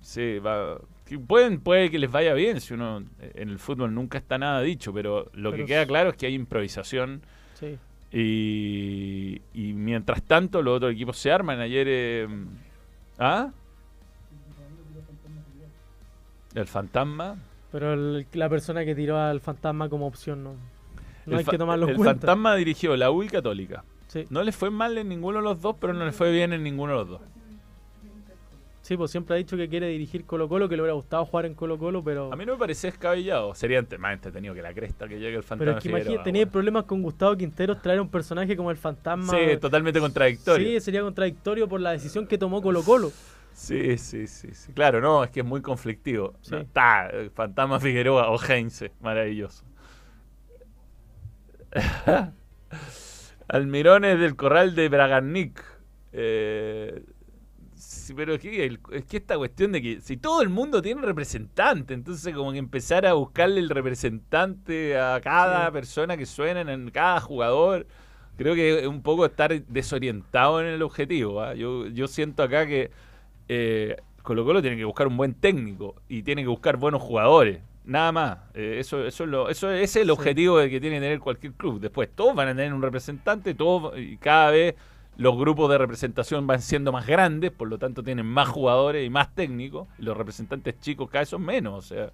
Sí, 0.00 0.38
va... 0.38 0.78
que 1.04 1.18
pueden, 1.18 1.60
puede 1.60 1.90
que 1.90 1.98
les 1.98 2.10
vaya 2.10 2.32
bien, 2.34 2.60
si 2.60 2.74
uno 2.74 3.04
en 3.20 3.48
el 3.48 3.58
fútbol 3.58 3.94
nunca 3.94 4.18
está 4.18 4.38
nada 4.38 4.60
dicho, 4.62 4.92
pero 4.92 5.30
lo 5.34 5.52
que 5.52 5.64
queda 5.66 5.86
claro 5.86 6.10
es 6.10 6.16
que 6.16 6.26
hay 6.26 6.34
improvisación 6.34 7.22
Sí. 7.54 7.78
y, 8.12 9.40
y 9.52 9.72
mientras 9.74 10.22
tanto 10.22 10.62
los 10.62 10.76
otros 10.78 10.92
equipos 10.92 11.16
se 11.18 11.30
arman. 11.30 11.60
Ayer... 11.60 11.86
eh, 11.88 12.28
¿Ah? 13.18 13.50
El 16.54 16.66
fantasma. 16.66 17.36
Pero 17.70 17.92
el- 17.92 18.26
la 18.32 18.48
persona 18.48 18.84
que 18.84 18.94
tiró 18.94 19.18
al 19.18 19.40
fantasma 19.40 19.88
como 19.88 20.06
opción 20.06 20.42
no. 20.42 20.54
No 21.26 21.32
el 21.34 21.38
hay 21.40 21.44
que 21.44 21.58
tomarlo 21.58 21.86
el 21.88 21.96
cuenta. 21.96 22.14
fantasma 22.14 22.56
dirigió 22.56 22.96
la 22.96 23.10
U 23.10 23.22
y 23.22 23.28
Católica. 23.28 23.84
Sí. 24.10 24.26
No 24.28 24.42
le 24.42 24.50
fue 24.50 24.70
mal 24.70 24.98
en 24.98 25.08
ninguno 25.08 25.38
de 25.38 25.44
los 25.44 25.60
dos, 25.60 25.76
pero 25.80 25.92
no 25.92 26.04
le 26.04 26.10
fue 26.10 26.32
bien 26.32 26.52
en 26.52 26.64
ninguno 26.64 26.92
de 26.92 26.98
los 26.98 27.08
dos. 27.08 27.20
Sí, 28.82 28.96
pues 28.96 29.12
siempre 29.12 29.36
ha 29.36 29.38
dicho 29.38 29.56
que 29.56 29.68
quiere 29.68 29.86
dirigir 29.86 30.24
Colo 30.24 30.48
Colo, 30.48 30.68
que 30.68 30.74
le 30.74 30.82
hubiera 30.82 30.94
gustado 30.94 31.24
jugar 31.24 31.46
en 31.46 31.54
Colo 31.54 31.78
Colo, 31.78 32.02
pero... 32.02 32.32
A 32.32 32.34
mí 32.34 32.44
no 32.44 32.54
me 32.54 32.58
parece 32.58 32.88
descabellado. 32.88 33.54
Sería 33.54 33.86
más 34.00 34.14
entretenido 34.14 34.52
que 34.52 34.62
la 34.62 34.74
cresta 34.74 35.06
que 35.06 35.20
llegue 35.20 35.36
el 35.36 35.44
fantasma. 35.44 35.64
Pero 35.64 35.78
es 35.78 35.82
que 35.84 35.90
imagínate, 35.90 36.24
tenía 36.24 36.44
problemas 36.46 36.86
con 36.86 37.00
Gustavo 37.00 37.36
Quinteros 37.36 37.80
traer 37.80 38.00
un 38.00 38.08
personaje 38.08 38.56
como 38.56 38.72
el 38.72 38.76
fantasma. 38.76 39.32
Sí, 39.32 39.56
totalmente 39.60 40.00
contradictorio. 40.00 40.66
Sí, 40.66 40.80
sería 40.80 41.02
contradictorio 41.02 41.68
por 41.68 41.80
la 41.80 41.92
decisión 41.92 42.26
que 42.26 42.36
tomó 42.36 42.60
Colo 42.60 42.82
Colo. 42.82 43.12
Sí, 43.52 43.96
sí, 43.96 44.26
sí, 44.26 44.48
sí. 44.54 44.72
Claro, 44.72 45.00
no, 45.00 45.22
es 45.22 45.30
que 45.30 45.38
es 45.38 45.46
muy 45.46 45.62
conflictivo. 45.62 46.34
Sí. 46.40 46.56
No, 46.56 46.60
eh, 47.12 47.30
Fantasma 47.32 47.78
Figueroa 47.78 48.28
o 48.28 48.40
Heinze, 48.42 48.90
maravilloso. 49.00 49.64
Almirones 53.52 54.18
del 54.18 54.36
Corral 54.36 54.74
de 54.74 54.88
Bragarnik. 54.88 55.62
Eh, 56.12 57.02
sí, 57.74 58.14
pero 58.14 58.34
es 58.34 58.40
que, 58.40 58.78
es 58.92 59.04
que 59.04 59.16
esta 59.16 59.36
cuestión 59.36 59.72
de 59.72 59.82
que 59.82 60.00
si 60.00 60.16
todo 60.16 60.42
el 60.42 60.48
mundo 60.48 60.82
tiene 60.82 61.00
un 61.00 61.06
representante, 61.06 61.94
entonces 61.94 62.34
como 62.34 62.52
que 62.52 62.58
empezar 62.58 63.06
a 63.06 63.14
buscarle 63.14 63.60
el 63.60 63.70
representante 63.70 64.98
a 64.98 65.20
cada 65.22 65.66
Sí. 65.66 65.72
persona 65.72 66.16
que 66.16 66.26
suena 66.26 66.60
en 66.60 66.90
cada 66.90 67.20
jugador, 67.20 67.86
creo 68.36 68.54
que 68.54 68.80
es 68.80 68.86
un 68.86 69.02
poco 69.02 69.26
estar 69.26 69.62
desorientado 69.66 70.60
en 70.60 70.66
el 70.66 70.82
objetivo. 70.82 71.40
¿ah? 71.42 71.54
Yo, 71.54 71.86
yo 71.88 72.06
siento 72.08 72.42
acá 72.42 72.66
que 72.66 72.90
eh, 73.48 73.96
Colo 74.22 74.44
Colo 74.44 74.62
tiene 74.62 74.76
que 74.76 74.84
buscar 74.84 75.06
un 75.08 75.16
buen 75.16 75.34
técnico 75.34 75.96
y 76.08 76.22
tiene 76.22 76.42
que 76.42 76.48
buscar 76.48 76.76
buenos 76.76 77.02
jugadores. 77.02 77.60
Nada 77.84 78.12
más. 78.12 78.38
Eh, 78.54 78.76
eso, 78.78 79.04
eso, 79.06 79.24
es 79.24 79.30
lo, 79.30 79.48
eso 79.48 79.70
ese 79.70 79.82
es 79.84 79.96
el 79.96 80.04
Sí. 80.06 80.10
objetivo 80.10 80.58
de 80.58 80.70
que 80.70 80.80
tiene 80.80 80.96
que 80.96 81.00
tener 81.02 81.20
cualquier 81.20 81.54
club. 81.54 81.80
Después 81.80 82.08
todos 82.14 82.34
van 82.34 82.48
a 82.48 82.54
tener 82.54 82.72
un 82.72 82.82
representante, 82.82 83.54
todos 83.54 83.98
y 83.98 84.16
cada 84.18 84.50
vez 84.50 84.74
los 85.16 85.36
grupos 85.36 85.70
de 85.70 85.78
representación 85.78 86.46
van 86.46 86.62
siendo 86.62 86.92
más 86.92 87.06
grandes, 87.06 87.50
por 87.50 87.68
lo 87.68 87.78
tanto 87.78 88.02
tienen 88.02 88.26
más 88.26 88.48
jugadores 88.48 89.04
y 89.06 89.10
más 89.10 89.34
técnicos. 89.34 89.88
Y 89.98 90.02
los 90.02 90.16
representantes 90.16 90.78
chicos 90.80 91.08
cada 91.10 91.20
vez 91.22 91.28
son 91.28 91.42
menos. 91.42 91.74
O 91.74 91.82
sea, 91.82 92.10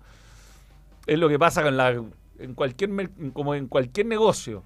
es 1.06 1.18
lo 1.18 1.28
que 1.28 1.38
pasa 1.38 1.62
con 1.62 1.76
la, 1.76 1.90
en 1.90 2.54
cualquier 2.54 3.10
como 3.32 3.54
en 3.54 3.66
cualquier 3.68 4.06
negocio. 4.06 4.62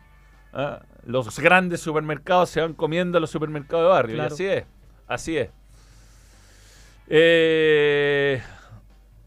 ¿ah? 0.53 0.81
Los 1.05 1.39
grandes 1.41 1.81
supermercados 1.81 2.51
se 2.51 2.61
van 2.61 2.75
comiendo 2.75 3.19
a 3.19 3.21
los 3.21 3.31
supermercados 3.31 3.85
de 3.85 3.89
barrio. 3.89 4.15
Claro. 4.17 4.31
Y 4.31 4.35
así 4.35 4.45
es. 4.47 4.65
Así 5.07 5.37
es. 5.39 5.51
Eh, 7.09 8.41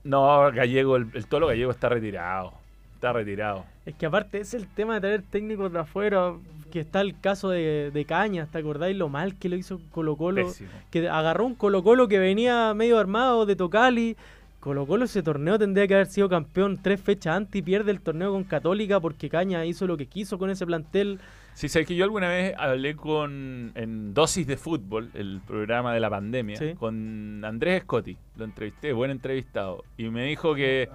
no, 0.03 0.51
Gallego, 0.51 0.95
el, 0.95 1.07
el 1.13 1.25
Tolo 1.27 1.47
Gallego 1.47 1.71
está 1.71 1.89
retirado. 1.89 2.53
Está 2.95 3.13
retirado. 3.13 3.65
Es 3.85 3.95
que 3.95 4.05
aparte 4.05 4.39
es 4.39 4.53
el 4.53 4.67
tema 4.67 4.95
de 4.95 5.01
traer 5.01 5.23
técnicos 5.23 5.71
de 5.71 5.79
afuera, 5.79 6.33
que 6.71 6.79
está 6.79 7.01
el 7.01 7.19
caso 7.19 7.49
de, 7.49 7.91
de 7.93 8.05
Cañas, 8.05 8.49
¿te 8.49 8.57
acordáis 8.57 8.97
lo 8.97 9.09
mal 9.09 9.35
que 9.35 9.49
lo 9.49 9.55
hizo 9.55 9.79
Colo 9.91 10.15
Colo? 10.15 10.45
Pésimo. 10.45 10.69
Que 10.89 11.07
agarró 11.09 11.45
un 11.45 11.55
Colo 11.55 11.83
Colo 11.83 12.07
que 12.07 12.17
venía 12.17 12.73
medio 12.73 12.97
armado 12.97 13.45
de 13.45 13.55
Tocali. 13.55 14.15
Colo 14.59 14.87
Colo 14.87 15.05
ese 15.05 15.21
torneo 15.21 15.59
tendría 15.59 15.87
que 15.87 15.95
haber 15.95 16.07
sido 16.07 16.29
campeón 16.29 16.79
tres 16.81 17.01
fechas 17.01 17.35
antes 17.35 17.55
y 17.59 17.61
pierde 17.61 17.91
el 17.91 17.99
torneo 17.99 18.31
con 18.31 18.43
Católica 18.45 18.99
porque 18.99 19.29
Cañas 19.29 19.65
hizo 19.65 19.85
lo 19.85 19.97
que 19.97 20.05
quiso 20.05 20.39
con 20.39 20.49
ese 20.49 20.65
plantel. 20.65 21.19
Sí, 21.53 21.69
sabes 21.69 21.87
que 21.87 21.95
yo 21.95 22.03
alguna 22.03 22.29
vez 22.29 22.55
hablé 22.57 22.95
con 22.95 23.71
en 23.75 24.13
Dosis 24.13 24.47
de 24.47 24.57
Fútbol, 24.57 25.11
el 25.13 25.39
programa 25.45 25.93
de 25.93 25.99
la 25.99 26.09
pandemia, 26.09 26.55
Sí. 26.57 26.73
con 26.73 27.43
Andrés 27.45 27.83
Scotti. 27.83 28.17
Lo 28.37 28.45
entrevisté, 28.45 28.91
buen 28.91 29.11
entrevistado. 29.11 29.83
Y 29.97 30.09
me 30.09 30.23
dijo 30.25 30.55
que 30.55 30.89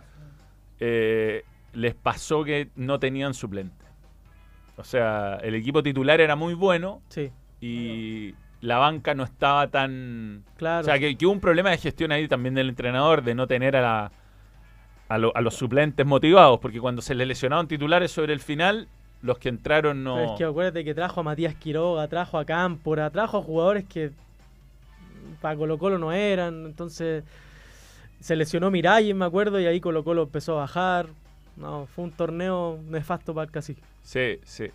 eh, 0.80 1.44
les 1.72 1.94
pasó 1.94 2.44
que 2.44 2.68
no 2.76 2.98
tenían 2.98 3.34
suplente. 3.34 3.84
O 4.76 4.84
sea, 4.84 5.38
el 5.42 5.54
equipo 5.54 5.82
titular 5.82 6.20
era 6.20 6.36
muy 6.36 6.54
bueno 6.54 7.02
Sí, 7.08 7.30
y 7.60 8.34
la 8.60 8.78
banca 8.78 9.14
no 9.14 9.24
estaba 9.24 9.68
tan... 9.68 10.44
claro. 10.56 10.80
O 10.82 10.84
sea, 10.84 10.98
que, 10.98 11.16
que 11.16 11.26
hubo 11.26 11.32
un 11.32 11.40
problema 11.40 11.70
de 11.70 11.78
gestión 11.78 12.10
ahí 12.12 12.26
también 12.28 12.54
del 12.54 12.68
entrenador, 12.68 13.22
de 13.22 13.34
no 13.34 13.46
tener 13.46 13.76
a, 13.76 13.80
la- 13.80 14.12
a, 15.08 15.18
lo- 15.18 15.36
a 15.36 15.40
los 15.40 15.54
suplentes 15.54 16.04
motivados, 16.06 16.58
porque 16.60 16.80
cuando 16.80 17.00
se 17.02 17.14
les 17.14 17.26
lesionaron 17.28 17.66
titulares 17.68 18.10
sobre 18.12 18.32
el 18.32 18.40
final, 18.40 18.88
los 19.22 19.38
que 19.38 19.48
entraron 19.48 20.04
no... 20.04 20.16
Pero 20.16 20.32
es 20.32 20.38
que 20.38 20.44
acuérdate 20.44 20.84
que 20.84 20.94
trajo 20.94 21.20
a 21.20 21.22
Matías 21.22 21.54
Quiroga, 21.54 22.06
trajo 22.08 22.38
a 22.38 22.44
Cámpora, 22.44 23.10
trajo 23.10 23.38
a 23.38 23.42
jugadores 23.42 23.84
que 23.84 24.12
para 25.40 25.56
Colo 25.56 25.78
Colo 25.78 25.98
no 25.98 26.12
eran. 26.12 26.66
Entonces 26.66 27.24
se 28.20 28.36
lesionó 28.36 28.70
Miralles, 28.70 29.14
me 29.14 29.24
acuerdo, 29.24 29.60
y 29.60 29.66
ahí 29.66 29.80
Colo 29.80 30.04
Colo 30.04 30.22
empezó 30.22 30.54
a 30.54 30.62
bajar. 30.62 31.06
No, 31.56 31.86
fue 31.86 32.04
un 32.04 32.12
torneo 32.12 32.78
nefasto 32.88 33.34
para 33.34 33.46
el 33.46 33.50
cacique. 33.50 33.82
Sí, 34.02 34.38
sí. 34.44 34.70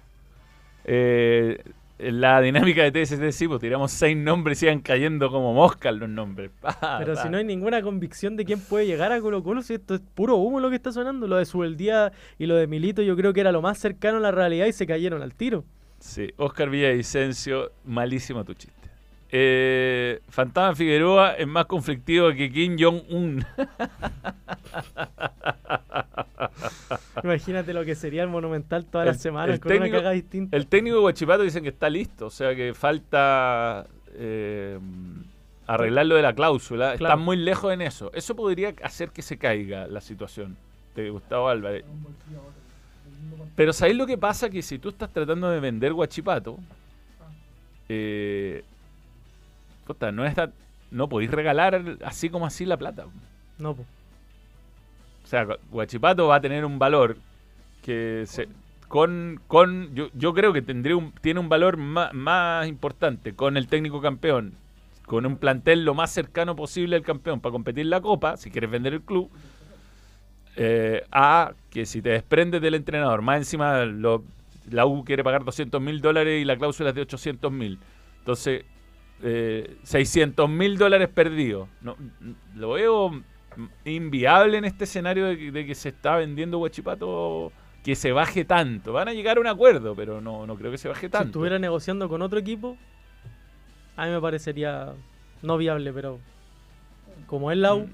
Eh, 0.85 1.63
la 1.99 2.41
dinámica 2.41 2.83
de 2.89 2.91
TST, 3.05 3.31
sí, 3.31 3.47
pues 3.47 3.61
tiramos 3.61 3.91
seis 3.91 4.17
nombres 4.17 4.61
y 4.61 4.65
iban 4.65 4.81
cayendo 4.81 5.29
como 5.29 5.53
moscas 5.53 5.95
los 5.95 6.09
nombres. 6.09 6.51
Pa, 6.59 6.97
Pero 6.99 7.13
pa. 7.13 7.23
si 7.23 7.29
no 7.29 7.37
hay 7.37 7.43
ninguna 7.43 7.81
convicción 7.81 8.35
de 8.35 8.45
quién 8.45 8.59
puede 8.59 8.85
llegar 8.87 9.11
a 9.11 9.21
Colo 9.21 9.43
Colo, 9.43 9.61
si 9.61 9.75
esto 9.75 9.95
es 9.95 10.01
puro 10.13 10.35
humo 10.37 10.59
lo 10.59 10.69
que 10.69 10.75
está 10.75 10.91
sonando. 10.91 11.27
Lo 11.27 11.37
de 11.37 11.45
Subeldía 11.45 12.11
y 12.37 12.45
lo 12.45 12.55
de 12.55 12.67
Milito 12.67 13.01
yo 13.01 13.15
creo 13.15 13.33
que 13.33 13.41
era 13.41 13.51
lo 13.51 13.61
más 13.61 13.77
cercano 13.77 14.17
a 14.17 14.21
la 14.21 14.31
realidad 14.31 14.65
y 14.65 14.73
se 14.73 14.87
cayeron 14.87 15.21
al 15.21 15.35
tiro. 15.35 15.63
Sí, 15.99 16.31
Oscar 16.37 16.69
Villavicencio, 16.69 17.71
malísimo 17.85 18.43
tu 18.43 18.53
chiste. 18.53 18.89
Eh, 19.35 20.21
Fantasma 20.29 20.75
Figueroa 20.75 21.33
es 21.33 21.47
más 21.47 21.65
conflictivo 21.65 22.31
que 22.33 22.51
Kim 22.51 22.77
Jong-un. 22.79 23.43
Imagínate 27.23 27.73
lo 27.73 27.83
que 27.83 27.95
sería 27.95 28.21
el 28.21 28.29
Monumental 28.29 28.85
todas 28.85 29.07
las 29.07 29.19
semanas 29.19 29.55
el 29.55 29.59
con 29.59 29.71
una 29.75 30.11
distinta. 30.11 30.55
El 30.55 30.67
técnico 30.67 30.97
de 30.97 31.03
Huachipato 31.05 31.41
dicen 31.41 31.63
que 31.63 31.69
está 31.69 31.89
listo, 31.89 32.27
o 32.27 32.29
sea 32.29 32.53
que 32.53 32.75
falta 32.75 33.87
eh, 34.13 34.77
arreglar 35.65 36.05
lo 36.05 36.13
de 36.13 36.21
la 36.21 36.33
cláusula. 36.33 36.95
Claro. 36.95 37.15
Están 37.15 37.25
muy 37.25 37.37
lejos 37.37 37.73
en 37.73 37.81
eso. 37.81 38.11
Eso 38.13 38.35
podría 38.35 38.75
hacer 38.83 39.09
que 39.09 39.23
se 39.23 39.39
caiga 39.39 39.87
la 39.87 40.01
situación 40.01 40.57
de 40.95 41.09
Gustavo 41.09 41.49
Álvarez. 41.49 41.83
Pero 43.55 43.73
¿sabéis 43.73 43.97
lo 43.97 44.05
que 44.05 44.19
pasa? 44.19 44.51
Que 44.51 44.61
si 44.61 44.77
tú 44.77 44.89
estás 44.89 45.11
tratando 45.11 45.49
de 45.49 45.59
vender 45.59 45.91
Guachipato, 45.91 46.59
eh, 47.89 48.63
puta, 49.85 50.11
no, 50.11 50.25
está, 50.25 50.51
no 50.91 51.09
podéis 51.09 51.31
regalar 51.31 51.97
así 52.03 52.29
como 52.29 52.45
así 52.45 52.65
la 52.65 52.77
plata. 52.77 53.05
No, 53.59 53.75
po. 53.75 53.83
O 55.23 55.27
sea, 55.27 55.47
Guachipato 55.71 56.27
va 56.27 56.35
a 56.35 56.41
tener 56.41 56.65
un 56.65 56.77
valor 56.79 57.17
que 57.81 58.23
se, 58.27 58.47
con, 58.87 59.39
con 59.47 59.93
yo, 59.95 60.09
yo 60.13 60.33
creo 60.33 60.53
que 60.53 60.61
tendría 60.61 60.95
un, 60.95 61.11
tiene 61.21 61.39
un 61.39 61.49
valor 61.49 61.77
ma- 61.77 62.11
más, 62.13 62.67
importante 62.67 63.33
con 63.33 63.57
el 63.57 63.67
técnico 63.67 64.01
campeón, 64.01 64.53
con 65.05 65.25
un 65.25 65.37
plantel 65.37 65.85
lo 65.85 65.93
más 65.93 66.11
cercano 66.11 66.55
posible 66.55 66.95
al 66.95 67.03
campeón 67.03 67.39
para 67.39 67.51
competir 67.51 67.85
la 67.87 68.01
copa, 68.01 68.37
si 68.37 68.51
quieres 68.51 68.69
vender 68.69 68.93
el 68.93 69.01
club, 69.01 69.29
eh, 70.55 71.03
a 71.11 71.53
que 71.71 71.85
si 71.85 72.01
te 72.01 72.09
desprendes 72.09 72.61
del 72.61 72.75
entrenador, 72.75 73.21
más 73.21 73.37
encima 73.37 73.85
lo- 73.85 74.23
la 74.69 74.85
U 74.85 75.03
quiere 75.03 75.23
pagar 75.23 75.43
200 75.43 75.81
mil 75.81 75.99
dólares 76.01 76.41
y 76.41 76.45
la 76.45 76.55
cláusula 76.57 76.89
es 76.89 76.95
de 76.95 77.01
800 77.01 77.51
mil. 77.51 77.79
Entonces, 78.19 78.63
eh, 79.23 79.77
600 79.83 80.49
mil 80.49 80.77
dólares 80.77 81.09
perdidos. 81.09 81.67
No, 81.81 81.95
lo 82.55 82.71
veo 82.71 83.23
inviable 83.85 84.57
en 84.57 84.65
este 84.65 84.83
escenario 84.85 85.25
de 85.25 85.37
que, 85.37 85.51
de 85.51 85.65
que 85.65 85.75
se 85.75 85.89
está 85.89 86.15
vendiendo 86.17 86.59
Huachipato 86.59 87.51
que 87.83 87.95
se 87.95 88.11
baje 88.11 88.45
tanto. 88.45 88.93
Van 88.93 89.07
a 89.09 89.13
llegar 89.13 89.37
a 89.37 89.41
un 89.41 89.47
acuerdo, 89.47 89.95
pero 89.95 90.21
no, 90.21 90.47
no 90.47 90.55
creo 90.55 90.71
que 90.71 90.77
se 90.77 90.87
baje 90.87 91.07
Si 91.07 91.11
tanto. 91.11 91.27
estuviera 91.27 91.59
negociando 91.59 92.07
con 92.09 92.21
otro 92.21 92.39
equipo, 92.39 92.77
a 93.95 94.05
mí 94.05 94.11
me 94.11 94.21
parecería 94.21 94.93
no 95.41 95.57
viable, 95.57 95.91
pero 95.93 96.19
como 97.27 97.51
es 97.51 97.57
la 97.57 97.75
U, 97.75 97.89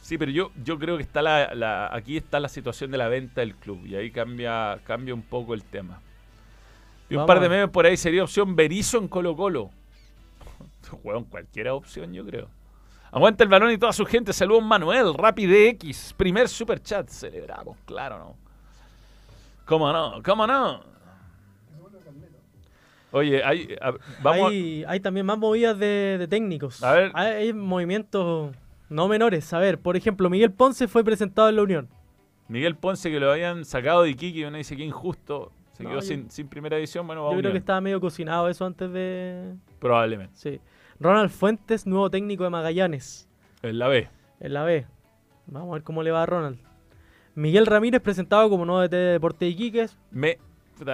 Sí, 0.00 0.18
pero 0.18 0.30
yo, 0.30 0.52
yo 0.64 0.78
creo 0.78 0.96
que 0.96 1.02
está 1.02 1.20
la, 1.20 1.52
la- 1.54 1.92
aquí 1.94 2.16
está 2.16 2.38
la 2.38 2.48
situación 2.48 2.92
de 2.92 2.98
la 2.98 3.08
venta 3.08 3.40
del 3.40 3.56
club 3.56 3.84
y 3.86 3.96
ahí 3.96 4.10
cambia, 4.12 4.78
cambia 4.84 5.12
un 5.14 5.22
poco 5.22 5.52
el 5.52 5.64
tema. 5.64 6.00
Y 7.10 7.14
un 7.14 7.18
Vamos 7.18 7.26
par 7.26 7.40
de 7.40 7.48
memes 7.48 7.70
por 7.70 7.86
ahí 7.86 7.96
sería 7.96 8.22
opción 8.22 8.54
Berizzo 8.56 8.98
en 8.98 9.08
Colo 9.08 9.34
Colo. 9.36 9.70
Juegan 11.02 11.24
cualquier 11.24 11.68
opción, 11.68 12.12
yo 12.12 12.24
creo. 12.24 12.48
Aguanta 13.12 13.44
el 13.44 13.48
balón 13.50 13.70
y 13.70 13.78
toda 13.78 13.92
su 13.92 14.04
gente. 14.04 14.32
Saludos 14.32 14.64
Manuel, 14.64 15.14
Rapide 15.14 15.68
X. 15.70 16.14
Primer 16.16 16.48
super 16.48 16.82
chat. 16.82 17.08
Celebramos, 17.08 17.78
claro, 17.86 18.18
¿no? 18.18 18.36
¿Cómo 19.64 19.92
no? 19.92 20.22
¿Cómo 20.22 20.46
no? 20.46 20.80
Oye, 23.12 23.42
hay, 23.42 23.74
a- 23.80 23.94
vamos 24.22 24.50
hay, 24.50 24.84
hay 24.86 25.00
también 25.00 25.24
más 25.24 25.38
movidas 25.38 25.78
de, 25.78 26.16
de 26.18 26.28
técnicos. 26.28 26.82
A 26.82 26.92
ver. 26.92 27.10
Hay, 27.14 27.32
hay 27.32 27.52
movimientos 27.52 28.54
no 28.88 29.08
menores. 29.08 29.52
A 29.54 29.58
ver, 29.58 29.78
por 29.78 29.96
ejemplo, 29.96 30.28
Miguel 30.28 30.52
Ponce 30.52 30.86
fue 30.88 31.02
presentado 31.04 31.48
en 31.48 31.56
la 31.56 31.62
Unión. 31.62 31.88
Miguel 32.48 32.76
Ponce 32.76 33.10
que 33.10 33.18
lo 33.18 33.30
habían 33.32 33.64
sacado 33.64 34.02
de 34.02 34.10
Iquique 34.10 34.40
y 34.40 34.44
uno 34.44 34.58
dice 34.58 34.76
que 34.76 34.84
injusto. 34.84 35.52
Se 35.72 35.82
No, 35.84 35.90
quedó 35.90 36.00
yo- 36.00 36.06
sin, 36.06 36.30
sin 36.30 36.48
primera 36.48 36.76
edición. 36.76 37.06
Bueno, 37.06 37.22
va 37.24 37.30
a 37.30 37.32
Yo 37.34 37.38
creo 37.38 37.52
que 37.52 37.58
estaba 37.58 37.80
medio 37.80 38.00
cocinado 38.00 38.48
eso 38.48 38.66
antes 38.66 38.90
de... 38.92 39.54
Probablemente. 39.78 40.32
Sí. 40.36 40.60
Ronald 41.00 41.30
Fuentes, 41.30 41.86
nuevo 41.86 42.10
técnico 42.10 42.44
de 42.44 42.50
Magallanes. 42.50 43.28
En 43.62 43.78
la 43.78 43.88
B. 43.88 44.08
En 44.40 44.52
la 44.54 44.64
B. 44.64 44.86
Vamos 45.46 45.70
a 45.70 45.74
ver 45.74 45.82
cómo 45.82 46.02
le 46.02 46.10
va 46.10 46.22
a 46.22 46.26
Ronald. 46.26 46.58
Miguel 47.34 47.66
Ramírez 47.66 48.00
presentado 48.00 48.48
como 48.48 48.64
nuevo 48.64 48.80
DT 48.82 48.90
de 48.96 49.12
Deporte 49.12 49.44
de 49.44 49.50
Iquiques. 49.50 49.98
Me, 50.10 50.38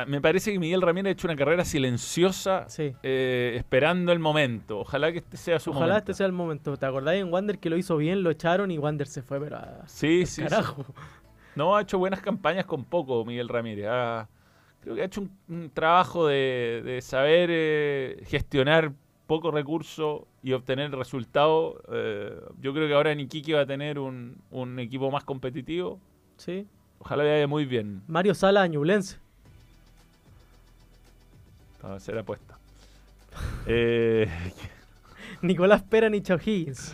me 0.08 0.20
parece 0.20 0.52
que 0.52 0.58
Miguel 0.58 0.82
Ramírez 0.82 1.10
ha 1.10 1.12
hecho 1.12 1.26
una 1.28 1.36
carrera 1.36 1.64
silenciosa 1.64 2.66
eh, 2.78 3.54
esperando 3.56 4.10
el 4.12 4.18
momento. 4.18 4.80
Ojalá 4.80 5.12
que 5.12 5.18
este 5.18 5.36
sea 5.36 5.60
su 5.60 5.70
Ojalá 5.70 5.86
momento. 5.86 5.98
este 5.98 6.14
sea 6.14 6.26
el 6.26 6.32
momento. 6.32 6.76
¿Te 6.76 6.86
acordás 6.86 7.14
en 7.14 7.32
Wander 7.32 7.58
que 7.58 7.70
lo 7.70 7.76
hizo 7.76 7.96
bien, 7.96 8.22
lo 8.24 8.30
echaron 8.30 8.70
y 8.72 8.78
Wander 8.78 9.06
se 9.06 9.22
fue, 9.22 9.38
pero 9.40 9.56
a- 9.56 9.82
Sí, 9.86 10.26
sí, 10.26 10.42
sí. 10.48 10.54
No, 11.54 11.76
ha 11.76 11.82
hecho 11.82 11.98
buenas 11.98 12.20
campañas 12.20 12.64
con 12.64 12.84
poco 12.84 13.24
Miguel 13.24 13.48
Ramírez. 13.48 13.86
Creo 14.80 14.96
que 14.96 15.02
ha 15.02 15.04
hecho 15.04 15.20
un, 15.20 15.30
un 15.48 15.70
trabajo 15.70 16.26
de, 16.26 16.82
de 16.84 17.00
saber 17.02 17.50
eh, 17.52 18.22
gestionar 18.26 18.92
poco 19.32 19.50
recurso 19.50 20.28
y 20.42 20.52
obtener 20.52 20.90
resultados. 20.90 21.76
Eh, 21.90 22.38
yo 22.60 22.74
creo 22.74 22.86
que 22.86 22.92
ahora 22.92 23.12
en 23.12 23.20
Iquique 23.20 23.54
va 23.54 23.62
a 23.62 23.66
tener 23.66 23.98
un, 23.98 24.36
un 24.50 24.78
equipo 24.78 25.10
más 25.10 25.24
competitivo. 25.24 25.98
Sí. 26.36 26.66
Ojalá 26.98 27.24
vaya 27.24 27.46
muy 27.46 27.64
bien. 27.64 28.02
Mario 28.08 28.34
Sala, 28.34 28.66
Ñublense. 28.66 29.16
Va 31.82 31.94
a 31.94 32.00
ser 32.00 32.18
apuesta. 32.18 32.58
Eh, 33.66 34.28
Nicolás 35.40 35.82
Pera, 35.82 36.10
Nicha 36.10 36.34
O'Higgins. 36.34 36.92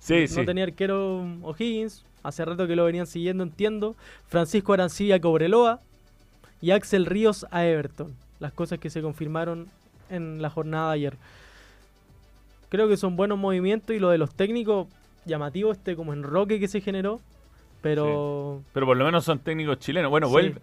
Sí, 0.00 0.22
no 0.22 0.26
sí. 0.26 0.44
tenía 0.44 0.64
arquero 0.64 1.24
O'Higgins. 1.42 2.04
Hace 2.24 2.44
rato 2.44 2.66
que 2.66 2.74
lo 2.74 2.84
venían 2.84 3.06
siguiendo, 3.06 3.44
entiendo. 3.44 3.94
Francisco 4.26 4.72
Arancibia 4.72 5.20
Cobreloa. 5.20 5.80
Y 6.60 6.72
Axel 6.72 7.06
Ríos 7.06 7.46
a 7.52 7.64
Everton. 7.64 8.16
Las 8.40 8.52
cosas 8.52 8.80
que 8.80 8.90
se 8.90 9.02
confirmaron 9.02 9.68
en 10.10 10.42
la 10.42 10.50
jornada 10.50 10.88
de 10.88 10.94
ayer. 10.94 11.16
Creo 12.68 12.88
que 12.88 12.96
son 12.96 13.16
buenos 13.16 13.38
movimientos 13.38 13.94
y 13.94 13.98
lo 13.98 14.10
de 14.10 14.18
los 14.18 14.34
técnicos, 14.34 14.88
llamativo 15.24 15.72
este 15.72 15.96
como 15.96 16.12
enroque 16.12 16.58
que 16.60 16.68
se 16.68 16.80
generó. 16.80 17.20
Pero 17.82 18.62
Pero 18.72 18.86
por 18.86 18.96
lo 18.96 19.04
menos 19.04 19.24
son 19.24 19.38
técnicos 19.38 19.78
chilenos. 19.78 20.10
Bueno, 20.10 20.26
Sí. 20.26 20.32
vuelve. 20.32 20.60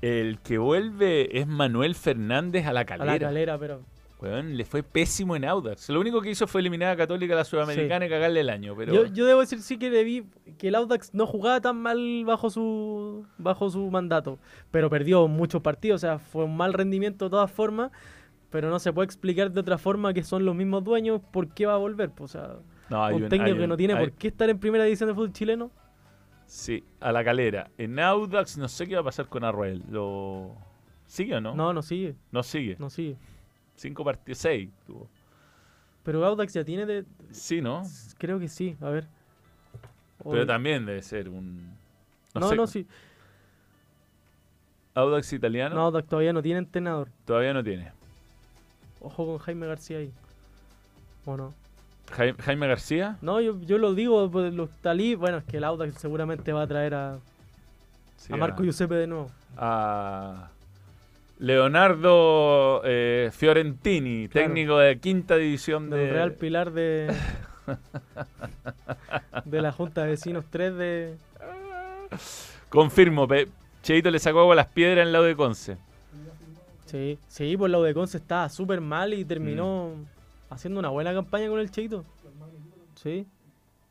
El 0.00 0.38
que 0.40 0.58
vuelve 0.58 1.38
es 1.38 1.46
Manuel 1.46 1.94
Fernández 1.94 2.66
a 2.66 2.72
la 2.72 2.80
a 2.80 2.84
calera. 2.84 3.12
la 3.12 3.18
calera, 3.18 3.58
pero 3.58 3.82
Weón, 4.20 4.56
le 4.56 4.64
fue 4.64 4.82
pésimo 4.82 5.36
en 5.36 5.44
Audax. 5.44 5.90
Lo 5.90 6.00
único 6.00 6.22
que 6.22 6.30
hizo 6.30 6.46
fue 6.46 6.62
eliminar 6.62 6.88
a 6.90 6.96
Católica 6.96 7.34
a 7.34 7.36
la 7.36 7.44
Sudamericana 7.44 8.06
y 8.06 8.08
cagarle 8.08 8.40
el 8.40 8.48
año. 8.48 8.74
Pero 8.74 8.92
Yo, 8.94 9.06
yo 9.06 9.26
debo 9.26 9.40
decir 9.40 9.60
sí 9.60 9.76
que 9.76 9.90
le 9.90 10.02
vi 10.02 10.24
que 10.56 10.68
el 10.68 10.74
Audax 10.76 11.12
no 11.12 11.26
jugaba 11.26 11.60
tan 11.60 11.76
mal 11.76 12.24
bajo 12.24 12.48
su 12.48 13.26
bajo 13.36 13.68
su 13.68 13.90
mandato, 13.90 14.38
pero 14.70 14.88
perdió 14.88 15.28
muchos 15.28 15.60
partidos, 15.62 15.96
o 16.02 16.06
sea, 16.06 16.18
fue 16.18 16.44
un 16.44 16.56
mal 16.56 16.72
rendimiento 16.72 17.26
de 17.26 17.30
todas 17.32 17.50
formas, 17.52 17.90
pero 18.54 18.70
no 18.70 18.78
se 18.78 18.92
puede 18.92 19.06
explicar 19.06 19.50
de 19.50 19.58
otra 19.58 19.78
forma 19.78 20.14
que 20.14 20.22
son 20.22 20.44
los 20.44 20.54
mismos 20.54 20.84
dueños 20.84 21.20
por 21.32 21.48
qué 21.48 21.66
va 21.66 21.74
a 21.74 21.76
volver, 21.76 22.10
pues, 22.10 22.36
o 22.36 22.38
sea, 22.38 22.56
No, 22.88 23.04
un 23.08 23.24
un- 23.24 23.28
técnico 23.28 23.58
que 23.58 23.66
no 23.66 23.76
tiene 23.76 23.96
por 23.96 24.12
qué 24.12 24.28
estar 24.28 24.48
en 24.48 24.60
primera 24.60 24.84
división 24.84 25.08
de 25.08 25.14
fútbol 25.16 25.32
chileno. 25.32 25.72
sí, 26.46 26.84
a 27.00 27.10
la 27.10 27.24
calera. 27.24 27.68
En 27.78 27.98
Audax 27.98 28.56
no 28.56 28.68
sé 28.68 28.86
qué 28.86 28.94
va 28.94 29.00
a 29.00 29.04
pasar 29.04 29.26
con 29.26 29.42
Arruel. 29.42 29.82
¿Lo... 29.90 30.54
¿Sigue 31.08 31.34
o 31.34 31.40
no? 31.40 31.56
No, 31.56 31.72
no 31.72 31.82
sigue. 31.82 32.14
No 32.30 32.44
sigue. 32.44 32.76
No 32.78 32.90
sigue. 32.90 33.16
Cinco 33.74 34.04
partidos, 34.04 34.38
seis 34.38 34.70
tuvo. 34.86 35.08
Pero 36.04 36.24
Audax 36.24 36.52
ya 36.54 36.62
tiene 36.64 36.86
de 36.86 37.04
Sí, 37.32 37.60
¿no? 37.60 37.82
creo 38.18 38.38
que 38.38 38.46
sí, 38.46 38.76
a 38.80 38.88
ver. 38.88 39.08
Pero 40.22 40.46
también 40.46 40.86
debe 40.86 41.02
ser 41.02 41.28
un... 41.28 41.72
No, 42.36 42.48
sé, 42.50 42.54
no, 42.54 42.68
sí. 42.68 42.86
Audax 44.94 45.32
italiano 45.32 45.74
No, 45.74 45.80
Audax 45.86 46.06
todavía 46.08 46.32
no 46.32 46.40
tiene 46.40 46.60
entrenador. 46.60 47.08
todavía 47.24 47.52
no 47.52 47.64
tiene. 47.64 47.90
Ojo 49.04 49.26
con 49.26 49.38
Jaime 49.38 49.66
García 49.66 49.98
ahí. 49.98 50.10
¿O 51.26 51.36
no? 51.36 51.54
Jaime, 52.12 52.36
Jaime 52.42 52.66
García. 52.68 53.16
No, 53.22 53.40
yo, 53.40 53.60
yo 53.62 53.78
lo 53.78 53.94
digo, 53.94 54.30
pues, 54.30 54.52
los 54.52 54.70
talí, 54.82 55.14
bueno, 55.14 55.38
es 55.38 55.44
que 55.44 55.56
el 55.58 55.64
Audax 55.64 55.98
seguramente 56.00 56.52
va 56.52 56.62
a 56.62 56.66
traer 56.66 56.94
a, 56.94 57.18
Sí, 58.16 58.32
a 58.32 58.36
Marco 58.36 58.62
Giuseppe 58.62 58.94
de 58.94 59.06
nuevo. 59.06 59.30
a 59.56 60.48
Leonardo 61.38 62.80
eh, 62.84 63.30
Fiorentini, 63.32 64.28
Claro. 64.28 64.46
técnico 64.48 64.78
de 64.78 64.98
quinta 64.98 65.36
división 65.36 65.90
Del 65.90 66.06
de 66.06 66.12
Real 66.12 66.32
Pilar 66.32 66.70
de, 66.72 67.12
de 69.44 69.62
la 69.62 69.72
Junta 69.72 70.02
de 70.04 70.10
Vecinos 70.10 70.44
3 70.50 70.74
de... 70.76 71.16
Confirmo, 72.68 73.26
Cheito 73.82 74.10
le 74.10 74.18
sacó 74.18 74.40
agua 74.40 74.54
a 74.54 74.56
las 74.56 74.66
piedras 74.68 74.98
en 75.02 75.08
el 75.08 75.12
lado 75.12 75.24
de 75.24 75.36
Conce. 75.36 75.76
Sí, 76.94 77.18
sí, 77.26 77.56
pues 77.56 77.72
la 77.72 77.92
Conce 77.92 78.18
estaba 78.18 78.48
súper 78.48 78.80
mal 78.80 79.12
y 79.14 79.24
terminó 79.24 79.94
Mm. 79.96 80.52
haciendo 80.54 80.78
una 80.78 80.90
buena 80.90 81.12
campaña 81.12 81.48
con 81.48 81.58
el 81.58 81.68
Cheito. 81.68 82.04
Sí. 82.94 83.26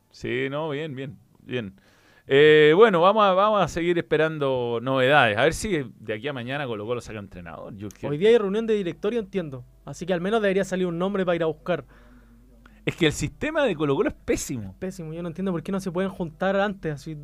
Sí, 0.10 0.48
no, 0.50 0.70
bien, 0.70 0.96
bien, 0.96 1.18
bien. 1.42 1.74
Eh, 2.28 2.72
bueno, 2.74 3.02
vamos 3.02 3.26
a, 3.26 3.34
vamos 3.34 3.62
a 3.62 3.68
seguir 3.68 3.98
esperando 3.98 4.80
novedades. 4.82 5.38
A 5.38 5.44
ver 5.44 5.54
si 5.54 5.84
de 6.00 6.14
aquí 6.14 6.30
a 6.30 6.34
mañana 6.34 6.66
Colo 6.66 6.86
Colo 6.86 7.02
saca 7.02 7.20
entrenador. 7.20 7.76
Yo 7.76 7.90
Hoy 8.04 8.18
día 8.18 8.30
hay 8.30 8.38
reunión 8.38 8.66
de 8.66 8.76
directorio, 8.76 9.20
entiendo. 9.20 9.66
Así 9.84 10.06
que 10.06 10.14
al 10.14 10.22
menos 10.22 10.42
debería 10.42 10.64
salir 10.64 10.88
un 10.88 10.98
nombre 10.98 11.26
para 11.26 11.36
ir 11.36 11.44
a 11.44 11.48
buscar. 11.48 11.84
Es 12.86 12.96
que 12.98 13.06
el 13.06 13.14
sistema 13.14 13.64
de 13.64 13.76
Colo 13.76 13.96
Colo 13.96 14.10
es 14.10 14.16
pésimo. 14.26 14.76
Pésimo, 14.78 15.14
yo 15.14 15.22
no 15.22 15.30
entiendo 15.30 15.52
por 15.54 15.64
qué 15.64 15.72
no 15.72 15.80
se 15.80 15.90
pueden 15.92 16.10
juntar 16.12 16.56
antes. 16.58 16.94
Así, 16.96 17.18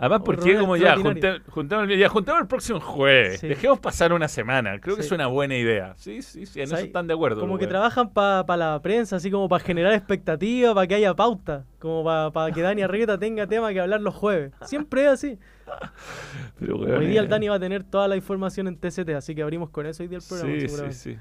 Además, 0.00 0.22
porque 0.24 0.56
como 0.58 0.76
ya, 0.76 0.96
junte- 0.96 1.40
juntamos, 1.48 1.88
el- 1.88 1.98
ya 1.98 2.08
juntamos 2.08 2.42
el 2.42 2.48
próximo 2.48 2.80
jueves. 2.80 3.40
Sí. 3.40 3.48
Dejemos 3.48 3.78
pasar 3.80 4.12
una 4.12 4.26
semana. 4.28 4.80
Creo 4.80 4.96
que 4.96 5.02
Sí. 5.02 5.06
es 5.06 5.12
una 5.12 5.26
buena 5.28 5.56
idea. 5.56 5.94
Sí, 5.96 6.22
sí, 6.22 6.46
sí, 6.46 6.60
en 6.60 6.66
O 6.66 6.68
sea, 6.68 6.78
eso 6.78 6.86
están 6.86 7.06
de 7.06 7.14
acuerdo. 7.14 7.40
Como 7.40 7.58
que 7.58 7.66
trabajan 7.66 8.10
para 8.12 8.56
la 8.56 8.80
prensa, 8.82 9.16
así 9.16 9.30
como 9.30 9.48
para 9.48 9.62
generar 9.64 9.92
expectativa, 9.92 10.74
para 10.74 10.86
que 10.86 10.94
haya 10.96 11.14
pauta, 11.14 11.64
como 11.78 12.04
para 12.32 12.52
que 12.52 12.62
Dani 12.62 12.82
Arrieta 12.82 13.18
tenga 13.18 13.46
tema 13.46 13.72
que 13.72 13.80
hablar 13.80 14.00
los 14.00 14.14
jueves. 14.14 14.52
Siempre 14.62 15.02
es 15.02 15.08
así. 15.10 15.38
Pero, 16.58 16.76
Hoy 16.76 16.86
weón, 16.86 17.00
día 17.08 17.20
el 17.20 17.26
eh, 17.26 17.28
Dani 17.28 17.48
va 17.48 17.56
a 17.56 17.60
tener 17.60 17.84
toda 17.84 18.08
la 18.08 18.16
información 18.16 18.68
en 18.68 18.76
TCT, 18.76 19.10
así 19.14 19.34
que 19.34 19.42
abrimos 19.42 19.70
con 19.70 19.86
eso 19.86 20.02
hoy 20.02 20.08
día 20.08 20.18
el 20.18 20.24
programa. 20.28 20.52
Sí, 20.54 20.60
sí, 20.60 20.68
seguramente. 20.68 20.96
sí. 20.98 21.18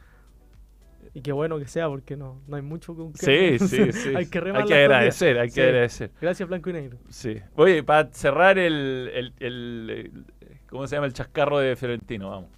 Y 1.17 1.21
qué 1.21 1.31
bueno 1.31 1.57
que 1.57 1.65
sea, 1.65 1.87
porque 1.89 2.15
no, 2.15 2.43
no 2.45 2.57
hay 2.57 2.61
mucho 2.61 2.93
con 2.95 3.11
Sí, 3.15 3.57
sí, 3.57 3.91
sí. 3.91 4.09
hay 4.15 4.27
que 4.27 4.37
Hay 4.37 4.65
que 4.65 4.75
agradecer, 4.75 5.39
hay 5.39 5.47
que 5.47 5.53
Sí. 5.55 5.61
agradecer. 5.61 6.11
Gracias, 6.21 6.47
Blanco 6.47 6.69
y 6.69 6.73
Negro. 6.73 6.99
Sí. 7.09 7.37
Oye, 7.55 7.81
para 7.81 8.13
cerrar 8.13 8.59
el, 8.59 9.09
el, 9.11 9.33
el- 9.39 9.89
el- 9.89 10.57
¿Cómo 10.69 10.85
se 10.85 10.95
llama? 10.95 11.07
El 11.07 11.13
chascarro 11.13 11.57
de 11.57 11.75
Fiorentino, 11.75 12.29
vamos. 12.29 12.49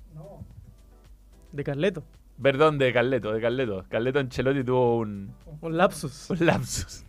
De 1.53 1.63
Carleto. 1.63 2.03
Perdón, 2.41 2.77
de 2.77 2.91
Carleto, 2.91 3.31
de 3.31 3.39
Carleto. 3.39 3.85
Carleto 3.87 4.19
Ancelotti 4.19 4.63
tuvo 4.65 4.97
un, 4.97 5.33
Un 5.61 5.77
lapsus. 5.77 6.29
un 6.29 6.45
lapsus. 6.45 7.03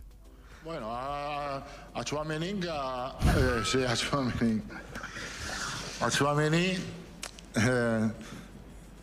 Bueno, 0.63 0.87
a, 0.89 1.65
a 1.93 2.03
Chouameni, 2.05 2.61
a- 2.69 3.13
eh, 3.25 3.61
sí, 3.65 3.83
a 3.83 3.93
Chouameni. 3.93 4.61
A 5.99 6.09
Chouameni 6.09 6.77
eh, 7.57 8.11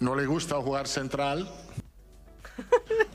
no 0.00 0.14
le 0.14 0.24
gusta 0.24 0.56
jugar 0.56 0.86
central. 0.86 1.46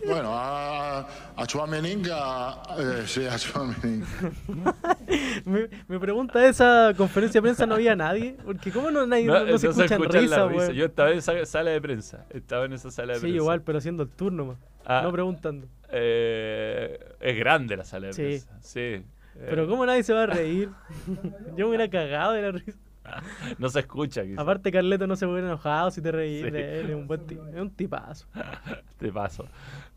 Bueno, 0.05 0.31
a, 0.33 1.07
a 1.35 1.45
Chouameni, 1.47 2.03
a- 2.11 2.61
eh, 2.77 3.03
sí, 3.05 3.25
a 3.25 3.37
Chouameni. 3.37 4.03
me, 5.45 5.69
me 5.87 5.99
pregunta 5.99 6.45
esa 6.47 6.93
conferencia 6.97 7.39
de 7.39 7.43
prensa, 7.43 7.65
no 7.65 7.75
había 7.75 7.95
nadie, 7.95 8.35
porque 8.43 8.71
cómo 8.71 8.91
no, 8.91 9.05
nadie, 9.07 9.25
no, 9.25 9.45
no 9.45 9.57
se 9.57 9.67
escuchan 9.67 10.01
escuchan 10.01 10.21
risa, 10.23 10.37
la 10.37 10.47
risa. 10.47 10.63
weón? 10.65 10.73
Yo 10.73 10.85
estaba 10.85 11.11
en 11.11 11.17
esa 11.19 11.45
sala 11.45 11.71
de 11.71 11.81
prensa. 11.81 12.25
Estaba 12.29 12.65
en 12.65 12.73
esa 12.73 12.91
sala 12.91 13.13
de 13.13 13.19
Sí, 13.19 13.21
prensa. 13.21 13.37
igual, 13.37 13.61
pero 13.61 13.77
haciendo 13.77 14.03
el 14.03 14.09
turno, 14.09 14.45
más. 14.45 14.57
Ah. 14.85 15.01
no 15.03 15.11
preguntando. 15.11 15.67
Eh, 15.89 16.99
es 17.21 17.37
grande 17.37 17.77
la 17.77 17.85
sala 17.85 18.07
de 18.07 18.13
Sí. 18.13 18.21
prensa. 18.21 18.57
Sí. 18.61 19.03
Pero 19.35 19.67
¿cómo 19.67 19.85
nadie 19.85 20.03
se 20.03 20.13
va 20.13 20.23
a 20.23 20.27
reír? 20.27 20.69
Yo 21.57 21.65
me 21.65 21.65
hubiera 21.65 21.89
cagado 21.89 22.33
de 22.33 22.41
la 22.41 22.51
risa. 22.51 22.77
No 23.59 23.69
se 23.69 23.79
escucha. 23.81 24.23
quizá. 24.23 24.41
Aparte, 24.41 24.71
Carleto 24.71 25.07
no 25.07 25.15
se 25.15 25.25
hubiera 25.25 25.47
enojado 25.47 25.91
si 25.91 26.01
te 26.01 26.11
reís 26.11 26.43
Sí. 26.43 26.51
de 26.51 26.79
él. 26.79 26.89
Es 26.89 26.95
un, 26.95 27.07
buen 27.07 27.21
es 27.29 27.61
un 27.61 27.69
tipazo. 27.71 28.27
Tipazo. 28.99 29.47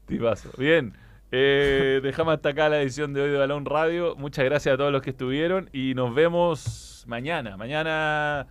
Tipazo. 0.07 0.51
Bien. 0.59 0.93
eh, 1.33 2.01
dejamos 2.03 2.35
hasta 2.35 2.51
acá 2.51 2.69
la 2.69 2.81
edición 2.81 3.13
de 3.13 3.23
hoy 3.23 3.31
de 3.31 3.39
Balón 3.39 3.65
Radio. 3.65 4.15
Muchas 4.17 4.45
gracias 4.45 4.75
a 4.75 4.77
todos 4.79 4.93
los 4.93 5.03
que 5.03 5.11
estuvieron 5.11 5.69
y 5.73 5.95
nos 5.95 6.15
vemos 6.15 7.05
mañana. 7.07 7.57
Mañana 7.57 8.47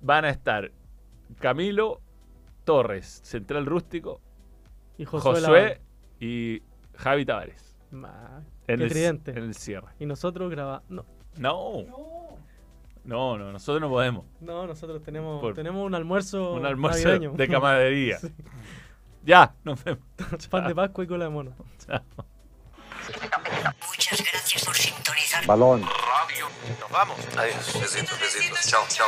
van 0.00 0.24
a 0.24 0.30
estar 0.30 0.70
Camilo 1.40 2.00
Torres, 2.64 3.20
Central 3.24 3.66
Rústico, 3.66 4.20
Y 4.98 5.04
Josué 5.04 5.32
Josué, 5.32 5.80
y 6.20 6.62
Javi 6.96 7.24
Tavares. 7.24 7.76
Ma, 7.90 8.42
En 8.68 8.78
qué 8.78 8.84
el, 9.06 9.20
en 9.26 9.36
el 9.38 9.54
cierre. 9.54 9.88
Y 9.98 10.06
nosotros 10.06 10.50
grabamos. 10.50 10.84
No, 10.88 11.04
No. 11.38 11.84
No, 13.04 13.36
no, 13.36 13.50
nosotros 13.52 13.80
no 13.80 13.88
podemos. 13.88 14.24
no, 14.40 14.66
nosotros 14.66 15.02
tenemos, 15.02 15.40
Por- 15.40 15.54
tenemos 15.54 15.84
un 15.84 15.94
almuerzo. 15.94 16.52
Un 16.54 16.66
almuerzo 16.66 17.08
navideño. 17.08 17.32
de 17.32 17.48
camaradería. 17.48 18.18
Sí. 18.20 18.32
Ya, 19.24 19.54
nos 19.62 19.82
vemos. 19.84 20.02
Pan 20.50 20.66
de 20.66 20.74
Pascua 20.74 21.04
y 21.04 21.06
cola 21.06 21.24
de 21.26 21.30
mono. 21.30 21.54
Chao. 21.86 22.00
Muchas 23.88 24.20
gracias 24.32 24.64
por 24.64 24.74
sintonizar. 24.76 25.46
Balón. 25.46 25.82
Radio. 25.82 26.46
Nos 26.80 26.90
vamos. 26.90 27.16
Adiós. 27.36 27.80
Besitos, 27.80 28.18
besitos. 28.20 28.66
Chao, 28.68 28.82
chao. 28.88 29.06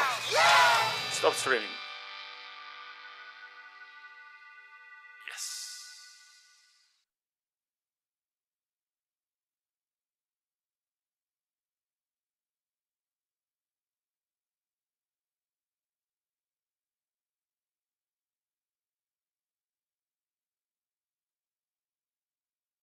Stop 1.12 1.32
streaming. 1.34 1.66